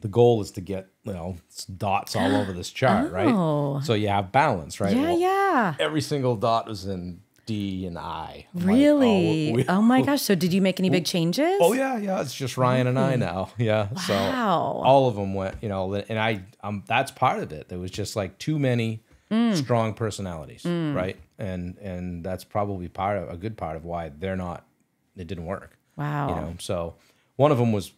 the 0.00 0.08
goal 0.08 0.40
is 0.42 0.50
to 0.52 0.60
get 0.60 0.88
you 1.04 1.12
know 1.12 1.36
dots 1.76 2.16
all 2.16 2.34
over 2.36 2.52
this 2.52 2.70
chart, 2.70 3.10
Oh. 3.12 3.74
right? 3.76 3.84
So 3.84 3.94
you 3.94 4.08
have 4.08 4.32
balance, 4.32 4.80
right? 4.80 4.96
yeah, 4.96 5.02
Well, 5.02 5.18
yeah. 5.18 5.74
Every 5.78 6.00
single 6.00 6.34
dot 6.36 6.66
was 6.66 6.86
in 6.86 7.20
D 7.46 7.86
and 7.86 7.96
I. 7.98 8.46
I'm 8.54 8.60
like, 8.60 8.64
oh, 8.64 8.72
Really? 8.74 9.52
we- 9.52 9.64
oh 9.68 9.80
my 9.82 10.02
gosh. 10.02 10.22
So 10.22 10.34
did 10.34 10.52
you 10.52 10.60
make 10.62 10.78
any 10.80 10.90
big 10.90 11.04
changes? 11.14 11.58
Oh 11.60 11.72
yeah, 11.74 11.96
yeah. 11.98 12.20
It's 12.20 12.34
just 12.34 12.56
Ryan 12.56 12.86
and 12.86 12.98
I 12.98 13.16
now. 13.16 13.50
Yeah. 13.58 13.88
So 14.06 14.14
Wow. 14.14 14.82
all 14.84 15.08
of 15.08 15.16
them 15.16 15.34
went, 15.34 15.56
you 15.62 15.68
know, 15.68 15.94
and 15.94 16.18
I, 16.18 16.42
um, 16.62 16.82
that's 16.86 17.10
part 17.10 17.42
of 17.42 17.52
it. 17.52 17.68
There 17.68 17.78
was 17.78 17.90
just 17.90 18.16
like 18.16 18.38
too 18.38 18.58
many 18.58 19.02
Mm. 19.30 19.54
strong 19.54 19.92
personalities, 19.92 20.64
right? 20.64 21.18
And 21.38 21.76
and 21.82 22.24
that's 22.24 22.44
probably 22.44 22.88
part 22.88 23.18
of 23.18 23.28
a 23.28 23.36
good 23.36 23.58
part 23.58 23.76
of 23.76 23.84
why 23.84 24.08
they're 24.08 24.36
not. 24.38 24.64
It 25.18 25.26
didn't 25.26 25.44
work. 25.44 25.76
Wow. 25.98 26.28
You 26.28 26.34
know. 26.36 26.54
So 26.60 26.94
one 27.36 27.52
of 27.52 27.58
them 27.58 27.72
was 27.72 27.92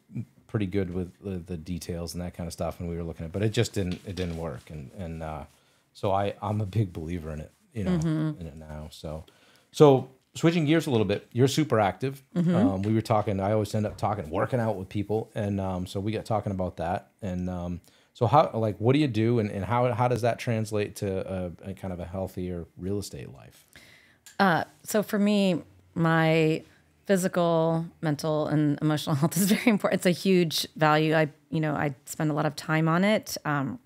pretty 0.48 0.66
good 0.66 0.92
with 0.92 1.12
the, 1.22 1.38
the 1.38 1.56
details 1.56 2.14
and 2.14 2.22
that 2.22 2.34
kind 2.34 2.46
of 2.48 2.52
stuff, 2.52 2.80
and 2.80 2.88
we 2.88 2.96
were 2.96 3.04
looking 3.04 3.24
at, 3.24 3.30
but 3.32 3.42
it 3.42 3.50
just 3.50 3.72
didn't. 3.72 4.00
It 4.06 4.16
didn't 4.16 4.36
work, 4.36 4.70
and 4.70 4.90
and 4.98 5.22
uh, 5.22 5.44
so 5.92 6.10
I 6.12 6.34
I'm 6.42 6.60
a 6.60 6.66
big 6.66 6.92
believer 6.92 7.32
in 7.32 7.40
it. 7.40 7.52
You 7.72 7.84
know, 7.84 7.90
Mm-hmm. 7.98 8.40
in 8.40 8.46
it 8.48 8.56
now. 8.56 8.88
So 8.90 9.24
so 9.70 10.08
switching 10.34 10.64
gears 10.64 10.86
a 10.86 10.90
little 10.90 11.04
bit, 11.06 11.28
you're 11.32 11.48
super 11.48 11.78
active. 11.78 12.22
Um, 12.36 12.82
we 12.82 12.92
were 12.94 13.00
talking. 13.00 13.38
I 13.40 13.52
always 13.52 13.74
end 13.74 13.86
up 13.86 13.96
talking, 13.96 14.28
working 14.30 14.58
out 14.60 14.76
with 14.76 14.88
people, 14.88 15.30
and 15.36 15.60
um, 15.60 15.86
so 15.86 16.00
we 16.00 16.10
got 16.12 16.24
talking 16.24 16.50
about 16.52 16.76
that. 16.78 17.10
And 17.22 17.48
um, 17.48 17.80
so, 18.14 18.26
how 18.26 18.50
like 18.54 18.76
what 18.78 18.94
do 18.94 18.98
you 18.98 19.06
do, 19.08 19.38
and, 19.38 19.50
and 19.50 19.64
how 19.64 19.92
how 19.92 20.08
does 20.08 20.22
that 20.22 20.38
translate 20.40 20.96
to 20.96 21.52
a, 21.64 21.70
a 21.70 21.74
kind 21.74 21.92
of 21.92 22.00
a 22.00 22.04
healthier 22.06 22.66
real 22.76 22.98
estate 22.98 23.32
life? 23.32 23.64
Uh, 24.40 24.64
so 24.82 25.02
for 25.04 25.18
me, 25.18 25.62
my 25.94 26.62
physical, 27.10 27.84
mental, 28.00 28.46
and 28.46 28.78
emotional 28.80 29.16
health 29.20 29.36
is 29.36 29.50
very 29.50 29.66
important. 29.66 29.98
It's 29.98 30.06
a 30.06 30.12
huge 30.12 30.64
value. 30.76 31.12
I, 31.12 31.28
you 31.50 31.58
know, 31.58 31.74
I 31.74 31.96
spend 32.04 32.30
a 32.30 32.34
lot 32.34 32.46
of 32.46 32.54
time 32.54 32.88
on 32.88 33.02
it. 33.02 33.36
Um, 33.44 33.80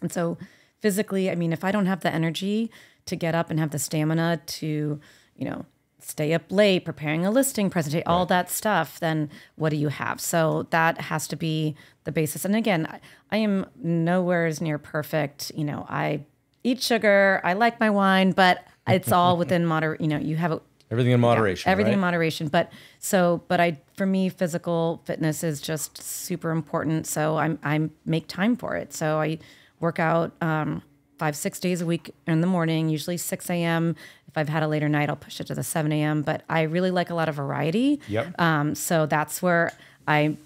and 0.00 0.10
so 0.10 0.38
physically, 0.80 1.30
I 1.30 1.34
mean, 1.34 1.52
if 1.52 1.64
I 1.64 1.70
don't 1.70 1.84
have 1.84 2.00
the 2.00 2.10
energy 2.10 2.70
to 3.04 3.14
get 3.14 3.34
up 3.34 3.50
and 3.50 3.60
have 3.60 3.72
the 3.72 3.78
stamina 3.78 4.40
to, 4.46 4.98
you 5.36 5.44
know, 5.44 5.66
stay 5.98 6.32
up 6.32 6.44
late 6.50 6.86
preparing 6.86 7.26
a 7.26 7.30
listing 7.30 7.68
presentation, 7.68 8.06
all 8.06 8.24
that 8.24 8.48
stuff, 8.48 8.98
then 9.00 9.28
what 9.56 9.68
do 9.68 9.76
you 9.76 9.88
have? 9.88 10.18
So 10.18 10.66
that 10.70 10.98
has 10.98 11.28
to 11.28 11.36
be 11.36 11.76
the 12.04 12.10
basis. 12.10 12.46
And 12.46 12.56
again, 12.56 12.86
I, 12.86 13.00
I 13.30 13.36
am 13.36 13.66
nowhere 13.82 14.46
as 14.46 14.62
near 14.62 14.78
perfect. 14.78 15.52
You 15.54 15.64
know, 15.64 15.84
I 15.90 16.24
eat 16.64 16.82
sugar, 16.82 17.42
I 17.44 17.52
like 17.52 17.80
my 17.80 17.90
wine, 17.90 18.32
but 18.32 18.66
it's 18.86 19.12
all 19.12 19.36
within 19.42 19.66
moderate. 19.66 20.00
You 20.00 20.08
know, 20.08 20.18
you 20.18 20.36
have 20.36 20.52
a 20.52 20.62
Everything 20.92 21.12
in 21.12 21.20
moderation. 21.20 21.70
everything 21.70 21.94
in 21.94 22.00
moderation. 22.00 22.48
But 22.48 22.70
so 22.98 23.42
but 23.48 23.58
i 23.60 23.80
for 23.96 24.06
me 24.06 24.28
physical 24.28 25.02
fitness 25.04 25.42
is 25.42 25.60
just 25.60 26.00
super 26.00 26.50
important. 26.50 27.06
So 27.06 27.38
i'm 27.38 27.58
i 27.64 27.88
make 28.04 28.28
time 28.28 28.56
for 28.56 28.76
it. 28.76 28.92
So 28.92 29.18
i 29.18 29.38
work 29.80 29.98
out 29.98 30.32
um, 30.40 30.82
five 31.18 31.34
six 31.34 31.58
days 31.58 31.80
a 31.80 31.86
week 31.86 32.14
in 32.26 32.40
the 32.40 32.46
morning 32.46 32.88
usually 32.88 33.16
6 33.16 33.50
a.m 33.50 33.94
if 34.26 34.36
i've 34.36 34.48
had 34.48 34.62
a 34.62 34.68
later 34.68 34.88
night 34.88 35.08
i'll 35.08 35.16
push 35.16 35.40
it 35.40 35.46
to 35.48 35.54
the 35.54 35.62
7 35.62 35.92
a.m 35.92 36.22
but 36.22 36.42
i 36.48 36.62
really 36.62 36.90
like 36.90 37.10
a 37.10 37.14
lot 37.14 37.28
of 37.28 37.34
variety. 37.36 38.00
Yep. 38.08 38.40
um, 38.40 38.74
so 38.74 39.06
that's 39.06 39.42
where 39.42 39.72
i 40.08 40.36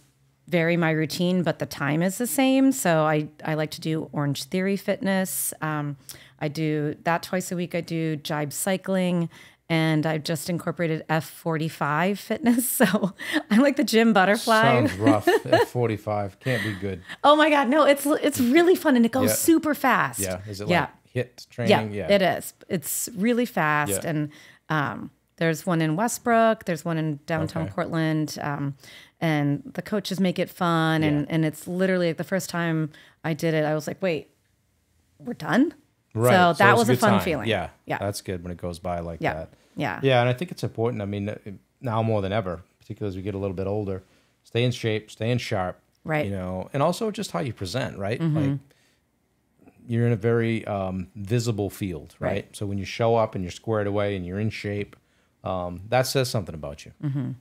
vary 0.49 0.77
my 0.77 0.91
routine 0.91 1.43
but 1.43 1.59
the 1.59 1.67
time 1.67 2.03
is 2.03 2.19
the 2.19 2.27
same. 2.27 2.73
So 2.73 3.05
i, 3.05 3.29
I 3.45 3.55
like 3.55 3.71
to 3.73 3.81
do 3.81 4.11
Orangetheory 4.13 4.79
Fitness. 4.79 5.55
Um, 5.61 5.97
i 6.41 6.49
do 6.49 6.97
that 7.05 7.23
twice 7.23 7.51
a 7.51 7.57
week. 7.57 7.75
I 7.75 7.81
do 7.81 8.17
jibe 8.17 8.53
cycling 8.53 9.29
and 9.69 10.07
I've 10.07 10.23
just 10.23 10.49
incorporated 10.49 11.05
F45 11.09 12.19
fitness. 12.19 12.69
So 12.87 13.15
I'm 13.51 13.61
like 13.61 13.77
the 13.77 13.85
gym 13.85 14.13
butterfly. 14.13 14.63
Sounds 14.63 14.95
rough 14.99 15.27
at 15.29 15.69
45. 15.69 16.39
Can't 16.41 16.63
be 16.63 16.75
good. 16.75 17.03
oh 17.25 17.37
my 17.37 17.51
God. 17.51 17.69
No, 17.69 17.85
it's 17.85 18.05
it's 18.07 18.41
really 18.41 18.75
fun 18.75 18.97
and 18.97 19.05
it 19.07 19.13
goes 19.13 19.31
Yeah. 19.31 19.35
super 19.35 19.75
fast. 19.75 20.21
Yeah. 20.21 20.41
Is 20.49 20.61
it 20.61 20.69
yeah. 20.69 20.89
like 21.15 21.27
HIIT 21.27 21.49
training? 21.49 21.93
Yeah. 21.95 22.11
it 22.13 22.23
is. 22.23 22.55
It's 22.69 23.09
really 23.17 23.47
fast. 23.47 23.93
Yeah. 24.05 24.11
And 24.11 24.31
um, 24.69 25.11
there's 25.39 25.67
one 25.67 25.81
in 25.83 25.97
Westbrook, 25.97 26.65
there's 26.65 26.85
one 26.85 26.99
in 26.99 27.21
downtown 27.27 27.65
Okay. 27.65 27.73
Portland. 27.73 28.39
Um, 28.41 28.75
and 29.21 29.63
the 29.75 29.83
coaches 29.83 30.21
make 30.21 30.39
it 30.39 30.51
fun. 30.51 31.03
And, 31.03 31.29
and 31.31 31.45
it's 31.45 31.67
literally 31.67 32.09
like 32.09 32.19
the 32.19 32.25
first 32.25 32.51
time 32.51 32.91
I 33.25 33.33
did 33.33 33.55
it, 33.55 33.65
I 33.65 33.75
was 33.75 33.87
like, 33.87 34.01
wait, 34.03 34.29
we're 35.19 35.33
done? 35.35 35.75
Right. 36.17 36.31
So 36.33 36.53
that 36.55 36.71
it's 36.73 36.79
was 36.79 36.89
a 36.89 36.97
fun 36.97 37.11
time. 37.11 37.21
feeling. 37.21 37.49
Yeah. 37.49 37.69
Yeah. 37.85 37.99
That's 37.99 38.21
good 38.23 38.43
when 38.43 38.51
it 38.53 38.59
goes 38.59 38.79
by 38.79 39.01
like 39.01 39.21
Yeah. 39.21 39.35
that. 39.35 39.49
Yeah. 39.77 40.01
Yeah, 40.03 40.21
and 40.21 40.29
I 40.29 40.33
think 40.33 40.51
it's 40.51 40.65
important. 40.65 41.03
I 41.03 41.05
mean, 41.05 41.29
uh, 41.29 41.37
now 41.81 42.03
more 42.03 42.23
than 42.23 42.33
ever, 42.33 42.63
particularly 42.81 43.13
as 43.13 43.17
we 43.17 43.23
get 43.23 43.35
a 43.35 43.39
little 43.39 43.55
bit 43.57 43.67
older, 43.67 44.03
stay 44.43 44.65
in 44.65 44.71
shape, 44.73 45.11
stay 45.11 45.31
in 45.31 45.39
sharp. 45.39 45.79
Right. 46.05 46.25
You 46.27 46.33
know, 46.33 46.71
and 46.73 46.83
also 46.83 47.11
just 47.11 47.33
how 47.33 47.41
you 47.41 47.53
present, 47.53 47.99
right? 47.99 48.21
Like 48.21 48.59
you're 49.87 50.07
in 50.07 50.13
a 50.13 50.17
very 50.17 50.65
um, 50.67 51.09
visible 51.15 51.69
field, 51.71 52.15
right? 52.19 52.31
Right. 52.31 52.57
So 52.57 52.67
when 52.67 52.79
you 52.79 52.85
show 52.85 53.17
up 53.17 53.35
and 53.35 53.45
you're 53.45 53.51
squared 53.51 53.87
away 53.87 54.17
and 54.17 54.25
you're 54.27 54.41
in 54.41 54.51
shape, 54.51 54.97
um, 55.45 55.83
that 55.91 56.07
says 56.07 56.29
something 56.31 56.55
about 56.55 56.85
you, 56.87 56.93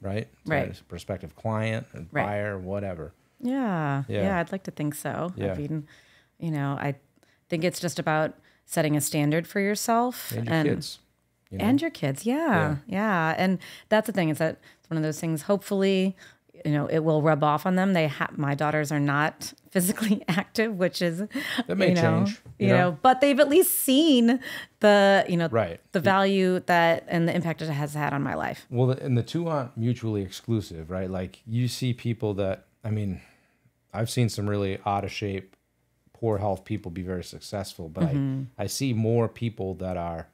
right? 0.02 0.28
To 0.46 0.52
Right. 0.52 0.80
a 0.80 0.84
prospective 0.84 1.36
client, 1.36 1.88
a 1.94 2.00
Right. 2.12 2.26
buyer, 2.26 2.58
whatever. 2.60 3.14
Yeah, 3.40 4.04
Yeah. 4.08 4.24
yeah, 4.24 4.40
I'd 4.40 4.52
like 4.52 4.64
to 4.64 4.72
think 4.72 4.94
so. 4.96 5.32
Yeah. 5.36 5.54
I 5.54 5.58
mean, 5.58 5.88
you 6.40 6.52
know, 6.52 6.78
I 6.80 6.96
think 7.50 7.64
it's 7.64 7.80
just 7.80 7.98
about 8.00 8.34
setting 8.66 8.96
a 8.96 9.02
standard 9.02 9.48
for 9.48 9.60
yourself 9.60 10.32
And 10.32 10.48
your 10.48 10.64
kids. 10.76 11.00
You 11.52 11.58
know? 11.60 11.66
and 11.66 11.82
your 11.82 11.92
kids. 11.92 12.26
Yeah, 12.26 12.78
yeah, 12.88 13.36
and 13.38 13.60
that's 13.90 14.08
the 14.08 14.14
thing 14.14 14.30
is 14.30 14.40
that 14.40 14.60
it's 14.80 14.90
one 14.90 14.98
of 14.98 15.04
those 15.04 15.20
things. 15.20 15.44
Hopefully, 15.44 16.16
you 16.66 16.72
know, 16.72 16.88
it 16.88 17.00
will 17.00 17.22
rub 17.22 17.44
off 17.44 17.66
on 17.68 17.76
them. 17.76 17.94
They 17.94 18.08
ha- 18.08 18.32
my 18.36 18.56
daughters 18.56 18.92
are 18.92 19.00
not 19.00 19.54
physically 19.70 20.24
active, 20.28 20.76
which 20.78 21.02
is 21.02 21.24
That 21.68 21.76
may 21.78 21.90
you 21.90 21.96
know, 21.96 22.02
change, 22.26 22.42
You, 22.58 22.68
you 22.68 22.74
know? 22.74 22.78
know? 22.92 22.98
but 23.02 23.22
they've 23.22 23.40
at 23.40 23.48
least 23.50 23.72
seen 23.80 24.40
the 24.80 25.24
you 25.30 25.38
know 25.38 25.48
Right. 25.50 25.80
the 25.92 26.00
value 26.00 26.60
that 26.62 27.06
and 27.08 27.28
the 27.30 27.36
impact 27.36 27.62
it 27.62 27.70
has 27.70 27.94
had 27.94 28.12
on 28.14 28.24
my 28.24 28.34
life. 28.34 28.66
Well, 28.72 28.90
and 28.92 29.16
the 29.18 29.24
two 29.24 29.48
aren't 29.48 29.78
mutually 29.78 30.24
exclusive, 30.24 30.90
right? 30.90 31.10
Like 31.10 31.42
you 31.46 31.68
see 31.68 31.94
people 31.94 32.34
that, 32.36 32.66
I 32.84 32.90
mean, 32.90 33.22
I've 33.94 34.10
seen 34.10 34.30
some 34.30 34.50
really 34.50 34.80
out 34.86 35.04
of 35.06 35.12
shape, 35.12 35.55
poor 36.20 36.38
health 36.38 36.64
people 36.66 36.92
be 36.92 37.04
very 37.04 37.24
successful, 37.24 37.90
but 37.90 38.04
Mm-hmm. 38.06 38.44
I, 38.58 38.64
I 38.64 38.68
see 38.68 38.94
more 38.94 39.28
people 39.28 39.76
that 39.76 39.98
are 39.98 40.28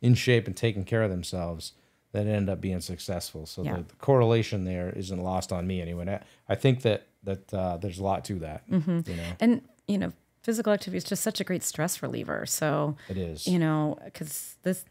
in 0.00 0.14
shape 0.14 0.46
and 0.46 0.56
taking 0.56 0.84
care 0.84 1.02
of 1.02 1.10
themselves 1.10 1.72
that 2.12 2.26
end 2.26 2.50
up 2.50 2.60
being 2.60 2.80
successful. 2.80 3.46
So 3.46 3.62
Yeah. 3.62 3.76
the, 3.76 3.82
the 3.84 3.96
correlation 3.96 4.64
there 4.64 4.90
isn't 4.90 5.22
lost 5.22 5.52
on 5.52 5.66
me 5.66 5.80
anyway. 5.80 6.02
And 6.02 6.10
I, 6.10 6.20
I 6.48 6.54
think 6.56 6.82
that 6.82 7.06
that 7.24 7.54
uh, 7.54 7.76
there's 7.78 7.98
a 8.00 8.02
lot 8.02 8.24
to 8.26 8.34
that. 8.40 8.68
Mm-hmm. 8.68 9.00
You 9.10 9.16
know, 9.16 9.32
And 9.40 9.62
you 9.86 9.96
know, 9.98 10.12
physical 10.42 10.72
activity 10.72 10.98
is 10.98 11.04
just 11.04 11.22
such 11.22 11.40
a 11.40 11.44
great 11.44 11.62
stress 11.62 12.02
reliever. 12.02 12.44
So 12.46 12.96
it 13.08 13.16
is. 13.16 13.46
you 13.46 13.58
know, 13.60 13.96
because 14.04 14.56
this, 14.64 14.84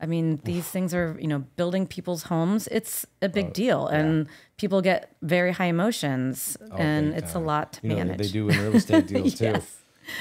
I 0.00 0.06
mean, 0.06 0.40
these 0.44 0.66
things 0.66 0.92
are, 0.94 1.16
you 1.18 1.26
know, 1.26 1.38
building 1.56 1.86
people's 1.86 2.24
homes. 2.24 2.68
It's 2.70 3.06
a 3.22 3.26
Oh, 3.26 3.28
big 3.28 3.52
deal, 3.54 3.86
and 3.86 4.26
people 4.58 4.82
get 4.82 5.16
very 5.22 5.52
high 5.52 5.66
emotions, 5.66 6.56
and 6.76 7.08
Oh, 7.08 7.10
big 7.14 7.22
it's 7.22 7.32
time. 7.32 7.42
a 7.42 7.46
lot 7.46 7.72
to 7.74 7.80
you 7.82 7.88
know, 7.90 7.96
manage. 7.96 8.18
they 8.18 8.28
do 8.28 8.48
in 8.50 8.58
real 8.60 8.76
estate 8.76 9.06
deals 9.12 9.34
too. 9.38 9.44
Yes. 9.44 9.76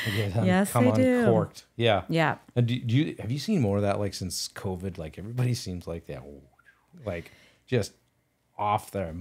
They 0.06 0.16
get, 0.16 0.36
um, 0.38 0.46
Yes, 0.46 0.72
come 0.72 0.86
they 0.86 0.92
do. 0.94 1.20
uncorked. 1.26 1.66
Yeah. 1.76 2.04
Yeah. 2.10 2.38
And 2.56 2.66
do, 2.68 2.80
do 2.80 2.96
you 2.96 3.16
have 3.20 3.32
you 3.32 3.38
seen 3.38 3.62
more 3.62 3.76
of 3.78 3.84
that 3.84 4.00
like 4.00 4.14
since 4.14 4.48
COVID? 4.48 4.98
Like 4.98 5.20
everybody 5.20 5.54
seems 5.54 5.86
like 5.88 6.06
they're 6.08 6.24
like 7.06 7.32
just 7.68 7.92
off 8.58 8.92
their 8.92 9.14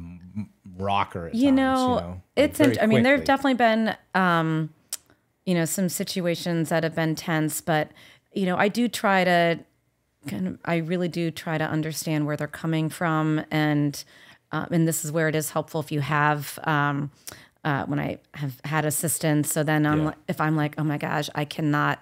rocker. 0.77 1.31
You 1.33 1.47
times, 1.49 1.57
know, 1.57 1.95
you 1.95 2.01
know? 2.01 2.23
It's. 2.37 2.59
very 2.59 2.71
int- 2.73 2.83
I 2.83 2.87
mean, 2.87 3.03
there 3.03 3.17
have 3.17 3.25
definitely 3.25 3.55
been, 3.55 3.97
um, 4.14 4.71
you 5.45 5.55
know, 5.55 5.64
some 5.64 5.88
situations 5.88 6.69
that 6.71 6.83
have 6.85 6.95
been 6.95 7.14
tense, 7.14 7.61
but 7.61 7.90
you 8.33 8.47
know, 8.47 8.57
I 8.57 8.69
do 8.69 8.88
try 8.88 9.25
to 9.25 9.59
kind 10.26 10.46
of. 10.48 10.58
I 10.64 10.76
really 10.78 11.08
do 11.08 11.30
try 11.30 11.58
to 11.58 11.64
understand 11.64 12.26
where 12.26 12.37
they're 12.37 12.46
coming 12.48 12.88
from, 12.88 13.44
and 13.50 14.02
um, 14.52 14.68
and 14.70 14.87
this 14.88 15.04
is 15.04 15.12
where 15.12 15.28
it 15.28 15.34
is 15.34 15.50
helpful 15.50 15.80
if 15.80 15.90
you 15.92 16.00
have. 16.00 16.58
Um, 16.64 17.10
uh, 17.64 17.87
when 17.87 17.98
I 17.98 18.18
have 18.34 18.60
had 18.64 18.84
assistance, 18.84 19.50
so 19.50 19.62
then 19.62 19.87
I'm 19.87 20.00
Yeah. 20.00 20.04
like, 20.06 20.16
if 20.28 20.38
I'm 20.40 20.54
like, 20.54 20.74
oh 20.76 20.84
my 20.84 20.98
gosh, 20.98 21.30
I 21.34 21.46
cannot 21.46 21.98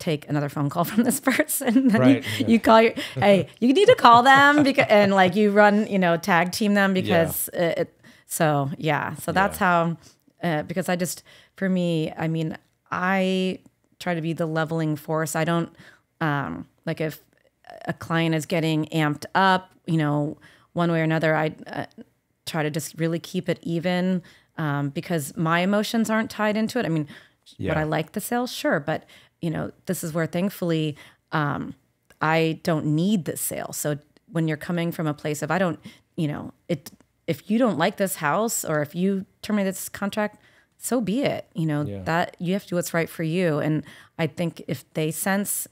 take 0.00 0.28
another 0.28 0.48
phone 0.48 0.68
call 0.68 0.82
from 0.90 1.04
this 1.04 1.20
person. 1.20 1.86
Then 1.88 2.00
Right, 2.00 2.24
you, 2.24 2.30
yeah. 2.40 2.46
you 2.48 2.58
call 2.58 2.82
your, 2.82 2.94
hey, 3.14 3.46
you 3.60 3.72
need 3.72 3.86
to 3.86 3.94
call 3.94 4.24
them 4.24 4.64
because, 4.64 4.86
and 4.88 5.14
like 5.14 5.36
you 5.36 5.52
run, 5.52 5.86
you 5.86 6.00
know, 6.00 6.16
tag 6.16 6.50
team 6.50 6.74
them 6.74 6.92
because 6.94 7.48
it, 7.52 7.78
it- 7.78 8.00
so 8.26 8.70
yeah, 8.76 9.14
so 9.16 9.30
that's 9.30 9.58
how, 9.58 9.96
uh, 10.42 10.62
because 10.64 10.88
I 10.88 10.96
just, 10.96 11.22
for 11.56 11.68
me, 11.68 12.10
I 12.18 12.26
mean, 12.26 12.58
I 12.90 13.60
try 14.00 14.14
to 14.14 14.20
be 14.20 14.32
the 14.32 14.46
leveling 14.46 14.96
force. 14.96 15.36
I 15.36 15.44
don't, 15.44 15.70
um, 16.20 16.66
like 16.86 17.00
if 17.00 17.20
a 17.86 17.92
client 17.92 18.34
is 18.34 18.46
getting 18.46 18.86
amped 18.86 19.24
up, 19.34 19.70
you 19.86 19.96
know, 19.96 20.36
one 20.72 20.90
way 20.90 21.00
or 21.00 21.04
another, 21.04 21.34
I 21.36 21.54
uh, 21.66 21.86
try 22.46 22.62
to 22.62 22.70
just 22.70 22.98
really 22.98 23.18
keep 23.18 23.48
it 23.48 23.58
even 23.62 24.22
um, 24.58 24.90
because 24.90 25.36
my 25.36 25.60
emotions 25.60 26.10
aren't 26.10 26.30
tied 26.30 26.56
into 26.56 26.78
it. 26.78 26.86
I 26.86 26.88
mean, 26.88 27.04
would 27.58 27.58
Yeah. 27.58 27.78
I 27.78 27.84
like 27.84 28.12
the 28.12 28.20
sale? 28.20 28.46
Sure. 28.46 28.80
But, 28.80 29.04
you 29.40 29.50
know, 29.50 29.72
this 29.86 30.02
is 30.04 30.12
where 30.12 30.26
thankfully 30.26 30.96
um, 31.32 31.74
I 32.20 32.60
don't 32.62 32.86
need 32.86 33.24
the 33.24 33.36
sale. 33.36 33.72
So 33.72 33.98
when 34.30 34.48
you're 34.48 34.56
coming 34.56 34.92
from 34.92 35.06
a 35.06 35.14
place 35.14 35.42
of, 35.42 35.50
I 35.50 35.58
don't, 35.58 35.78
you 36.16 36.28
know, 36.28 36.52
it, 36.68 36.90
if 37.26 37.50
you 37.50 37.58
don't 37.58 37.78
like 37.78 37.96
this 37.96 38.16
house 38.16 38.64
or 38.64 38.82
if 38.82 38.94
you 38.94 39.26
terminate 39.42 39.66
this 39.66 39.88
contract, 39.88 40.38
so 40.78 41.00
be 41.00 41.22
it. 41.22 41.46
You 41.54 41.66
know, 41.66 41.82
Yeah. 41.84 42.02
that 42.02 42.36
you 42.38 42.52
have 42.52 42.62
to 42.64 42.68
do 42.70 42.76
what's 42.76 42.92
right 42.94 43.08
for 43.08 43.22
you. 43.22 43.58
And 43.58 43.84
I 44.18 44.26
think 44.26 44.62
if 44.68 44.84
they 44.94 45.10
sense, 45.10 45.66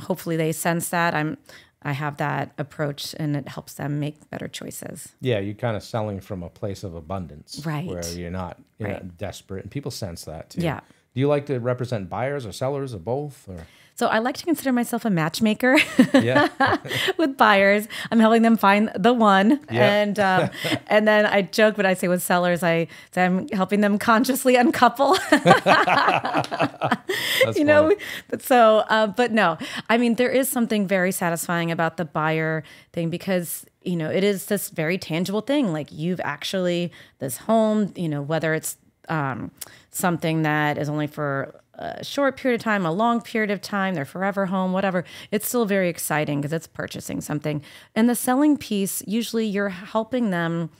hopefully 0.00 0.36
they 0.36 0.52
sense 0.52 0.88
that 0.90 1.14
I'm, 1.14 1.38
I 1.82 1.92
have 1.92 2.16
that 2.18 2.52
approach 2.58 3.14
and 3.18 3.36
it 3.36 3.48
helps 3.48 3.74
them 3.74 4.00
make 4.00 4.28
better 4.30 4.48
choices. 4.48 5.08
Yeah, 5.20 5.38
you're 5.38 5.54
kind 5.54 5.76
of 5.76 5.82
selling 5.82 6.20
from 6.20 6.42
a 6.42 6.48
place 6.50 6.82
of 6.84 6.94
abundance, 6.94 7.62
Right. 7.64 7.86
Where 7.86 8.04
you're 8.08 8.30
not 8.30 8.58
you're 8.78 8.88
Right. 8.88 9.02
not 9.04 9.16
desperate, 9.18 9.62
and 9.64 9.70
people 9.70 9.90
sense 9.90 10.24
that 10.24 10.50
too. 10.50 10.60
Yeah. 10.62 10.80
Do 11.18 11.20
you 11.22 11.26
like 11.26 11.46
to 11.46 11.58
represent 11.58 12.08
buyers 12.08 12.46
or 12.46 12.52
sellers 12.52 12.94
or 12.94 12.98
both? 13.00 13.48
Or 13.48 13.66
So 13.96 14.06
I 14.06 14.20
like 14.20 14.36
to 14.36 14.44
consider 14.44 14.70
myself 14.72 15.04
a 15.04 15.10
matchmaker 15.10 15.76
yeah, 16.14 16.46
with 17.18 17.36
buyers. 17.36 17.88
I'm 18.12 18.20
helping 18.20 18.42
them 18.42 18.56
find 18.56 18.88
the 18.94 19.12
one, 19.12 19.58
Yeah. 19.68 19.92
and 19.94 20.16
um, 20.20 20.50
and 20.86 21.08
then 21.08 21.26
I 21.26 21.42
joke, 21.42 21.74
but 21.74 21.84
I 21.86 21.94
say 21.94 22.06
with 22.06 22.22
sellers, 22.22 22.62
I 22.62 22.86
say 23.10 23.24
I'm 23.24 23.48
helping 23.48 23.80
them 23.80 23.98
consciously 23.98 24.54
uncouple. 24.54 25.16
you 27.56 27.64
know 27.64 27.82
funny. 27.88 27.96
but 28.28 28.40
so 28.40 28.84
uh, 28.88 29.08
but 29.08 29.32
no 29.32 29.58
i 29.88 29.98
mean 29.98 30.14
there 30.14 30.30
is 30.30 30.48
something 30.48 30.86
very 30.86 31.10
satisfying 31.10 31.72
about 31.72 31.96
the 31.96 32.04
buyer 32.04 32.62
thing 32.92 33.10
because 33.10 33.66
you 33.82 33.96
know 33.96 34.08
it 34.10 34.22
is 34.22 34.46
this 34.46 34.70
very 34.70 34.98
tangible 34.98 35.40
thing 35.40 35.72
like 35.72 35.90
you've 35.90 36.20
actually 36.22 36.92
this 37.18 37.38
home 37.38 37.92
you 37.96 38.08
know 38.08 38.22
whether 38.22 38.54
it's 38.54 38.76
um, 39.08 39.50
something 39.98 40.42
that 40.42 40.78
is 40.78 40.88
only 40.88 41.06
for 41.06 41.60
a 41.74 42.02
short 42.02 42.36
period 42.36 42.60
of 42.60 42.64
time 42.64 42.84
a 42.84 42.92
long 42.92 43.20
period 43.20 43.50
of 43.50 43.60
time 43.60 43.94
their 43.94 44.04
forever 44.04 44.46
home 44.46 44.72
whatever 44.72 45.04
it's 45.30 45.46
still 45.46 45.64
very 45.64 45.88
exciting 45.88 46.40
because 46.40 46.52
it's 46.52 46.66
purchasing 46.66 47.20
something. 47.20 47.62
And 47.94 48.08
the 48.08 48.14
selling 48.14 48.56
piece 48.56 49.02
usually 49.06 49.46
you're 49.46 49.68
helping 49.68 50.30
them 50.30 50.70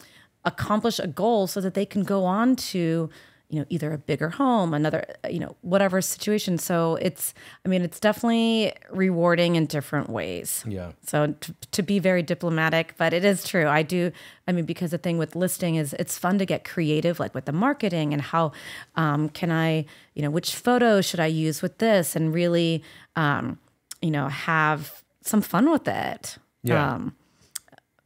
accomplish 0.44 0.98
a 0.98 1.06
goal 1.06 1.46
so 1.46 1.60
that 1.60 1.74
they 1.74 1.86
can 1.86 2.02
go 2.02 2.24
on 2.24 2.56
to 2.56 3.10
you 3.50 3.58
know 3.58 3.64
either 3.70 3.92
a 3.94 3.98
bigger 3.98 4.28
home 4.28 4.74
another 4.74 5.04
you 5.30 5.38
know 5.38 5.56
whatever 5.62 6.02
situation 6.02 6.58
so 6.58 6.96
it's 6.96 7.32
i 7.64 7.68
mean 7.68 7.80
it's 7.82 7.98
definitely 7.98 8.72
rewarding 8.90 9.56
in 9.56 9.64
different 9.64 10.10
ways 10.10 10.62
Yeah. 10.66 10.92
so 11.06 11.28
to, 11.32 11.54
to 11.72 11.82
be 11.82 11.98
very 11.98 12.22
diplomatic 12.22 12.94
but 12.98 13.12
it 13.14 13.24
is 13.24 13.44
true 13.44 13.66
i 13.66 13.82
do 13.82 14.12
i 14.46 14.52
mean 14.52 14.66
because 14.66 14.90
the 14.90 14.98
thing 14.98 15.16
with 15.16 15.34
listing 15.34 15.76
is 15.76 15.94
it's 15.94 16.18
fun 16.18 16.36
to 16.38 16.44
get 16.44 16.64
creative 16.64 17.18
like 17.18 17.34
with 17.34 17.46
the 17.46 17.52
marketing 17.52 18.12
and 18.12 18.20
how 18.20 18.52
um, 18.96 19.30
can 19.30 19.50
i 19.50 19.86
you 20.14 20.20
know 20.22 20.30
which 20.30 20.54
photo 20.54 21.00
should 21.00 21.20
i 21.20 21.26
use 21.26 21.62
with 21.62 21.78
this 21.78 22.14
and 22.14 22.34
really 22.34 22.82
um, 23.16 23.58
you 24.02 24.10
know 24.10 24.28
have 24.28 25.02
some 25.22 25.40
fun 25.40 25.70
with 25.70 25.88
it 25.88 26.36
Yeah. 26.62 26.94
um, 26.94 27.16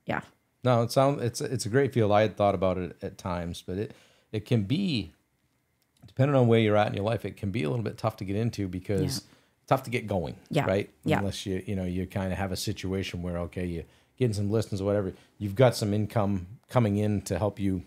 yeah 0.07 0.21
No, 0.65 0.83
it 0.83 0.93
sounds 0.93 1.21
it's 1.23 1.41
it's 1.41 1.67
a 1.67 1.69
great 1.69 1.93
field. 1.93 2.13
I 2.13 2.23
had 2.23 2.37
thought 2.37 2.55
about 2.55 2.79
it 2.79 2.97
at 3.03 3.19
times, 3.19 3.63
but 3.67 3.77
it 3.79 3.91
it 4.31 4.45
can 4.47 4.63
be 4.63 5.13
depending 6.15 6.37
on 6.37 6.47
where 6.47 6.61
you're 6.61 6.77
at 6.77 6.89
in 6.89 6.95
your 6.95 7.05
life, 7.05 7.25
it 7.25 7.37
can 7.37 7.51
be 7.51 7.63
a 7.63 7.71
little 7.71 7.85
bit 7.85 7.99
tough 7.99 8.17
to 8.19 8.25
get 8.25 8.37
into 8.37 8.69
because 8.69 9.23
tough 9.67 9.83
to 9.85 9.91
get 9.91 10.07
going. 10.07 10.37
Yeah. 10.51 10.67
Right. 10.67 10.91
Yeah. 11.05 11.19
Unless 11.19 11.47
you 11.47 11.63
you 11.67 11.75
know 11.77 11.85
you 11.85 12.07
kind 12.07 12.33
of 12.33 12.39
have 12.39 12.53
a 12.53 12.57
situation 12.57 13.23
where 13.23 13.39
okay 13.39 13.67
you 13.67 13.85
getting 14.19 14.35
some 14.35 14.51
listings 14.51 14.81
or 14.81 14.85
whatever, 14.85 15.13
you've 15.39 15.55
got 15.55 15.75
some 15.75 15.93
income 15.95 16.47
coming 16.69 16.97
in 16.99 17.23
to 17.23 17.39
help 17.39 17.59
you 17.59 17.83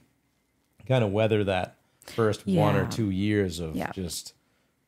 kind 0.87 1.03
of 1.03 1.11
weather 1.11 1.43
that 1.43 1.75
first 2.05 2.45
one 2.45 2.75
or 2.75 2.85
two 2.87 3.09
years 3.09 3.59
of 3.59 3.75
Yeah. 3.75 3.91
just 3.91 4.33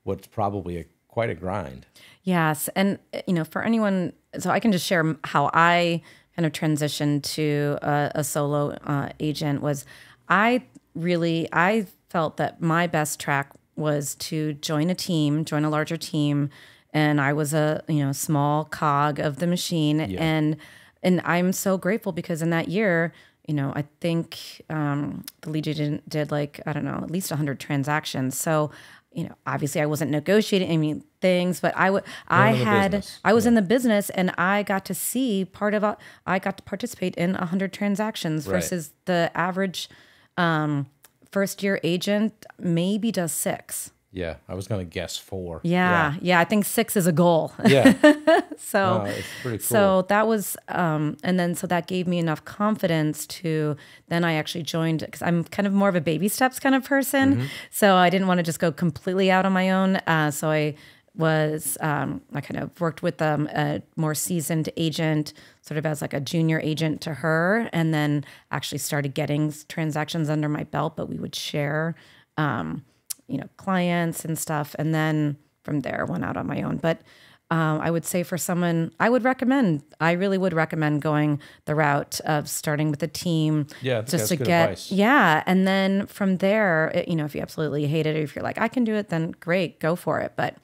what's 0.04 0.28
probably 0.28 0.78
a 0.78 0.86
quite 1.08 1.30
a 1.30 1.36
grind. 1.36 1.86
Yes, 2.24 2.70
and 2.76 3.00
uh, 3.14 3.22
you 3.28 3.34
know, 3.34 3.44
for 3.44 3.64
anyone, 3.64 4.14
so 4.38 4.50
I 4.52 4.60
can 4.60 4.72
just 4.72 4.86
share 4.86 5.16
how 5.24 5.50
I 5.54 6.02
kind 6.36 6.46
of 6.46 6.52
transitioned 6.52 7.24
to 7.36 7.80
a, 7.82 8.12
a 8.16 8.24
solo 8.24 8.72
uh, 8.86 9.10
agent. 9.20 9.62
Was 9.62 9.86
I 10.30 10.64
really 10.94 11.48
I 11.52 11.88
felt 12.10 12.38
that 12.38 12.62
my 12.62 12.88
best 12.88 13.20
track 13.20 13.52
was 13.76 14.16
to 14.16 14.54
join 14.54 14.90
a 14.90 14.96
team, 14.96 15.46
join 15.46 15.64
a 15.66 15.70
larger 15.70 15.98
team, 15.98 16.50
and 16.94 17.20
I 17.22 17.34
was 17.34 17.54
a 17.54 17.84
you 17.88 18.04
know 18.06 18.12
small 18.12 18.66
cog 18.66 19.20
of 19.20 19.38
the 19.38 19.48
machine, 19.48 20.00
and 20.22 20.58
and 21.04 21.22
I'm 21.24 21.54
so 21.54 21.78
grateful 21.78 22.12
because 22.12 22.42
in 22.42 22.50
that 22.52 22.68
year. 22.70 23.14
You 23.50 23.54
know, 23.54 23.72
I 23.78 23.86
think 24.02 24.62
um, 24.70 25.24
the 25.40 25.52
lead 25.52 25.70
agent 25.70 26.10
did 26.10 26.32
like 26.32 26.60
I 26.66 26.74
don't 26.74 26.84
know, 26.84 27.00
at 27.02 27.10
least 27.10 27.32
100 27.32 27.62
transactions. 27.62 28.36
So, 28.38 28.72
you 29.14 29.24
know, 29.24 29.36
obviously 29.46 29.80
I 29.80 29.86
wasn't 29.86 30.12
negotiating 30.12 30.68
any 30.68 31.02
things, 31.22 31.62
but 31.62 31.74
I 31.78 31.90
would 31.90 32.04
I 32.28 32.52
had 32.52 32.92
business. 32.92 33.20
I 33.24 33.32
was 33.32 33.46
in 33.46 33.56
the 33.56 33.62
business 33.62 34.10
and 34.10 34.32
I 34.38 34.64
got 34.64 34.84
to 34.84 34.94
see 34.94 35.46
part 35.46 35.74
of 35.74 35.82
a, 35.82 35.96
I 36.26 36.40
got 36.40 36.58
to 36.58 36.64
participate 36.64 37.16
in 37.16 37.36
100 37.36 37.72
transactions 37.72 38.46
Right. 38.48 38.56
versus 38.56 38.92
the 39.06 39.32
average 39.34 39.88
um, 40.36 40.88
first 41.32 41.64
year 41.64 41.80
agent 41.84 42.46
maybe 42.60 43.12
does 43.12 43.32
6. 43.32 43.92
Yeah, 44.12 44.38
I 44.48 44.56
was 44.56 44.68
gonna 44.68 44.86
guess 44.86 45.18
four. 45.18 45.60
Yeah, 45.64 46.16
yeah, 46.22 46.40
I 46.40 46.44
think 46.46 46.66
6 46.66 46.96
is 46.96 47.06
a 47.06 47.12
goal. 47.12 47.54
Yeah. 47.66 47.94
so 48.58 49.04
it's 49.06 49.28
cool. 49.44 49.60
so 49.60 50.02
that 50.10 50.28
was 50.28 50.58
um 50.70 51.18
and 51.24 51.40
then 51.40 51.54
so 51.54 51.68
that 51.68 51.88
gave 51.88 52.08
me 52.08 52.18
enough 52.18 52.44
confidence 52.44 53.28
to 53.28 53.76
then 54.08 54.24
I 54.24 54.34
actually 54.34 54.64
joined 54.64 55.02
because 55.02 55.22
I'm 55.22 55.44
kind 55.44 55.68
of 55.68 55.74
more 55.74 55.90
of 55.90 55.96
a 55.96 56.02
baby 56.02 56.30
steps 56.30 56.60
kind 56.60 56.74
of 56.74 56.84
person. 56.84 57.36
Mm-hmm. 57.36 57.46
So 57.70 57.96
I 57.96 58.10
didn't 58.10 58.28
want 58.28 58.40
to 58.40 58.44
just 58.44 58.60
go 58.60 58.72
completely 58.72 59.30
out 59.30 59.46
on 59.46 59.54
my 59.54 59.70
own. 59.70 59.98
Uh, 60.08 60.32
so 60.32 60.50
I 60.50 60.76
was 61.18 61.78
um, 61.82 62.22
I 62.34 62.42
kind 62.42 62.60
of 62.62 62.80
worked 62.80 63.02
with 63.02 63.22
um, 63.22 63.48
a 63.48 63.82
more 63.96 64.16
seasoned 64.16 64.70
agent, 64.78 65.34
sort 65.62 65.78
of 65.78 65.86
as 65.86 66.02
like 66.02 66.14
a 66.14 66.20
junior 66.22 66.60
agent 66.64 67.02
to 67.02 67.14
her, 67.16 67.70
and 67.74 67.94
then 67.94 68.24
actually 68.52 68.78
started 68.80 69.14
getting 69.14 69.54
transactions 69.68 70.30
under 70.30 70.50
my 70.50 70.64
belt. 70.64 70.96
But 70.96 71.10
we 71.10 71.18
would 71.18 71.36
share, 71.36 71.96
um, 72.38 72.84
you 73.28 73.38
know, 73.38 73.50
clients 73.58 74.24
and 74.26 74.38
stuff, 74.38 74.76
and 74.80 74.94
then 74.94 75.38
from 75.64 75.82
there 75.82 76.06
went 76.08 76.24
out 76.24 76.38
on 76.38 76.48
my 76.48 76.62
own. 76.62 76.78
But 76.78 77.02
um, 77.50 77.80
I 77.80 77.90
would 77.92 78.04
say 78.04 78.24
for 78.24 78.38
someone, 78.38 78.92
I 79.00 79.10
would 79.10 79.24
recommend. 79.24 79.82
I 80.02 80.12
really 80.12 80.38
would 80.38 80.52
recommend 80.54 81.02
going 81.02 81.40
the 81.64 81.76
route 81.76 82.20
of 82.26 82.50
starting 82.50 82.92
with 82.92 83.02
a 83.04 83.08
team, 83.08 83.68
Yeah, 83.82 84.02
just 84.02 84.28
to 84.30 84.36
get 84.36 84.64
advice. 84.64 84.92
yeah, 84.92 85.44
and 85.46 85.66
then 85.66 86.08
from 86.08 86.38
there, 86.40 86.92
it- 86.94 87.08
you 87.08 87.16
know, 87.16 87.24
if 87.24 87.34
you 87.36 87.42
absolutely 87.42 87.88
hate 87.88 88.06
it, 88.06 88.18
or 88.18 88.20
if 88.20 88.36
you're 88.36 88.44
like, 88.44 88.58
I 88.58 88.68
can 88.68 88.84
do 88.84 88.96
it, 88.96 89.08
then 89.08 89.32
great, 89.40 89.80
go 89.80 89.96
for 89.96 90.20
it. 90.20 90.34
But 90.36 90.56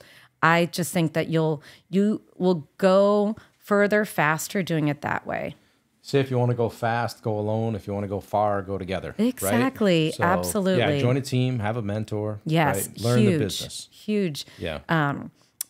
I 0.44 0.66
just 0.68 0.94
think 0.94 1.14
that 1.14 1.30
you'll 1.30 1.64
you 1.90 2.22
will 2.38 2.68
go 2.78 3.36
further 3.58 4.06
faster 4.06 4.62
doing 4.62 4.90
it 4.90 5.02
that 5.02 5.26
way. 5.26 5.56
Say 6.02 6.20
if 6.20 6.30
you 6.30 6.38
want 6.38 6.52
to 6.52 6.58
go 6.58 6.68
fast, 6.68 7.24
go 7.24 7.40
alone. 7.40 7.76
If 7.76 7.88
you 7.88 7.94
want 7.94 8.04
to 8.04 8.10
go 8.10 8.20
far, 8.20 8.62
go 8.62 8.78
together. 8.78 9.16
right? 9.18 9.28
Exactly, 9.28 10.14
absolutely. 10.20 10.96
Yeah, 10.96 11.00
join 11.00 11.16
a 11.16 11.22
team, 11.22 11.60
have 11.60 11.78
a 11.78 11.82
mentor. 11.82 12.42
Yes, 12.46 12.88
right? 12.90 13.00
Learn 13.00 13.20
huge, 13.20 13.32
the 13.32 13.40
business. 13.40 13.90
huge. 13.90 14.46
Yeah. 14.58 14.80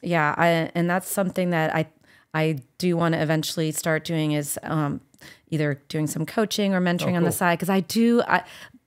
yeah 0.04 0.36
I, 0.38 0.48
and 0.76 0.90
that's 0.90 1.10
something 1.10 1.52
that 1.52 1.74
i 1.74 1.88
i 2.34 2.60
do 2.78 2.98
want 2.98 3.14
to 3.14 3.22
eventually 3.22 3.72
start 3.72 4.04
doing 4.04 4.34
is 4.34 4.60
um, 4.64 5.02
either 5.50 5.82
doing 5.88 6.08
some 6.08 6.26
coaching 6.26 6.74
or 6.74 6.82
mentoring 6.82 7.16
on 7.16 7.24
the 7.24 7.32
side 7.32 7.58
because 7.58 7.70
i 7.70 7.80
do 7.80 8.22
i 8.28 8.44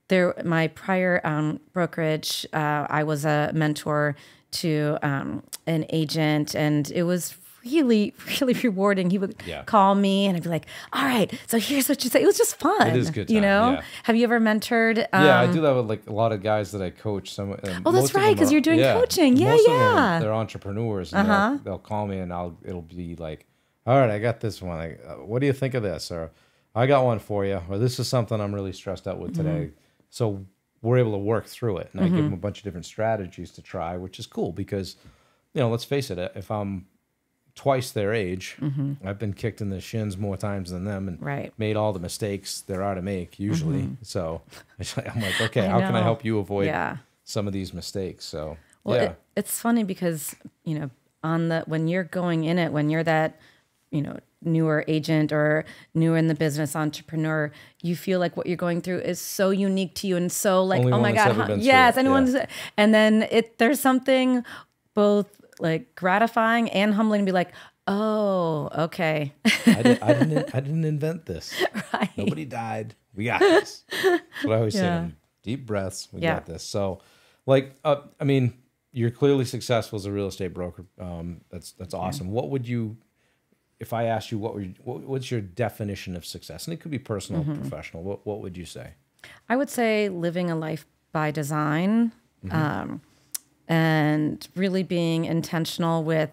there 0.08 0.34
my 0.44 0.68
prior 0.68 1.20
um, 1.24 1.58
brokerage 1.72 2.46
uh, 2.52 2.86
i 2.90 3.02
was 3.02 3.24
a 3.24 3.50
mentor 3.54 4.14
to 4.62 4.98
um, 5.02 5.42
an 5.66 5.84
agent 5.90 6.54
and 6.54 6.90
it 6.92 7.02
was 7.04 7.34
really 7.64 8.14
really 8.40 8.52
rewarding 8.62 9.10
he 9.10 9.18
would 9.18 9.34
Yeah. 9.44 9.64
call 9.64 9.96
me 9.96 10.26
and 10.26 10.36
i'd 10.36 10.42
be 10.44 10.48
like 10.48 10.66
all 10.92 11.04
right 11.04 11.28
so 11.48 11.58
here's 11.58 11.88
what 11.88 12.04
you 12.04 12.10
say 12.10 12.22
it 12.22 12.26
was 12.26 12.38
just 12.38 12.54
fun 12.60 12.90
is 12.96 13.10
good 13.10 13.28
you 13.28 13.40
know 13.40 13.72
yeah. 13.72 13.82
have 14.04 14.14
you 14.14 14.22
ever 14.22 14.38
mentored 14.38 14.98
um, 15.12 15.24
yeah, 15.24 15.40
I 15.40 15.46
do 15.52 15.60
that 15.62 15.74
with 15.74 15.86
like 15.86 16.06
a 16.06 16.12
lot 16.12 16.30
of 16.32 16.42
guys 16.44 16.70
that 16.72 16.80
I 16.80 16.90
coach. 16.90 17.34
Some. 17.34 17.52
Um, 17.52 17.82
Oh, 17.84 17.90
that's 17.92 18.14
right, 18.14 18.36
'cause 18.38 18.52
you're 18.52 18.60
doing 18.60 18.78
coaching. 18.80 19.36
Yeah, 19.36 19.50
most 19.50 19.66
of 19.66 19.72
them, 19.72 19.96
yeah. 19.96 20.18
they're 20.20 20.32
entrepreneurs. 20.34 21.12
And 21.12 21.28
Uh-huh. 21.28 21.50
they'll, 21.50 21.58
they'll 21.64 21.78
call 21.78 22.06
me 22.06 22.18
and 22.18 22.32
I'll. 22.32 22.56
It'll 22.64 22.82
be 22.82 23.16
like, 23.16 23.46
all 23.86 23.98
right, 23.98 24.10
I 24.10 24.18
got 24.20 24.40
this 24.40 24.62
one. 24.62 24.78
Like, 24.78 25.00
uh, 25.06 25.14
what 25.30 25.40
do 25.40 25.46
you 25.46 25.52
think 25.52 25.74
of 25.74 25.82
this? 25.82 26.10
Or 26.12 26.30
I 26.74 26.86
got 26.86 27.04
one 27.04 27.18
for 27.18 27.44
you. 27.44 27.60
Or 27.68 27.78
this 27.78 27.98
is 27.98 28.06
something 28.08 28.40
I'm 28.40 28.54
really 28.54 28.72
stressed 28.72 29.06
out 29.08 29.18
with 29.18 29.32
Mm-hmm. 29.32 29.42
today. 29.44 29.70
So 30.10 30.44
we're 30.82 30.98
able 30.98 31.12
to 31.12 31.18
work 31.18 31.46
through 31.46 31.78
it, 31.78 31.90
and 31.92 32.00
I 32.00 32.04
give 32.04 32.14
mm-hmm. 32.14 32.24
them 32.24 32.32
a 32.34 32.36
bunch 32.36 32.58
of 32.58 32.64
different 32.64 32.86
strategies 32.86 33.50
to 33.52 33.62
try, 33.62 33.96
which 33.96 34.18
is 34.18 34.26
cool 34.26 34.52
because, 34.52 34.96
you 35.54 35.60
know, 35.60 35.70
let's 35.70 35.84
face 35.84 36.10
it, 36.10 36.18
uh, 36.18 36.28
if 36.34 36.50
I'm 36.50 36.86
twice 37.54 37.90
their 37.90 38.12
age, 38.12 38.56
mm-hmm. 38.60 38.92
I've 39.04 39.18
been 39.18 39.32
kicked 39.32 39.60
in 39.60 39.70
the 39.70 39.80
shins 39.80 40.16
more 40.16 40.36
times 40.36 40.70
than 40.70 40.84
them, 40.84 41.08
and 41.08 41.16
Mm-hmm. 41.16 41.26
Right. 41.26 41.52
made 41.58 41.76
all 41.76 41.92
the 41.92 41.98
mistakes 41.98 42.60
there 42.60 42.82
are 42.82 42.94
to 42.94 43.02
make 43.02 43.40
usually. 43.40 43.82
Mm-hmm. 43.82 44.02
So 44.02 44.42
it's 44.78 44.96
like- 44.96 45.14
I'm 45.14 45.22
like, 45.22 45.40
okay, 45.40 45.66
how 45.66 45.80
can 45.80 45.96
I 45.96 46.02
help 46.02 46.24
you 46.24 46.38
avoid 46.38 46.66
Yeah. 46.66 46.98
some 47.24 47.46
of 47.46 47.52
these 47.52 47.72
mistakes? 47.72 48.24
So 48.24 48.58
Well, 48.84 48.96
yeah, 48.96 49.02
it, 49.10 49.20
it's 49.36 49.58
funny 49.58 49.82
because 49.82 50.36
you 50.64 50.78
know 50.78 50.90
on 51.24 51.48
the 51.48 51.64
when 51.66 51.88
you're 51.88 52.04
going 52.04 52.44
in 52.44 52.58
it, 52.58 52.70
when 52.72 52.90
you're 52.90 53.02
that 53.04 53.40
you 53.90 54.02
know 54.02 54.18
newer 54.42 54.84
agent 54.86 55.32
or 55.32 55.64
newer 55.94 56.16
in 56.16 56.26
the 56.28 56.34
business 56.34 56.76
entrepreneur, 56.76 57.50
you 57.82 57.96
feel 57.96 58.20
like 58.20 58.36
what 58.36 58.46
you're 58.46 58.56
going 58.56 58.80
through 58.80 58.98
is 58.98 59.20
so 59.20 59.50
unique 59.50 59.94
to 59.96 60.06
you 60.06 60.16
and 60.16 60.30
so 60.30 60.62
like 60.62 60.80
Only 60.80 60.92
oh 60.92 61.00
my 61.00 61.12
god, 61.12 61.32
huh, 61.32 61.56
yes, 61.58 61.96
anyone's 61.96 62.36
and 62.76 62.94
then 62.94 63.22
it 63.30 63.58
there's 63.58 63.80
something 63.80 64.44
both 64.94 65.40
like 65.58 65.94
gratifying 65.94 66.68
and 66.70 66.94
humbling 66.94 67.22
to 67.22 67.26
be 67.26 67.32
like 67.32 67.52
oh 67.88 68.68
okay 68.76 69.32
I, 69.66 69.82
did, 69.82 70.02
I 70.02 70.12
didn't 70.12 70.48
I 70.54 70.60
didn't 70.60 70.84
invent 70.84 71.26
this. 71.26 71.62
right 71.92 72.10
Nobody 72.16 72.44
died. 72.44 72.94
We 73.14 73.24
got 73.24 73.40
this. 73.40 73.84
That's 73.90 74.22
what 74.44 74.52
I 74.52 74.56
always 74.58 74.74
Yeah. 74.74 75.06
say. 75.08 75.12
Deep 75.42 75.66
breaths. 75.66 76.08
We 76.12 76.20
Yeah. 76.20 76.34
got 76.34 76.46
this. 76.46 76.62
So, 76.62 77.00
like, 77.46 77.72
uh, 77.84 78.02
I 78.20 78.24
mean, 78.24 78.52
you're 78.92 79.10
clearly 79.10 79.44
successful 79.44 79.96
as 79.96 80.04
a 80.04 80.12
real 80.12 80.26
estate 80.26 80.52
broker. 80.52 80.84
Um, 81.00 81.40
that's 81.50 81.72
that's 81.72 81.94
awesome. 81.94 82.30
What 82.32 82.50
would 82.50 82.66
you, 82.68 82.96
if 83.80 83.92
I 83.92 84.04
asked 84.04 84.30
you, 84.32 84.38
what 84.38 84.56
you, 84.56 84.74
what, 84.84 85.00
what's 85.02 85.30
your 85.30 85.40
definition 85.40 86.16
of 86.16 86.24
success? 86.24 86.66
And 86.66 86.74
it 86.74 86.80
could 86.80 86.90
be 86.90 86.98
personal, 86.98 87.42
Mm-hmm. 87.42 87.60
professional. 87.60 88.02
What 88.02 88.24
what 88.26 88.40
would 88.40 88.56
you 88.56 88.64
say? 88.66 88.94
I 89.48 89.56
would 89.56 89.70
say 89.70 90.08
living 90.08 90.50
a 90.50 90.56
life 90.56 90.86
by 91.12 91.30
design, 91.30 92.12
Mm-hmm. 92.44 92.56
um, 92.56 93.00
and 93.68 94.46
really 94.54 94.82
being 94.82 95.24
intentional 95.24 96.04
with 96.04 96.30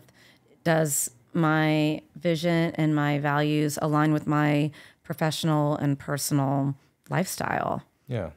does 0.64 1.12
my 1.34 2.02
vision 2.16 2.72
and 2.76 2.96
my 2.96 3.18
values 3.20 3.80
align 3.82 4.14
with 4.14 4.28
my 4.28 4.70
professional 5.04 5.76
and 5.78 5.98
personal 5.98 6.76
lifestyle. 7.10 7.84
Yeah. 8.08 8.32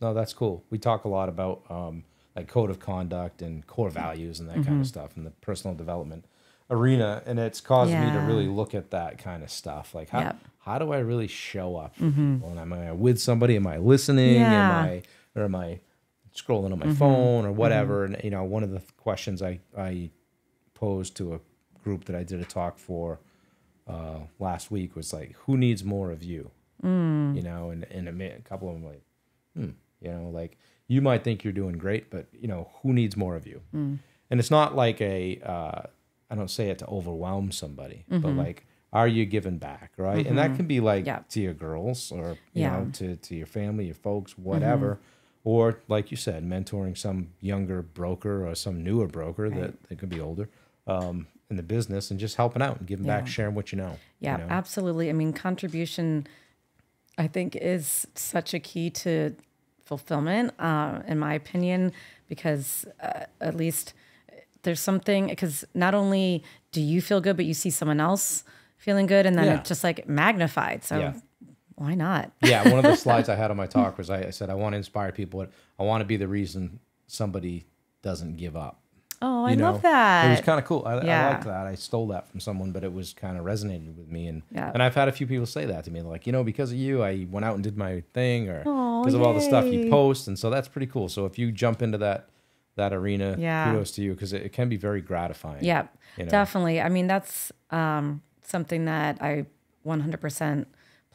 No, 0.00 0.12
that's 0.12 0.34
cool. 0.34 0.62
We 0.70 0.78
talk 0.78 1.04
a 1.04 1.08
lot 1.08 1.28
about 1.28 1.62
um, 1.70 2.04
like 2.36 2.48
code 2.48 2.70
of 2.70 2.78
conduct 2.80 3.40
and 3.40 3.66
core 3.66 3.88
values 3.90 4.38
and 4.40 4.48
that 4.48 4.54
kind 4.56 4.66
Mm-hmm. 4.66 4.80
of 4.82 4.86
stuff 4.86 5.16
and 5.16 5.24
the 5.24 5.30
personal 5.30 5.74
development 5.76 6.26
arena. 6.72 7.22
And 7.26 7.38
it's 7.38 7.60
caused 7.60 7.92
me 7.92 8.10
to 8.12 8.18
really 8.20 8.48
look 8.48 8.74
at 8.74 8.90
that 8.90 9.18
kind 9.18 9.42
of 9.42 9.50
stuff. 9.50 9.94
Like, 9.94 10.08
how, 10.08 10.20
Yep. 10.20 10.34
Mm-hmm. 10.34 10.70
how 10.70 10.78
do 10.78 10.92
I 10.92 10.98
really 10.98 11.28
show 11.28 11.76
up 11.76 11.94
people? 11.94 12.50
And 12.50 12.58
am 12.58 12.72
I 12.72 12.92
with 12.92 13.20
somebody? 13.20 13.56
Am 13.56 13.66
I 13.66 13.76
listening? 13.78 14.36
Am 14.36 14.50
Yeah. 14.52 14.84
Mm-hmm. 14.86 14.88
I, 15.38 15.40
or 15.40 15.44
am 15.44 15.54
I 15.54 15.80
scrolling 16.34 16.72
on 16.72 16.78
my 16.78 16.92
phone 16.94 17.44
or 17.44 17.52
whatever? 17.52 18.04
And, 18.04 18.16
you 18.24 18.30
know, 18.30 18.42
one 18.44 18.62
of 18.62 18.70
the 18.70 18.82
questions 18.96 19.42
I, 19.42 19.60
I 19.76 20.10
posed 20.74 21.16
to 21.18 21.34
a 21.34 21.40
group 21.84 22.04
that 22.06 22.16
I 22.16 22.22
did 22.24 22.40
a 22.40 22.44
talk 22.44 22.78
for 22.78 23.20
uh, 23.86 24.20
last 24.38 24.70
week 24.70 24.96
was 24.96 25.12
like, 25.12 25.34
who 25.46 25.56
needs 25.56 25.84
more 25.84 26.10
of 26.10 26.22
you? 26.22 26.50
Mm. 26.82 27.36
You 27.36 27.42
know, 27.42 27.70
and, 27.70 27.84
and 27.90 28.08
a, 28.08 28.24
a 28.36 28.40
couple 28.40 28.68
of 28.68 28.74
them 28.74 28.84
like, 28.84 29.02
hmm, 29.54 29.70
you 30.00 30.10
know, 30.10 30.30
like 30.30 30.58
you 30.88 31.00
might 31.02 31.22
think 31.22 31.44
you're 31.44 31.52
doing 31.52 31.76
great, 31.78 32.10
but 32.10 32.26
you 32.32 32.48
know, 32.48 32.70
who 32.82 32.92
needs 32.92 33.16
more 33.16 33.36
of 33.36 33.46
you? 33.46 33.60
Mm. 33.74 33.98
And 34.30 34.40
it's 34.40 34.50
not 34.50 34.74
like 34.74 35.00
a, 35.00 35.40
uh, 35.44 35.82
I 36.32 36.34
don't 36.34 36.50
say 36.50 36.70
it 36.70 36.78
to 36.78 36.86
overwhelm 36.86 37.52
somebody, 37.52 38.04
Mm-hmm. 38.10 38.20
but 38.22 38.32
like, 38.44 38.66
are 38.92 39.08
you 39.08 39.24
giving 39.26 39.58
back, 39.58 39.92
right? 39.96 40.26
And 40.26 40.36
that 40.38 40.56
can 40.56 40.66
be 40.66 40.80
like 40.80 41.06
Yeah. 41.06 41.20
to 41.30 41.40
your 41.40 41.54
girls 41.54 42.10
or 42.12 42.26
you 42.54 42.62
Yeah. 42.62 42.70
Mm-hmm. 42.70 42.84
know 42.84 42.90
to 42.98 43.16
to 43.16 43.34
your 43.36 43.46
family, 43.58 43.84
your 43.86 43.94
folks, 44.08 44.36
whatever. 44.38 44.98
Or 45.44 45.78
like 45.88 46.10
you 46.12 46.16
said, 46.16 46.44
mentoring 46.44 46.96
some 46.96 47.18
younger 47.40 47.82
broker 47.82 48.46
or 48.48 48.54
some 48.54 48.76
newer 48.84 49.08
broker 49.08 49.50
that, 49.50 49.72
that 49.88 49.98
could 49.98 50.08
be 50.08 50.20
older 50.20 50.48
um, 50.86 51.26
in 51.50 51.56
the 51.56 51.62
business 51.64 52.10
and 52.10 52.20
just 52.20 52.36
helping 52.36 52.62
out 52.62 52.78
and 52.78 52.86
giving 52.86 53.06
back, 53.06 53.26
sharing 53.26 53.54
what 53.54 53.72
you 53.72 53.78
know. 53.78 53.94
Yeah, 54.20 54.38
you 54.38 54.44
know? 54.44 54.50
absolutely. 54.50 55.10
I 55.10 55.14
mean, 55.14 55.32
contribution, 55.32 56.26
I 57.18 57.26
think, 57.26 57.56
is 57.56 58.06
such 58.14 58.54
a 58.54 58.60
key 58.60 58.88
to 58.90 59.34
fulfillment, 59.84 60.52
uh, 60.60 61.00
in 61.08 61.18
my 61.18 61.34
opinion, 61.34 61.92
because 62.28 62.84
uh, 63.02 63.24
at 63.40 63.54
least 63.56 63.94
there's 64.62 64.80
something, 64.80 65.26
because 65.28 65.64
not 65.74 65.94
only 65.94 66.42
do 66.70 66.80
you 66.80 67.00
feel 67.02 67.20
good, 67.20 67.36
but 67.36 67.44
you 67.44 67.54
see 67.54 67.70
someone 67.70 68.00
else 68.00 68.44
feeling 68.76 69.06
good, 69.06 69.26
and 69.26 69.36
then 69.36 69.46
Yeah. 69.46 69.54
it's 69.60 69.68
just 69.68 69.84
like 69.84 70.08
magnified. 70.08 70.84
So 70.84 70.98
Yeah. 70.98 71.14
why 71.76 71.94
not? 71.94 72.32
yeah, 72.42 72.68
one 72.68 72.78
of 72.78 72.84
the 72.84 72.96
slides 73.06 73.28
I 73.28 73.34
had 73.34 73.50
on 73.50 73.56
my 73.56 73.66
talk 73.66 73.98
was 73.98 74.10
I, 74.10 74.24
I 74.24 74.30
said 74.30 74.50
I 74.50 74.54
want 74.54 74.72
to 74.74 74.76
inspire 74.78 75.12
people. 75.12 75.40
But 75.40 75.50
I 75.78 75.86
want 75.86 76.00
to 76.00 76.04
be 76.06 76.16
the 76.16 76.28
reason 76.28 76.80
somebody 77.06 77.66
doesn't 78.02 78.36
give 78.36 78.56
up. 78.56 78.78
Oh, 79.24 79.44
I 79.44 79.50
you 79.50 79.56
know? 79.56 79.70
love 79.72 79.82
that. 79.82 80.24
It 80.26 80.30
was 80.30 80.40
kind 80.40 80.58
of 80.58 80.64
cool. 80.64 80.82
I, 80.84 80.94
I 80.94 81.04
Yeah. 81.04 81.28
liked 81.28 81.44
that. 81.44 81.66
I 81.66 81.76
stole 81.76 82.08
that 82.08 82.26
from 82.28 82.40
someone, 82.40 82.72
but 82.72 82.82
it 82.82 82.92
was 82.92 83.12
kind 83.12 83.38
of 83.38 83.44
resonated 83.44 83.96
with 83.96 84.08
me. 84.08 84.26
And 84.26 84.42
Yeah. 84.50 84.72
and 84.74 84.82
I've 84.82 84.96
had 84.96 85.06
a 85.06 85.12
few 85.12 85.28
people 85.28 85.46
say 85.46 85.64
that 85.66 85.84
to 85.84 85.90
me, 85.92 86.02
like 86.02 86.26
you 86.26 86.32
know, 86.32 86.42
because 86.42 86.72
of 86.72 86.78
you, 86.78 87.02
I 87.04 87.26
went 87.30 87.44
out 87.44 87.54
and 87.54 87.62
did 87.62 87.76
my 87.76 88.02
thing, 88.14 88.48
or 88.48 88.58
because 89.04 89.14
of 89.14 89.22
all 89.22 89.32
the 89.34 89.40
stuff 89.40 89.72
you 89.72 89.88
post, 89.88 90.26
and 90.26 90.36
so 90.38 90.50
that's 90.50 90.66
pretty 90.66 90.88
cool. 90.88 91.08
So 91.08 91.24
if 91.26 91.38
you 91.38 91.52
jump 91.52 91.82
into 91.82 91.98
that 91.98 92.30
that 92.76 92.92
arena, 92.92 93.36
Yeah. 93.38 93.66
kudos 93.70 93.90
to 93.92 94.02
you 94.02 94.12
because 94.12 94.32
it, 94.32 94.42
it 94.42 94.52
can 94.52 94.68
be 94.68 94.76
very 94.76 95.00
gratifying. 95.00 95.64
Yeah, 95.64 95.88
you 96.16 96.24
know? 96.24 96.30
definitely. 96.30 96.80
I 96.80 96.88
mean, 96.88 97.06
that's 97.06 97.52
um, 97.70 98.22
something 98.42 98.84
that 98.86 99.20
I 99.22 99.46
100% 99.86 100.66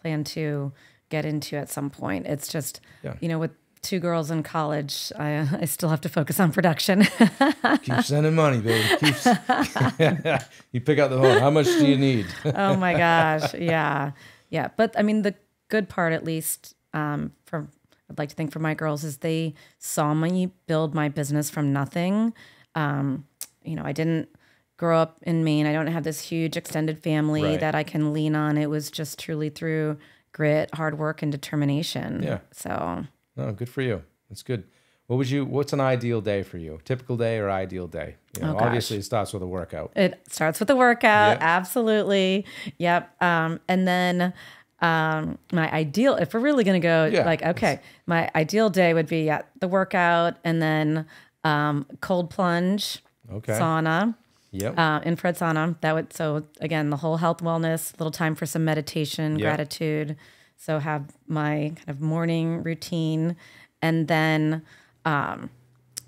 plan 0.02 0.24
to 0.24 0.72
get 1.10 1.26
into 1.26 1.56
at 1.58 1.70
some 1.70 1.90
point. 1.90 2.26
It's 2.28 2.48
just, 2.48 2.82
Yeah. 3.04 3.16
you 3.22 3.28
know, 3.30 3.40
with 3.40 3.52
two 3.82 4.00
girls 4.00 4.30
in 4.30 4.44
college, 4.44 5.12
I, 5.18 5.48
I 5.62 5.66
still 5.66 5.90
have 5.90 6.02
to 6.02 6.10
focus 6.10 6.40
on 6.40 6.52
production. 6.52 7.04
Keep 7.84 8.02
sending 8.04 8.36
money, 8.36 8.60
baby. 8.60 8.88
Keep, 9.00 9.16
you 10.72 10.82
pick 10.82 11.00
out 11.00 11.10
the 11.10 11.18
phone. 11.22 11.40
How 11.40 11.50
much 11.50 11.66
do 11.66 11.88
you 11.88 11.98
need? 11.98 12.28
oh 12.46 12.76
my 12.76 12.94
gosh. 12.94 13.54
Yeah. 13.54 14.12
Yeah. 14.50 14.70
But 14.76 14.94
I 14.98 15.02
mean, 15.04 15.22
the 15.24 15.36
good 15.70 15.90
part, 15.90 16.14
at 16.14 16.24
least, 16.24 16.76
um, 16.94 17.32
for 17.46 17.68
I'd 18.10 18.18
like 18.18 18.30
to 18.30 18.36
think 18.36 18.52
for 18.52 18.60
my 18.60 18.74
girls, 18.74 19.04
is 19.04 19.18
they 19.18 19.54
saw 19.80 20.14
me 20.14 20.52
build 20.66 20.94
my 20.96 21.10
business 21.10 21.50
from 21.50 21.74
nothing. 21.74 22.34
Um, 22.76 23.26
you 23.64 23.76
know, 23.76 23.84
I 23.84 23.92
didn't 23.92 24.30
grow 24.78 24.98
up 25.00 25.18
in 25.24 25.44
Maine. 25.44 25.66
I 25.66 25.74
don't 25.74 25.88
have 25.88 26.04
this 26.04 26.22
huge 26.22 26.56
extended 26.56 27.00
family 27.00 27.44
Right. 27.44 27.60
that 27.60 27.76
I 27.76 27.84
can 27.84 28.14
lean 28.14 28.36
on. 28.36 28.58
It 28.58 28.70
was 28.70 28.90
just 28.92 29.20
truly 29.20 29.50
through 29.50 29.98
grit, 30.32 30.74
hard 30.76 30.98
work, 31.00 31.22
and 31.22 31.32
determination. 31.32 32.22
Yeah. 32.24 32.40
So 32.52 33.06
No, 33.36 33.52
good 33.52 33.70
for 33.70 33.82
you. 33.82 34.04
That's 34.30 34.44
good. 34.44 34.64
What 35.08 35.16
would 35.18 35.30
you? 35.30 35.46
What's 35.46 35.72
an 35.72 35.80
ideal 35.80 36.20
day 36.20 36.44
for 36.44 36.58
you? 36.58 36.80
Typical 36.84 37.16
day 37.16 37.38
or 37.40 37.50
ideal 37.50 37.88
day? 37.88 38.18
You 38.36 38.44
know, 38.44 38.58
Oh, 38.60 38.64
obviously 38.66 38.98
it 38.98 39.04
starts 39.06 39.32
with 39.34 39.42
a 39.42 39.48
workout. 39.48 39.94
It 39.96 40.20
starts 40.30 40.60
with 40.60 40.70
a 40.70 40.76
workout. 40.76 41.38
Yep. 41.38 41.42
Absolutely. 41.42 42.46
Yep. 42.78 43.24
Um, 43.24 43.60
and 43.70 43.88
then 43.88 44.34
um, 44.80 45.38
my 45.52 45.72
ideal, 45.72 46.16
if 46.16 46.34
we're 46.34 46.40
really 46.40 46.64
going 46.64 46.80
to 46.80 46.86
go 46.86 47.06
Yeah. 47.06 47.26
like, 47.26 47.42
okay, 47.44 47.80
my 48.06 48.30
ideal 48.36 48.70
day 48.70 48.94
would 48.94 49.08
be 49.08 49.30
at 49.30 49.50
the 49.60 49.68
workout 49.68 50.36
and 50.44 50.62
then 50.62 51.06
um, 51.44 51.86
cold 52.02 52.30
plunge, 52.30 53.04
Okay. 53.32 53.54
sauna, 53.54 54.16
Yep. 54.52 54.78
uh, 54.78 55.02
infrared 55.04 55.36
sauna. 55.36 55.80
That 55.82 55.94
would, 55.96 56.14
so 56.14 56.44
again, 56.62 56.90
the 56.90 56.98
whole 56.98 57.18
health, 57.18 57.40
wellness, 57.42 57.98
little 58.00 58.12
time 58.12 58.36
for 58.36 58.46
some 58.46 58.64
meditation, 58.66 59.40
Yeah. 59.40 59.46
gratitude. 59.48 60.16
So 60.58 60.80
have 60.80 61.06
my 61.28 61.72
kind 61.76 61.90
of 61.90 62.02
morning 62.02 62.64
routine. 62.64 63.36
And 63.82 64.08
then 64.08 64.64
um, 65.06 65.50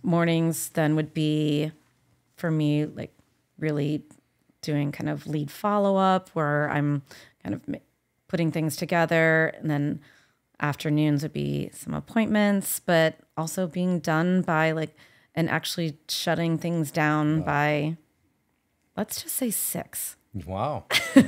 mornings 0.03 0.70
then 0.70 0.95
would 0.95 1.13
be 1.13 1.72
for 2.38 2.49
me 2.51 2.86
like 2.86 3.13
really 3.59 4.03
doing 4.61 4.91
kind 4.91 5.09
of 5.09 5.28
lead 5.28 5.51
follow 5.51 5.95
up 5.97 6.30
where 6.34 6.70
I'm 6.70 7.01
kind 7.43 7.53
of 7.55 7.61
putting 8.30 8.49
things 8.51 8.77
together 8.77 9.47
and 9.59 9.69
then 9.69 9.99
afternoons 10.61 11.23
would 11.23 11.34
be 11.34 11.69
some 11.73 11.93
appointments 11.93 12.80
but 12.80 13.15
also 13.36 13.67
being 13.67 13.99
done 13.99 14.41
by 14.41 14.71
like 14.71 14.95
and 15.36 15.49
actually 15.49 15.97
shutting 16.07 16.57
things 16.57 16.91
down 16.91 17.41
by 17.41 17.97
let's 18.95 19.21
just 19.21 19.36
say 19.36 19.49
6 19.51 20.15
Wow. 20.45 20.84
Do 21.15 21.21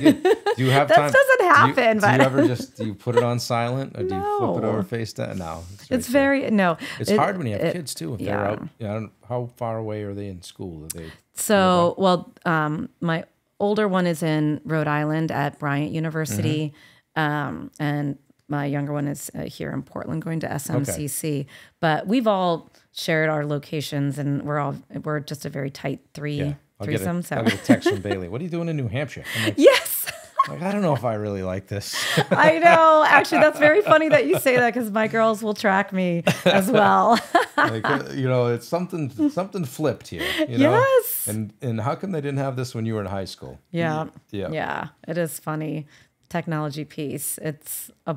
you 0.56 0.70
have 0.70 0.86
That 0.88 0.94
time? 0.94 1.10
doesn't 1.10 1.38
do 1.40 1.44
you- 1.44 1.50
happen, 1.50 1.98
Do 1.98 2.06
you 2.06 2.12
ever 2.20 2.46
just 2.46 2.76
do 2.76 2.86
you 2.86 2.94
put 2.94 3.16
it 3.16 3.24
on 3.24 3.40
silent 3.40 3.98
or 3.98 4.04
do 4.04 4.14
you 4.14 4.20
flip 4.38 4.62
it 4.62 4.66
over 4.66 4.84
face 4.84 5.12
down? 5.12 5.38
No. 5.38 5.64
it's 5.72 5.90
right 5.90 6.00
there. 6.00 6.12
very 6.12 6.50
no 6.52 6.76
It's 7.00 7.10
it- 7.10 7.18
hard 7.18 7.36
when 7.36 7.48
you 7.48 7.54
have 7.54 7.62
it- 7.62 7.72
kids 7.72 7.94
too. 7.94 8.14
If 8.14 8.20
they're 8.20 8.28
yeah. 8.28 8.50
out, 8.52 8.60
you 8.78 8.86
know, 8.86 8.90
I 8.90 8.94
don't- 8.94 9.12
how 9.28 9.50
far 9.56 9.76
away 9.78 10.04
are 10.04 10.14
they 10.14 10.28
in 10.28 10.40
school? 10.42 10.84
Are 10.84 10.88
they? 10.88 11.10
So, 11.34 11.96
well, 11.98 12.32
um, 12.44 12.90
my 13.00 13.24
older 13.58 13.88
one 13.88 14.06
is 14.06 14.22
in 14.22 14.60
Rhode 14.64 14.86
Island 14.86 15.32
at 15.32 15.58
Bryant 15.58 15.90
University, 15.90 16.72
um, 17.16 17.70
and 17.78 18.18
my 18.48 18.66
younger 18.66 18.92
one 18.92 19.08
is 19.08 19.30
uh, 19.34 19.42
here 19.42 19.70
in 19.70 19.82
Portland, 19.82 20.22
going 20.22 20.40
to 20.40 20.48
SMCC. 20.48 21.46
But 21.80 22.06
we've 22.06 22.26
all 22.26 22.70
shared 22.92 23.28
our 23.28 23.46
locations, 23.46 24.18
and 24.18 24.42
we're 24.42 24.58
all 24.58 24.76
we're 25.04 25.20
just 25.20 25.44
a 25.44 25.48
very 25.48 25.70
tight 25.70 26.00
three 26.14 26.36
Yeah. 26.36 26.54
I'll 26.80 26.86
get, 26.86 26.96
a, 26.96 26.98
threesome. 26.98 27.22
So, 27.22 27.36
I'll 27.36 27.44
get 27.44 27.54
a 27.54 27.64
text 27.64 27.88
from 27.88 28.00
Bailey. 28.02 28.28
What 28.28 28.40
are 28.40 28.44
you 28.44 28.50
doing 28.50 28.68
in 28.68 28.76
New 28.76 28.88
Hampshire? 28.88 29.24
Like, 29.44 29.54
yes, 29.56 30.12
like, 30.48 30.62
I 30.62 30.72
don't 30.72 30.82
know 30.82 30.94
if 30.94 31.04
I 31.04 31.14
really 31.14 31.42
like 31.42 31.68
this. 31.68 31.94
I 32.30 32.58
know. 32.58 33.04
Actually, 33.06 33.42
that's 33.42 33.58
very 33.58 33.80
funny 33.82 34.08
that 34.08 34.26
you 34.26 34.38
say 34.38 34.56
that 34.56 34.74
because 34.74 34.90
my 34.90 35.06
girls 35.06 35.42
will 35.42 35.54
track 35.54 35.92
me 35.92 36.24
as 36.44 36.70
well. 36.70 37.18
like, 37.56 37.88
uh, 37.88 38.04
you 38.12 38.28
know, 38.28 38.48
it's 38.48 38.66
something 38.66 39.30
something 39.30 39.64
flipped 39.64 40.08
here. 40.08 40.26
You 40.48 40.58
know? 40.58 40.72
Yes. 40.72 41.28
And 41.28 41.52
and 41.62 41.80
how 41.80 41.94
come 41.94 42.10
they 42.10 42.20
didn't 42.20 42.38
have 42.38 42.56
this 42.56 42.74
when 42.74 42.86
you 42.86 42.94
were 42.94 43.00
in 43.00 43.06
high 43.06 43.24
school? 43.24 43.60
Yeah. 43.70 44.06
Yeah. 44.30 44.50
Yeah. 44.50 44.88
It 45.06 45.16
is 45.16 45.38
funny. 45.38 45.86
Technology 46.32 46.84
piece. 46.86 47.38
It's 47.42 47.90
a, 48.06 48.16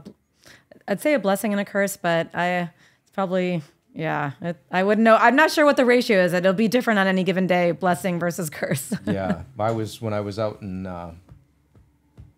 I'd 0.88 1.02
say 1.02 1.14
a 1.14 1.20
blessing 1.20 1.52
and 1.52 1.60
a 1.60 1.66
curse, 1.66 1.98
but 1.98 2.34
I, 2.34 2.70
it's 3.02 3.12
probably, 3.14 3.62
yeah, 3.94 4.32
it, 4.42 4.56
I 4.72 4.84
wouldn't 4.84 5.04
know. 5.04 5.18
I'm 5.18 5.36
not 5.36 5.52
sure 5.52 5.66
what 5.66 5.76
the 5.76 5.84
ratio 5.86 6.24
is. 6.24 6.32
It'll 6.34 6.54
be 6.54 6.70
different 6.70 6.98
on 7.00 7.08
any 7.08 7.24
given 7.26 7.46
day, 7.46 7.72
blessing 7.72 8.18
versus 8.18 8.50
curse. 8.62 8.94
yeah, 9.06 9.44
I 9.60 9.72
was 9.72 10.02
when 10.02 10.14
I 10.14 10.22
was 10.22 10.40
out 10.40 10.62
in 10.62 10.88
uh, 10.88 11.12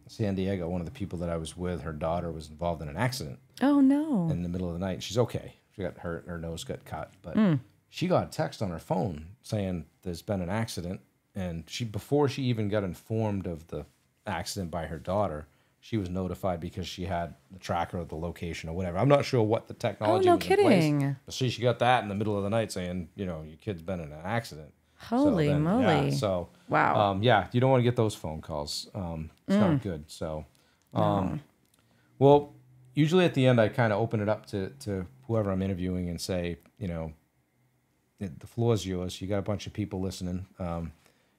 San 0.08 0.36
Diego. 0.36 0.68
One 0.68 0.82
of 0.82 0.86
the 0.86 0.92
people 0.92 1.20
that 1.20 1.30
I 1.30 1.38
was 1.38 1.56
with, 1.56 1.82
her 1.82 1.94
daughter 1.94 2.32
was 2.32 2.50
involved 2.50 2.82
in 2.82 2.90
an 2.90 2.98
accident 2.98 3.38
oh, 3.62 3.80
no. 3.80 4.30
in 4.32 4.42
the 4.44 4.50
middle 4.50 4.68
of 4.68 4.74
the 4.74 4.80
night. 4.80 5.04
She's 5.04 5.18
okay. 5.18 5.54
She 5.76 5.84
got 5.84 5.98
hurt. 6.00 6.26
Her 6.28 6.40
nose 6.40 6.64
got 6.64 6.84
cut, 6.86 7.12
but 7.22 7.36
Hmm. 7.36 7.56
she 7.90 8.08
got 8.08 8.24
a 8.28 8.30
text 8.32 8.62
on 8.64 8.70
her 8.72 8.80
phone 8.80 9.28
saying 9.44 9.86
there's 10.02 10.24
been 10.24 10.42
an 10.42 10.50
accident, 10.50 11.02
and 11.36 11.66
she 11.68 11.86
before 11.86 12.28
she 12.30 12.42
even 12.44 12.68
got 12.68 12.84
informed 12.84 13.46
of 13.46 13.68
the 13.68 13.86
accident 14.26 14.72
by 14.72 14.88
her 14.88 14.98
daughter. 14.98 15.46
She 15.88 15.96
was 15.96 16.10
notified 16.10 16.60
because 16.60 16.86
she 16.86 17.06
had 17.06 17.34
the 17.50 17.60
tracker 17.60 17.98
of 17.98 18.10
the 18.10 18.16
location 18.18 18.68
or 18.68 18.76
whatever. 18.76 18.98
I'm 18.98 19.08
not 19.08 19.24
sure 19.24 19.42
what 19.42 19.70
the 19.70 19.74
technology 19.74 20.28
Oh, 20.28 20.32
no 20.34 20.36
was 20.36 20.46
in 20.46 20.58
place, 20.58 20.84
kidding. 20.84 21.16
see, 21.30 21.50
she 21.50 21.62
got 21.62 21.80
that 21.80 22.04
in 22.04 22.10
the 22.10 22.16
middle 22.16 22.36
of 22.36 22.44
the 22.44 22.50
night 22.50 22.74
saying, 22.74 23.08
you 23.16 23.26
know, 23.26 23.42
your 23.48 23.56
kid's 23.56 23.82
been 23.82 24.02
in 24.02 24.12
an 24.12 24.20
accident. 24.22 24.74
Holy 24.98 25.48
yeah, 25.48 25.58
moly. 25.58 26.12
so 26.12 26.50
Wow. 26.68 26.94
Mm. 26.94 26.98
um, 27.00 27.24
yeah, 27.24 27.48
you 27.54 27.62
don't 27.62 27.72
want 27.72 27.80
to 27.80 27.86
get 27.86 27.96
those 27.96 28.14
phone 28.14 28.42
calls. 28.42 28.90
Um, 28.94 29.30
it's 29.48 29.56
not 29.56 29.82
good. 29.82 30.12
So, 30.12 30.46
um, 30.94 31.40
well, 32.20 32.54
usually 32.94 33.24
at 33.24 33.34
the 33.34 33.48
end, 33.48 33.62
I 33.62 33.70
kind 33.70 33.94
of 33.94 34.02
open 34.02 34.20
it 34.20 34.28
up 34.28 34.46
to 34.48 34.72
to 34.82 35.08
whoever 35.28 35.52
I'm 35.52 35.62
interviewing 35.62 36.10
and 36.10 36.20
say, 36.20 36.58
you 36.78 36.90
know, 36.90 37.14
the 38.20 38.48
floor 38.48 38.74
is 38.74 38.86
yours. 38.86 39.22
You 39.22 39.30
got 39.30 39.38
a 39.40 39.42
bunch 39.44 39.68
of 39.68 39.72
people 39.72 40.02
listening. 40.02 40.48
Um, 40.60 40.92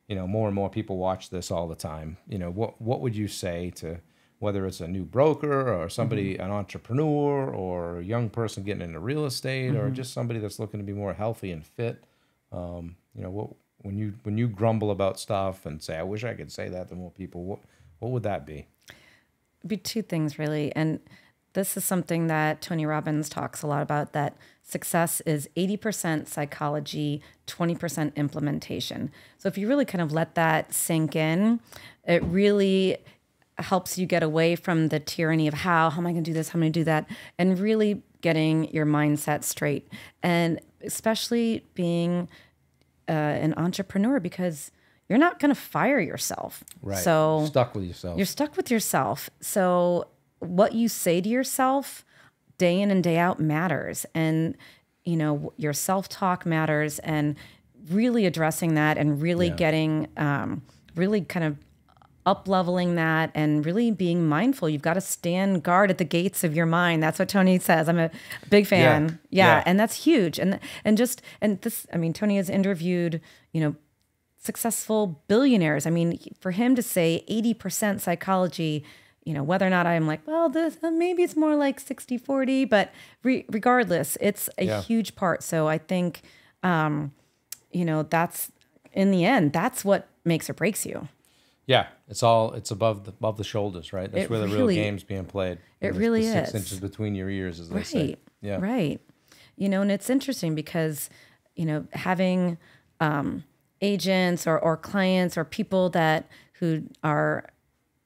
you 0.07 0.17
know, 0.17 0.27
more 0.27 0.49
and 0.49 0.55
more 0.55 0.71
people 0.71 0.97
watch 0.97 1.29
this 1.29 1.51
all 1.51 1.69
the 1.69 1.75
time. 1.75 2.17
You 2.27 2.39
know, 2.39 2.51
what 2.51 2.81
what 2.81 3.03
would 3.03 3.15
you 3.15 3.29
say 3.29 3.69
to 3.77 4.01
whether 4.39 4.67
it's 4.67 4.81
a 4.81 4.89
new 4.89 5.05
broker 5.05 5.73
or 5.73 5.89
somebody, 5.89 6.35
Mm-hmm. 6.35 6.43
an 6.43 6.51
entrepreneur 6.51 7.51
or 7.53 7.99
a 7.99 8.05
young 8.05 8.31
person 8.31 8.63
getting 8.63 8.83
into 8.83 9.01
real 9.01 9.25
estate 9.27 9.73
Mm-hmm. 9.73 9.81
or 9.81 9.91
just 9.91 10.13
somebody 10.13 10.39
that's 10.41 10.59
looking 10.59 10.79
to 10.81 10.85
be 10.85 10.93
more 10.93 11.15
healthy 11.15 11.51
and 11.51 11.65
fit? 11.67 12.05
Um, 12.53 12.97
you 13.15 13.23
know, 13.23 13.31
what 13.31 13.51
when 13.83 13.97
you 13.97 14.15
when 14.25 14.37
you 14.39 14.49
grumble 14.49 14.91
about 14.91 15.19
stuff 15.21 15.67
and 15.67 15.83
say, 15.83 15.97
"I 15.97 16.03
wish 16.03 16.25
I 16.25 16.35
could 16.35 16.51
say 16.53 16.69
that 16.69 16.89
to 16.89 16.95
more 16.95 17.11
people," 17.13 17.45
what 17.45 17.59
what 17.99 18.11
would 18.13 18.23
that 18.25 18.47
be? 18.47 18.67
be 19.67 19.77
two 19.77 20.03
things 20.03 20.39
really 20.39 20.73
and 20.77 21.01
this 21.53 21.77
is 21.77 21.85
something 21.85 22.29
that 22.29 22.63
tony 22.63 22.87
robbins 22.87 23.29
talks 23.29 23.61
a 23.61 23.67
lot 23.67 23.83
about 23.83 24.13
that 24.13 24.37
success 24.63 25.21
is 25.23 25.49
80% 25.57 26.29
psychology 26.29 27.21
20% 27.49 28.15
implementation 28.15 29.11
so 29.37 29.49
if 29.49 29.59
you 29.59 29.67
really 29.67 29.85
kind 29.85 30.01
of 30.01 30.13
let 30.13 30.37
that 30.37 30.73
sink 30.73 31.17
in 31.17 31.59
it 32.05 32.23
really 32.23 32.99
helps 33.59 33.99
you 33.99 34.07
get 34.07 34.23
away 34.23 34.55
from 34.57 34.89
the 34.89 35.01
tyranny 35.01 35.47
of 35.49 35.55
how 35.55 35.91
how 35.91 35.99
am 35.99 36.07
i 36.07 36.13
going 36.13 36.23
to 36.23 36.31
do 36.31 36.35
this 36.35 36.51
how 36.51 36.59
am 36.59 36.63
i 36.63 36.67
going 36.67 36.73
to 36.73 36.81
do 36.81 36.85
that 36.85 37.07
and 37.39 37.59
really 37.59 38.03
getting 38.21 38.73
your 38.73 38.87
mindset 38.87 39.43
straight 39.45 39.89
and 40.23 40.61
especially 40.83 41.65
being 41.75 42.29
uh, 43.09 43.13
an 43.13 43.55
entrepreneur 43.57 44.21
because 44.21 44.71
you're 45.09 45.19
not 45.19 45.39
going 45.41 45.49
to 45.55 45.61
fire 45.61 45.99
yourself 46.01 46.63
Right. 46.83 47.03
so 47.03 47.45
stuck 47.47 47.75
with 47.75 47.85
yourself. 47.85 48.17
you're 48.17 48.27
stuck 48.27 48.57
with 48.57 48.71
yourself. 48.71 49.31
So 49.41 50.09
what 50.41 50.75
you 50.75 50.89
say 50.89 51.21
to 51.21 51.29
yourself 51.29 52.05
day 52.59 52.81
in 52.81 52.91
and 52.91 53.03
day 53.03 53.17
out 53.19 53.41
matters. 53.41 54.05
And, 54.15 54.57
you 55.05 55.17
know, 55.17 55.53
your 55.57 55.73
self 55.73 56.09
talk 56.09 56.45
matters 56.45 56.99
and 57.01 57.37
really 57.91 58.27
addressing 58.27 58.75
that 58.75 58.99
and 58.99 59.23
really 59.23 59.47
Yeah. 59.49 59.55
getting, 59.57 60.09
um, 60.17 60.63
really 60.95 61.23
kind 61.23 61.45
of 61.47 61.57
up 62.29 62.47
leveling 62.47 62.95
that 62.97 63.31
and 63.35 63.65
really 63.65 63.91
being 63.91 64.27
mindful. 64.29 64.69
You've 64.69 64.83
got 64.83 64.95
to 64.95 65.01
stand 65.01 65.63
guard 65.63 65.91
at 65.91 65.99
the 65.99 66.05
gates 66.05 66.45
of 66.45 66.55
your 66.55 66.67
mind. 66.67 67.03
That's 67.03 67.19
what 67.19 67.29
Tony 67.29 67.59
says. 67.59 67.89
I'm 67.89 67.99
a 67.99 68.11
big 68.51 68.67
fan. 68.67 69.19
Yeah. 69.31 69.47
Yeah. 69.47 69.57
Yeah. 69.59 69.63
And 69.67 69.81
that's 69.81 70.05
huge. 70.05 70.39
And, 70.39 70.59
and 70.85 70.97
just, 70.99 71.23
and 71.41 71.61
this, 71.63 71.87
I 71.93 71.97
mean, 71.97 72.13
Tony 72.13 72.37
has 72.37 72.51
interviewed, 72.51 73.21
you 73.53 73.61
know, 73.63 73.75
successful 74.37 75.23
billionaires. 75.29 75.87
I 75.87 75.91
mean, 75.91 76.19
for 76.41 76.51
him 76.53 76.75
to 76.77 76.83
say 76.83 77.25
80% 77.29 78.01
psychology, 78.01 78.85
you 79.25 79.35
know, 79.35 79.43
whether 79.43 79.67
or 79.67 79.71
not 79.71 79.87
I'm 79.87 80.07
like, 80.07 80.27
well, 80.27 80.49
this 80.49 80.79
uh, 80.83 80.91
maybe 80.91 81.23
it's 81.23 81.37
more 81.37 81.57
like 81.57 81.81
60 81.81 82.17
40, 82.19 82.65
but 82.65 82.93
re- 83.23 83.45
regardless, 83.51 84.17
it's 84.21 84.49
a 84.59 84.65
Yeah. 84.65 84.83
huge 84.83 85.17
part. 85.17 85.43
So 85.43 85.67
I 85.69 85.79
think, 85.79 86.23
um, 86.63 87.13
you 87.73 87.85
know, 87.85 88.03
that's 88.05 88.51
in 88.93 89.11
the 89.11 89.25
end, 89.25 89.53
that's 89.53 89.85
what 89.85 90.09
makes 90.25 90.49
or 90.49 90.55
breaks 90.55 90.87
you. 90.87 91.09
Yeah, 91.69 91.87
it's 92.09 92.23
all 92.25 92.55
it's 92.55 92.71
above 92.73 93.05
the 93.05 93.11
above 93.13 93.37
the 93.37 93.45
shoulders, 93.45 93.93
right? 93.93 94.11
That's 94.11 94.25
It 94.25 94.31
where 94.31 94.41
the 94.41 94.47
really- 94.49 94.75
real 94.75 94.85
game's 94.85 95.05
being 95.05 95.25
played. 95.27 95.59
it 95.81 95.95
really 95.95 96.23
the 96.23 96.33
six 96.33 96.49
is. 96.49 96.55
inches 96.57 96.81
between 96.81 97.15
your 97.15 97.31
ears, 97.31 97.61
as 97.61 97.69
they 97.69 97.83
say. 97.85 98.17
Yeah. 98.41 98.57
Right. 98.59 99.01
You 99.57 99.69
know, 99.69 99.83
and 99.83 99.91
it's 99.93 100.09
interesting 100.11 100.55
because, 100.55 101.11
you 101.57 101.67
know, 101.67 101.87
having 101.93 102.59
um, 103.01 103.45
agents 103.83 104.47
or, 104.47 104.59
or 104.59 104.77
clients 104.77 105.37
or 105.37 105.45
people 105.45 105.91
that 105.91 106.29
who 106.55 106.85
are 107.05 107.45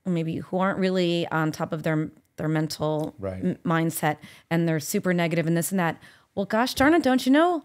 maybe 0.05 0.37
who 0.37 0.59
aren't 0.59 0.79
really 0.79 1.27
on 1.29 1.53
top 1.53 1.73
of 1.73 1.83
their 1.85 2.11
their 2.37 2.49
mental 2.49 3.15
Right. 3.19 3.45
m- 3.45 3.59
mindset 3.65 4.17
and 4.51 4.67
they're 4.69 4.81
super 4.81 5.15
negative 5.15 5.47
and 5.47 5.57
this 5.57 5.71
and 5.71 5.79
that. 5.79 6.03
Well, 6.35 6.47
gosh 6.47 6.75
darn 6.75 6.95
it, 6.95 7.03
don't 7.03 7.25
you 7.27 7.31
know? 7.33 7.63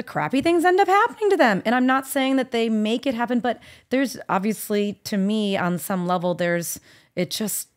The 0.00 0.04
crappy 0.04 0.40
things 0.40 0.64
end 0.64 0.80
up 0.80 0.88
happening 0.88 1.28
to 1.28 1.36
them. 1.36 1.60
And 1.66 1.74
I'm 1.74 1.84
not 1.84 2.06
saying 2.06 2.36
that 2.36 2.52
they 2.52 2.70
make 2.70 3.06
it 3.06 3.12
happen, 3.14 3.38
but 3.38 3.60
there's 3.90 4.16
obviously 4.30 4.94
to 5.04 5.18
me 5.18 5.58
on 5.58 5.76
some 5.78 6.06
level, 6.06 6.32
there's 6.34 6.80
it 7.14 7.30
just 7.30 7.68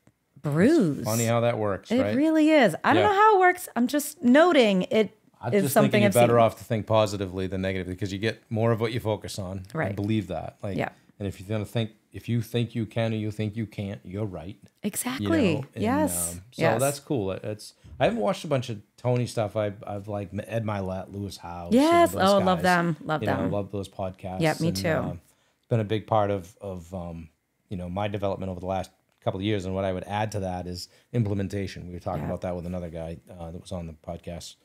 brews. 0.41 1.03
Funny 1.03 1.25
how 1.25 1.41
that 1.41 1.57
works, 1.57 1.91
It 1.91 1.99
right? 1.99 2.15
really 2.15 2.49
is. 2.49 2.77
I 2.81 2.93
don't 2.93 3.03
know 3.03 3.11
how 3.13 3.35
it 3.35 3.39
works. 3.41 3.67
I'm 3.75 3.87
just 3.87 4.23
noting 4.23 4.83
it 4.83 5.17
I'm 5.41 5.53
is 5.53 5.63
just 5.63 5.73
something 5.73 5.91
thinking 5.91 6.03
you're 6.03 6.07
I've 6.07 6.13
better 6.13 6.35
seen. 6.39 6.45
off 6.45 6.57
to 6.59 6.63
think 6.63 6.87
positively 6.87 7.47
than 7.47 7.61
negatively 7.61 7.93
because 7.93 8.13
you 8.13 8.19
get 8.19 8.41
more 8.49 8.71
of 8.71 8.79
what 8.79 8.93
you 8.93 9.01
focus 9.01 9.37
on. 9.37 9.63
Right. 9.73 9.93
believe 9.93 10.27
that. 10.27 10.55
Like, 10.63 10.77
Yeah. 10.77 10.89
And 11.19 11.27
if 11.27 11.41
you're 11.41 11.49
gonna 11.49 11.65
think, 11.65 11.91
if 12.13 12.29
you 12.29 12.41
think 12.41 12.73
you 12.73 12.85
can 12.85 13.11
or 13.11 13.17
you 13.17 13.31
think 13.31 13.57
you 13.57 13.65
can't, 13.65 13.99
you're 14.05 14.25
right. 14.25 14.55
You 14.61 14.69
Exactly. 14.83 15.55
know? 15.55 15.65
And, 15.75 15.83
yes. 15.83 16.31
um, 16.35 16.41
so 16.53 16.61
yes. 16.61 16.79
that's 16.79 17.01
cool. 17.01 17.31
It- 17.33 17.43
It's 17.43 17.73
I 18.03 18.07
haven't 18.07 18.19
watched 18.19 18.43
a 18.43 18.47
bunch 18.47 18.69
of 18.69 18.81
Tony 18.97 19.25
stuff. 19.27 19.55
I've 19.55 19.81
I've 19.87 20.07
like 20.07 20.29
Ed 20.47 20.65
Mylett, 20.65 21.13
Lewis 21.13 21.37
Howes. 21.37 21.73
Yes. 21.73 22.13
Oh, 22.15 22.39
love 22.39 22.61
them. 22.61 22.97
Love 23.03 23.21
you 23.21 23.27
Know, 23.27 23.37
them. 23.37 23.51
love 23.51 23.71
those 23.71 23.87
podcasts. 23.87 24.41
Yeah, 24.41 24.53
me 24.59 24.67
and, 24.69 24.77
too. 24.77 24.89
um, 24.89 25.21
it's 25.59 25.67
been 25.67 25.79
a 25.79 25.85
big 25.85 26.05
part 26.07 26.29
of 26.31 26.55
of 26.61 26.93
um, 26.93 27.29
you 27.69 27.77
know 27.77 27.89
my 27.89 28.07
development 28.07 28.49
over 28.51 28.59
the 28.59 28.65
last 28.65 28.91
couple 29.23 29.39
of 29.39 29.43
years. 29.45 29.65
And 29.65 29.73
what 29.73 29.85
I 29.85 29.93
would 29.93 30.03
add 30.03 30.31
to 30.33 30.41
that 30.41 30.67
is 30.67 30.89
implementation. 31.13 31.87
We 31.87 31.93
were 31.93 31.99
talking 31.99 32.23
Yeah. 32.23 32.27
about 32.29 32.41
that 32.41 32.55
with 32.55 32.65
another 32.65 32.89
guy 32.89 33.17
uh, 33.39 33.51
that 33.51 33.61
was 33.61 33.71
on 33.71 33.87
the 33.87 33.93
podcast. 33.93 34.55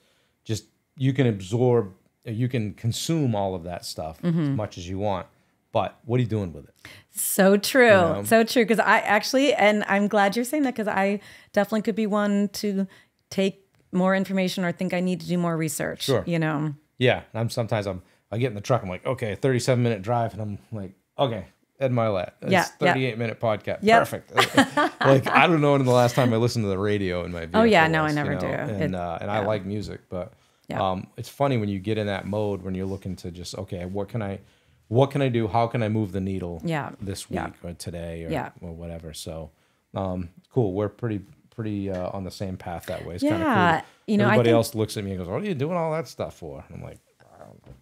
Just 0.44 0.64
you 0.96 1.12
can 1.12 1.26
absorb, 1.28 1.92
you 2.24 2.48
can 2.48 2.74
consume 2.74 3.34
all 3.36 3.54
of 3.54 3.62
that 3.64 3.84
stuff 3.84 4.20
Mm-hmm. 4.22 4.40
as 4.40 4.48
much 4.56 4.78
as 4.78 4.88
you 4.88 4.98
want. 4.98 5.26
But 5.70 5.96
what 6.06 6.16
are 6.18 6.22
you 6.22 6.28
doing 6.28 6.52
with 6.54 6.64
it? 6.64 6.74
So 7.10 7.56
true. 7.58 7.90
know? 7.90 8.22
So 8.24 8.42
true. 8.42 8.64
Because 8.64 8.80
I 8.80 8.98
actually, 9.00 9.52
and 9.54 9.84
I'm 9.86 10.08
glad 10.08 10.34
you're 10.34 10.44
saying 10.46 10.62
that 10.64 10.74
because 10.74 10.88
I 10.88 11.20
definitely 11.52 11.82
could 11.82 11.94
be 11.94 12.06
one 12.06 12.48
to 12.54 12.86
take 13.30 13.64
more 13.92 14.14
information 14.14 14.64
or 14.64 14.72
think 14.72 14.92
I 14.94 15.00
need 15.00 15.20
to 15.20 15.26
do 15.26 15.38
more 15.38 15.56
research. 15.56 16.02
Sure. 16.04 16.22
You 16.26 16.38
know, 16.38 16.74
Yeah, 16.98 17.22
I'm 17.34 17.50
sometimes 17.50 17.86
I'm 17.86 18.02
I 18.30 18.38
get 18.38 18.48
in 18.48 18.54
the 18.54 18.60
truck. 18.60 18.82
I'm 18.82 18.88
like, 18.90 19.06
okay, 19.06 19.34
37 19.36 19.82
minute 19.82 20.02
drive, 20.02 20.34
and 20.34 20.42
I'm 20.42 20.58
like, 20.72 20.92
okay, 21.18 21.46
Ed 21.80 21.92
Mylett. 21.92 22.32
It's 22.42 22.52
Yeah, 22.52 22.66
yeah. 22.80 22.92
38 22.92 23.18
minute 23.18 23.40
podcast. 23.40 23.78
Yep. 23.82 23.98
Perfect. 24.00 24.34
like 25.00 25.26
I 25.28 25.46
don't 25.46 25.60
know 25.60 25.72
when 25.72 25.84
the 25.84 25.90
last 25.92 26.14
time 26.14 26.32
I 26.34 26.36
listened 26.36 26.64
to 26.64 26.68
the 26.68 26.78
radio 26.78 27.24
in 27.24 27.32
my 27.32 27.40
vehicle. 27.40 27.60
Oh, 27.62 27.64
yeah, 27.64 27.86
no, 27.88 28.02
I 28.02 28.12
never 28.12 28.32
you 28.32 28.40
know, 28.40 28.40
do. 28.42 28.46
And 28.48 28.82
It- 28.82 28.94
uh, 28.94 29.18
and 29.20 29.30
I 29.30 29.44
like 29.46 29.64
music, 29.64 30.00
but 30.10 30.32
Yeah. 30.68 30.82
um, 30.90 31.06
it's 31.16 31.28
funny 31.30 31.56
when 31.56 31.68
you 31.70 31.78
get 31.78 31.96
in 31.96 32.06
that 32.08 32.26
mode 32.26 32.62
when 32.62 32.74
you're 32.74 32.86
looking 32.86 33.16
to 33.16 33.30
just 33.30 33.56
okay, 33.56 33.86
what 33.86 34.08
can 34.08 34.20
I, 34.20 34.40
what 34.88 35.10
can 35.10 35.22
I 35.22 35.28
do? 35.28 35.48
How 35.48 35.66
can 35.68 35.82
I 35.82 35.88
move 35.88 36.12
the 36.12 36.20
needle? 36.20 36.60
Yeah, 36.64 36.90
This 37.00 37.30
week 37.30 37.36
yeah. 37.38 37.50
or 37.62 37.72
today 37.74 38.24
or, 38.24 38.30
Yeah. 38.30 38.50
or 38.60 38.72
whatever. 38.72 39.14
So, 39.14 39.50
um, 39.94 40.30
cool. 40.52 40.72
We're 40.74 40.88
pretty 40.90 41.20
pretty 41.58 41.90
uh, 41.90 42.10
on 42.16 42.22
the 42.24 42.30
same 42.30 42.56
path 42.56 42.86
that 42.86 43.04
way. 43.04 43.16
It's 43.16 43.24
kind 43.24 43.34
of 43.34 43.40
Yeah, 43.40 43.80
cool. 43.80 43.86
you 44.06 44.16
know, 44.18 44.24
I 44.24 44.28
everybody 44.28 44.48
think- 44.50 44.54
else 44.54 44.74
looks 44.74 44.96
at 44.96 45.02
me 45.04 45.10
and 45.10 45.18
goes, 45.18 45.28
"What 45.28 45.42
are 45.42 45.44
you 45.44 45.54
doing 45.54 45.76
all 45.76 45.90
that 45.92 46.06
stuff 46.06 46.34
for?" 46.36 46.64
And 46.68 46.76
I'm 46.76 46.82
like, 46.82 46.98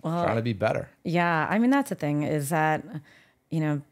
trying 0.02 0.36
to 0.36 0.42
be 0.42 0.52
better. 0.52 0.88
yeah. 1.04 1.46
I 1.50 1.58
mean, 1.58 1.70
that's 1.70 1.88
the 1.90 1.94
thing 1.96 2.22
is 2.22 2.50
that, 2.50 2.82
you 3.50 3.60
know, 3.60 3.82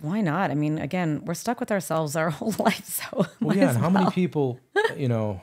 why 0.00 0.20
not? 0.20 0.50
I 0.50 0.54
mean, 0.54 0.78
again, 0.78 1.22
we're 1.24 1.34
stuck 1.34 1.58
with 1.60 1.70
ourselves 1.72 2.14
our 2.16 2.30
whole 2.38 2.54
life. 2.58 2.84
So, 2.84 3.26
Well, 3.40 3.56
yeah, 3.56 3.70
and 3.70 3.78
how 3.78 3.90
many 3.90 4.10
people, 4.10 4.60
you 4.96 5.08
know, 5.08 5.40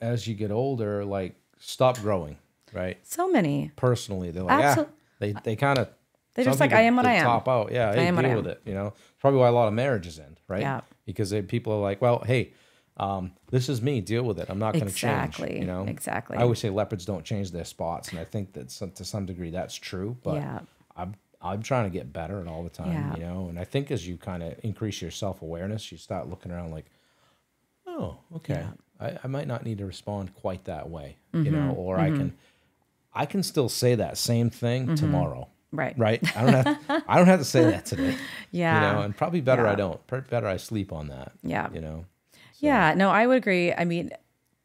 as 0.00 0.26
you 0.28 0.34
get 0.34 0.50
older, 0.50 1.04
like 1.04 1.34
stop 1.58 1.98
growing, 2.00 2.36
right? 2.72 2.98
So 3.02 3.28
many. 3.30 3.72
Personally, 3.76 4.30
they're 4.30 4.44
like, 4.44 4.64
Absol- 4.64 4.76
yeah, 4.78 4.84
they 5.20 5.32
they 5.44 5.56
kind 5.56 5.78
of 5.78 5.88
They're 6.34 6.44
just 6.44 6.60
like, 6.60 6.72
I 6.72 6.82
am 6.82 6.96
what 6.96 7.06
I 7.06 7.14
am. 7.14 7.24
Top 7.24 7.48
out, 7.48 7.72
yeah, 7.72 7.92
hey, 7.94 8.06
am 8.06 8.18
I 8.18 8.22
deal 8.22 8.36
with 8.36 8.46
it. 8.48 8.60
You 8.64 8.74
know, 8.74 8.88
it's 8.88 9.00
probably 9.20 9.40
why 9.40 9.48
a 9.48 9.52
lot 9.52 9.68
of 9.68 9.74
marriages 9.74 10.18
end, 10.18 10.38
right? 10.48 10.60
Yeah. 10.60 10.80
because 11.06 11.30
they, 11.30 11.42
people 11.42 11.72
are 11.72 11.80
like, 11.80 12.00
well, 12.02 12.22
hey, 12.26 12.52
um, 12.98 13.32
this 13.50 13.68
is 13.68 13.82
me. 13.82 14.00
Deal 14.00 14.22
with 14.22 14.38
it. 14.38 14.46
I'm 14.48 14.58
not 14.58 14.72
going 14.72 14.84
to 14.86 14.90
Exactly, 14.90 15.48
change. 15.48 15.60
You 15.60 15.66
know, 15.66 15.84
exactly. 15.86 16.36
I 16.38 16.42
always 16.42 16.58
say 16.58 16.70
leopards 16.70 17.04
don't 17.04 17.24
change 17.24 17.50
their 17.50 17.64
spots, 17.64 18.08
and 18.10 18.18
I 18.18 18.24
think 18.24 18.52
that 18.54 18.70
some, 18.70 18.90
to 18.92 19.04
some 19.04 19.26
degree 19.26 19.50
that's 19.50 19.74
true. 19.74 20.16
But 20.22 20.36
Yeah. 20.36 20.60
I'm 20.96 21.14
I'm 21.42 21.62
trying 21.62 21.84
to 21.84 21.90
get 21.90 22.12
better 22.12 22.40
at 22.40 22.48
all 22.48 22.62
the 22.64 22.70
time. 22.70 22.92
Yeah. 22.92 23.14
You 23.14 23.20
know, 23.20 23.48
and 23.48 23.58
I 23.58 23.64
think 23.64 23.90
as 23.90 24.06
you 24.08 24.16
kind 24.16 24.42
of 24.42 24.54
increase 24.62 25.02
your 25.02 25.10
self 25.10 25.42
awareness, 25.42 25.92
you 25.92 25.98
start 25.98 26.28
looking 26.28 26.50
around 26.50 26.70
like, 26.70 26.86
oh, 27.86 28.16
okay, 28.36 28.66
I, 29.00 29.18
I 29.22 29.26
might 29.26 29.46
not 29.46 29.64
need 29.64 29.78
to 29.78 29.86
respond 29.86 30.34
quite 30.34 30.64
that 30.64 30.88
way. 30.88 31.16
You 31.32 31.50
know, 31.50 31.58
Mm-hmm. 31.58 31.78
or 31.78 31.98
I 32.00 32.10
can 32.10 32.36
I 33.14 33.26
can 33.26 33.42
still 33.42 33.68
say 33.68 33.94
that 33.96 34.16
same 34.16 34.48
thing 34.50 34.94
tomorrow. 34.94 35.48
Right. 35.70 35.98
Right. 35.98 36.36
I 36.36 36.42
don't 36.50 36.54
have 36.66 37.04
I 37.06 37.16
don't 37.18 37.26
have 37.26 37.40
to 37.40 37.44
say 37.44 37.64
that 37.64 37.84
today. 37.84 38.16
Yeah. 38.52 38.74
You 38.74 38.96
know, 38.96 39.02
and 39.02 39.14
probably 39.16 39.42
better 39.42 39.66
I 39.66 39.74
don't. 39.74 40.00
Better 40.06 40.46
I 40.46 40.56
sleep 40.56 40.92
on 40.92 41.08
that. 41.08 41.32
Yeah. 41.42 41.68
You 41.74 41.82
know. 41.82 42.04
Yeah, 42.60 42.94
no, 42.94 43.10
I 43.10 43.26
would 43.26 43.36
agree. 43.36 43.72
I 43.72 43.84
mean, 43.84 44.10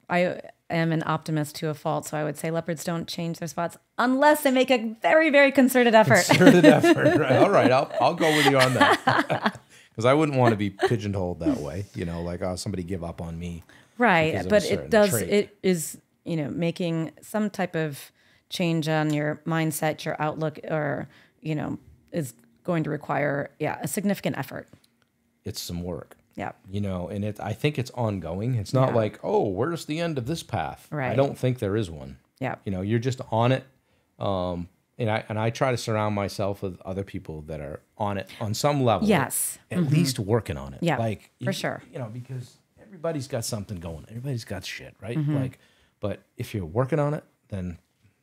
I 0.10 0.40
am 0.70 0.92
an 0.92 1.04
optimist 1.06 1.56
to 1.58 1.70
a 1.70 1.74
fault, 1.74 2.08
so 2.08 2.18
I 2.18 2.24
would 2.24 2.38
say 2.38 2.52
leopards 2.52 2.84
don't 2.84 3.08
change 3.08 3.40
their 3.40 3.48
spots 3.48 3.78
unless 3.98 4.44
they 4.44 4.52
make 4.52 4.72
a 4.72 4.96
very, 5.02 5.30
very 5.30 5.52
concerted 5.52 5.94
effort. 5.96 6.26
Concerted 6.26 6.66
effort. 6.66 7.18
Right. 7.18 7.38
All 7.38 7.50
right. 7.50 7.72
I'll 7.72 7.92
I'll 8.00 8.14
go 8.16 8.30
with 8.36 8.46
you 8.48 8.60
on 8.60 8.74
that. 8.76 9.60
Because 9.92 10.06
I 10.06 10.14
wouldn't 10.14 10.38
want 10.38 10.54
to 10.54 10.56
be 10.56 10.70
pigeonholed 10.70 11.42
that 11.42 11.58
way. 11.58 11.86
You 11.96 12.06
know, 12.06 12.22
like 12.22 12.42
oh 12.42 12.56
somebody 12.56 12.82
give 12.82 13.04
up 13.04 13.20
on 13.20 13.38
me. 13.38 13.62
right, 13.98 14.32
because 14.32 14.46
of 14.46 14.52
a 14.54 14.56
but 14.56 14.64
it 14.72 14.90
does. 14.90 15.10
trait. 15.10 15.30
It 15.30 15.58
is 15.62 15.98
you 16.24 16.38
know 16.38 16.50
making 16.50 17.12
some 17.22 17.50
type 17.50 17.76
of 17.76 18.10
change 18.50 18.88
on 18.88 19.14
your 19.14 19.42
mindset, 19.46 20.06
your 20.06 20.16
outlook, 20.18 20.60
or 20.64 21.10
you 21.42 21.56
know 21.56 21.78
is 22.14 22.34
going 22.64 22.86
to 22.86 22.90
require 22.90 23.52
yeah 23.60 23.80
a 23.82 23.88
significant 23.88 24.38
effort. 24.38 24.70
It's 25.44 25.60
some 25.60 25.84
work. 25.84 26.16
Yeah, 26.36 26.52
you 26.70 26.82
know 26.82 27.08
and 27.10 27.24
it 27.26 27.40
i 27.40 27.54
think 27.54 27.78
it's 27.78 27.92
ongoing 27.92 28.56
it's 28.56 28.74
not 28.74 28.90
Yeah. 28.90 28.96
like 28.96 29.20
oh 29.24 29.48
where's 29.50 29.86
the 29.86 30.00
end 30.00 30.18
of 30.18 30.26
this 30.26 30.44
path 30.44 30.88
Right. 30.92 31.12
i 31.12 31.16
don't 31.16 31.38
think 31.38 31.60
there 31.60 31.76
is 31.76 31.90
one 31.92 32.18
yeah, 32.40 32.56
you 32.66 32.72
know 32.72 32.82
you're 32.82 33.00
just 33.00 33.22
on 33.32 33.52
it 33.52 33.64
um 34.20 34.68
and 34.98 35.10
I 35.10 35.24
and 35.30 35.40
I 35.40 35.50
try 35.50 35.72
to 35.72 35.78
surround 35.78 36.14
myself 36.16 36.62
with 36.62 36.80
other 36.82 37.04
people 37.04 37.42
that 37.44 37.60
are 37.60 37.82
on 37.98 38.18
it 38.20 38.30
on 38.40 38.54
some 38.54 38.84
level. 38.84 39.08
Yes. 39.08 39.58
At 39.72 39.84
least 39.90 40.20
working 40.20 40.58
on 40.58 40.74
it. 40.76 40.80
Yeah, 40.84 40.98
Like 40.98 41.32
for 41.40 41.46
you- 41.50 41.54
sure. 41.54 41.82
You 41.92 41.98
know, 41.98 42.10
because 42.12 42.58
everybody's 42.80 43.28
got 43.28 43.44
something 43.44 43.80
going. 43.80 44.06
Everybody's 44.10 44.44
got 44.46 44.64
shit, 44.64 44.94
right? 45.02 45.18
Mm-hmm. 45.18 45.36
Like, 45.38 45.60
but 46.02 46.22
if 46.38 46.54
you're 46.54 46.66
working 46.68 47.00
on 47.00 47.16
it, 47.16 47.24
then 47.50 47.80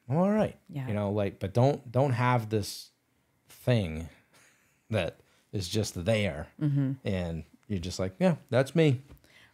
all 0.08 0.30
right. 0.30 0.56
Yeah. 0.68 0.86
You 0.86 0.94
know, 0.94 1.10
like, 1.10 1.40
but 1.40 1.52
don't 1.52 1.90
don't 1.90 2.12
have 2.12 2.48
this 2.48 2.90
thing 3.48 4.08
that 4.90 5.16
is 5.52 5.68
just 5.68 6.04
there, 6.04 6.46
Mm-hmm. 6.60 6.92
and 7.04 7.42
you're 7.68 7.78
just 7.78 7.98
like, 7.98 8.14
yeah, 8.18 8.36
that's 8.50 8.74
me. 8.74 9.02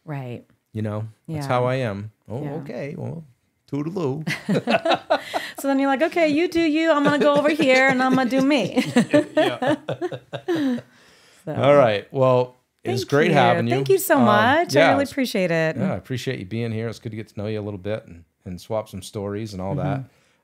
Right. 0.05 0.45
You 0.73 0.83
know, 0.83 1.09
that's 1.29 1.47
Yeah. 1.47 1.49
how 1.49 1.65
I 1.67 1.77
am. 1.77 2.11
Oh, 2.29 2.43
Yeah. 2.43 2.51
okay. 2.55 2.95
Well, 2.97 3.25
toodaloo. 3.71 4.25
So 5.59 5.69
then 5.69 5.79
you're 5.79 5.89
like, 5.89 6.03
okay, 6.03 6.29
you 6.29 6.49
do 6.49 6.61
you. 6.61 6.91
I'm 6.93 7.05
gonna 7.05 7.19
go 7.19 7.35
over 7.37 7.49
here 7.49 7.89
and 7.89 8.03
I'm 8.03 8.15
gonna 8.17 8.29
do 8.29 8.43
me. 8.43 8.85
yeah. 9.37 9.77
So, 11.45 11.55
All 11.55 11.75
right. 11.77 12.11
Well, 12.13 12.57
it 12.83 12.91
was 12.91 13.05
great 13.05 13.29
you. 13.29 13.35
having 13.35 13.67
you. 13.67 13.75
Thank 13.75 13.91
you 13.91 13.99
so 13.99 14.17
Um, 14.19 14.25
much. 14.25 14.75
yeah, 14.75 14.89
I 14.89 14.93
really 14.93 15.05
appreciate 15.05 15.51
it. 15.51 15.77
Yeah, 15.77 15.93
I 15.93 15.97
appreciate 15.97 16.39
you 16.39 16.47
being 16.47 16.73
here. 16.73 16.89
It's 16.89 16.99
good 16.99 17.11
to 17.11 17.17
get 17.17 17.29
to 17.29 17.39
know 17.39 17.47
you 17.49 17.61
a 17.61 17.63
little 17.63 17.77
bit 17.79 18.07
and, 18.07 18.25
and 18.47 18.59
swap 18.61 18.89
some 18.89 19.03
stories 19.03 19.53
and 19.53 19.61
all 19.61 19.75
Mm-hmm. 19.75 20.03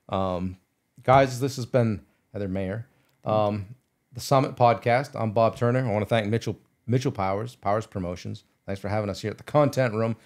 that. 0.09 0.15
Um, 0.15 0.57
guys, 1.03 1.39
this 1.39 1.55
has 1.55 1.65
been 1.65 2.01
Heather 2.33 2.47
Mayer, 2.47 2.85
um, 3.25 3.65
the 4.13 4.19
Summit 4.21 4.55
Podcast. 4.55 5.19
I'm 5.19 5.31
Bob 5.31 5.55
Turner. 5.55 5.83
I 5.87 5.91
want 5.91 6.03
to 6.03 6.09
thank 6.09 6.27
Mitchell 6.27 6.57
Mitchell 6.91 7.11
Powers, 7.11 7.55
Powers 7.55 7.87
Promotions. 7.87 8.43
Thanks 8.65 8.81
for 8.81 8.89
having 8.89 9.09
us 9.09 9.21
here 9.21 9.31
at 9.31 9.37
the 9.37 9.43
Content 9.43 9.93
Room. 9.93 10.17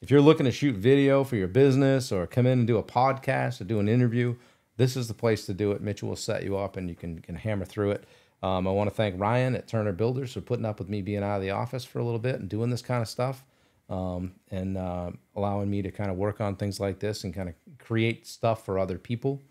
If 0.00 0.10
you're 0.10 0.22
looking 0.22 0.46
to 0.46 0.52
shoot 0.52 0.74
video 0.74 1.22
for 1.22 1.36
your 1.36 1.48
business 1.48 2.10
or 2.10 2.26
come 2.26 2.46
in 2.46 2.60
and 2.60 2.66
do 2.66 2.78
a 2.78 2.82
podcast 2.82 3.60
or 3.60 3.64
do 3.64 3.78
an 3.78 3.88
interview, 3.88 4.34
this 4.78 4.96
is 4.96 5.06
the 5.06 5.14
place 5.14 5.44
to 5.46 5.54
do 5.54 5.72
it. 5.72 5.82
Mitchell 5.82 6.08
will 6.08 6.16
set 6.16 6.42
you 6.42 6.56
up 6.56 6.76
and 6.78 6.88
you 6.88 6.94
can, 6.94 7.20
can 7.20 7.34
hammer 7.36 7.66
through 7.66 7.92
it. 7.92 8.04
Um, 8.42 8.66
I 8.66 8.70
want 8.70 8.88
to 8.88 8.94
thank 8.96 9.20
Ryan 9.20 9.54
at 9.54 9.68
Turner 9.68 9.92
Builders 9.92 10.32
for 10.32 10.40
putting 10.40 10.64
up 10.64 10.78
with 10.78 10.88
me 10.88 11.02
being 11.02 11.22
out 11.22 11.36
of 11.36 11.42
the 11.42 11.50
office 11.50 11.84
for 11.84 11.98
a 11.98 12.04
little 12.04 12.18
bit 12.18 12.40
and 12.40 12.48
doing 12.48 12.70
this 12.70 12.82
kind 12.82 13.02
of 13.02 13.08
stuff 13.08 13.44
um, 13.90 14.32
and 14.50 14.78
uh, 14.78 15.10
allowing 15.36 15.70
me 15.70 15.82
to 15.82 15.90
kind 15.90 16.10
of 16.10 16.16
work 16.16 16.40
on 16.40 16.56
things 16.56 16.80
like 16.80 16.98
this 16.98 17.24
and 17.24 17.34
kind 17.34 17.50
of 17.50 17.54
create 17.78 18.26
stuff 18.26 18.64
for 18.64 18.78
other 18.78 18.98
people. 18.98 19.42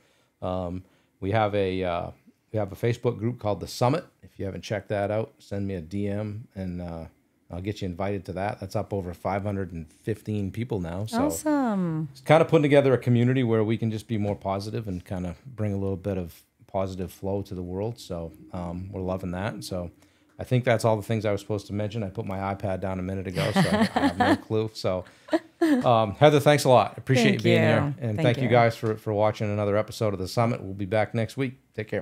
Um, 0.41 0.83
we 1.19 1.31
have 1.31 1.53
a 1.55 1.83
uh, 1.83 2.11
we 2.53 2.59
have 2.59 2.71
a 2.71 2.75
Facebook 2.75 3.17
group 3.17 3.39
called 3.39 3.59
the 3.59 3.67
Summit. 3.67 4.05
If 4.21 4.37
you 4.37 4.45
haven't 4.45 4.61
checked 4.61 4.89
that 4.89 5.09
out, 5.11 5.33
send 5.39 5.67
me 5.67 5.73
a 5.73 5.81
DM 5.81 6.41
and 6.55 6.81
uh, 6.81 7.05
I'll 7.51 7.61
get 7.61 7.81
you 7.81 7.87
invited 7.87 8.25
to 8.25 8.33
that. 8.33 8.59
That's 8.59 8.75
up 8.75 8.93
over 8.93 9.13
515 9.13 10.51
people 10.51 10.79
now. 10.79 11.05
So 11.07 11.25
Awesome. 11.25 12.09
it's 12.11 12.21
kind 12.21 12.41
of 12.41 12.47
putting 12.47 12.63
together 12.63 12.93
a 12.93 12.97
community 12.97 13.43
where 13.43 13.63
we 13.63 13.77
can 13.77 13.89
just 13.91 14.07
be 14.07 14.17
more 14.17 14.35
positive 14.35 14.87
and 14.87 15.03
kind 15.03 15.25
of 15.25 15.43
bring 15.45 15.73
a 15.73 15.77
little 15.77 15.97
bit 15.97 16.17
of 16.17 16.41
positive 16.67 17.11
flow 17.11 17.41
to 17.41 17.55
the 17.55 17.63
world. 17.63 17.99
So 17.99 18.31
um, 18.53 18.89
we're 18.91 19.01
loving 19.01 19.31
that. 19.31 19.63
So 19.63 19.89
I 20.39 20.43
think 20.43 20.63
that's 20.63 20.85
all 20.85 20.95
the 20.95 21.03
things 21.03 21.25
I 21.25 21.31
was 21.31 21.41
supposed 21.41 21.67
to 21.67 21.73
mention. 21.73 22.03
I 22.03 22.09
put 22.09 22.25
my 22.25 22.37
iPad 22.53 22.81
down 22.81 22.99
a 22.99 23.03
minute 23.03 23.27
ago, 23.27 23.51
so 23.51 23.59
I, 23.61 23.89
I 23.95 23.99
have 24.07 24.17
no 24.17 24.35
clue. 24.35 24.71
So 24.73 25.05
um, 25.61 26.15
Heather, 26.15 26.39
thanks 26.39 26.65
a 26.65 26.69
lot. 26.69 26.97
Appreciate 26.97 27.23
Thank 27.25 27.39
you 27.39 27.43
being 27.43 27.61
you. 27.61 27.67
here, 27.67 27.77
and 28.01 28.15
Thank 28.17 28.21
thank 28.21 28.37
you 28.37 28.43
you. 28.43 28.49
guys 28.49 28.75
for 28.75 28.95
for 28.95 29.13
watching 29.13 29.49
another 29.51 29.77
episode 29.77 30.13
of 30.13 30.19
the 30.19 30.27
Summit. 30.27 30.61
We'll 30.61 30.73
be 30.73 30.85
back 30.85 31.13
next 31.13 31.37
week. 31.37 31.53
Take 31.75 31.87
care. 31.87 32.01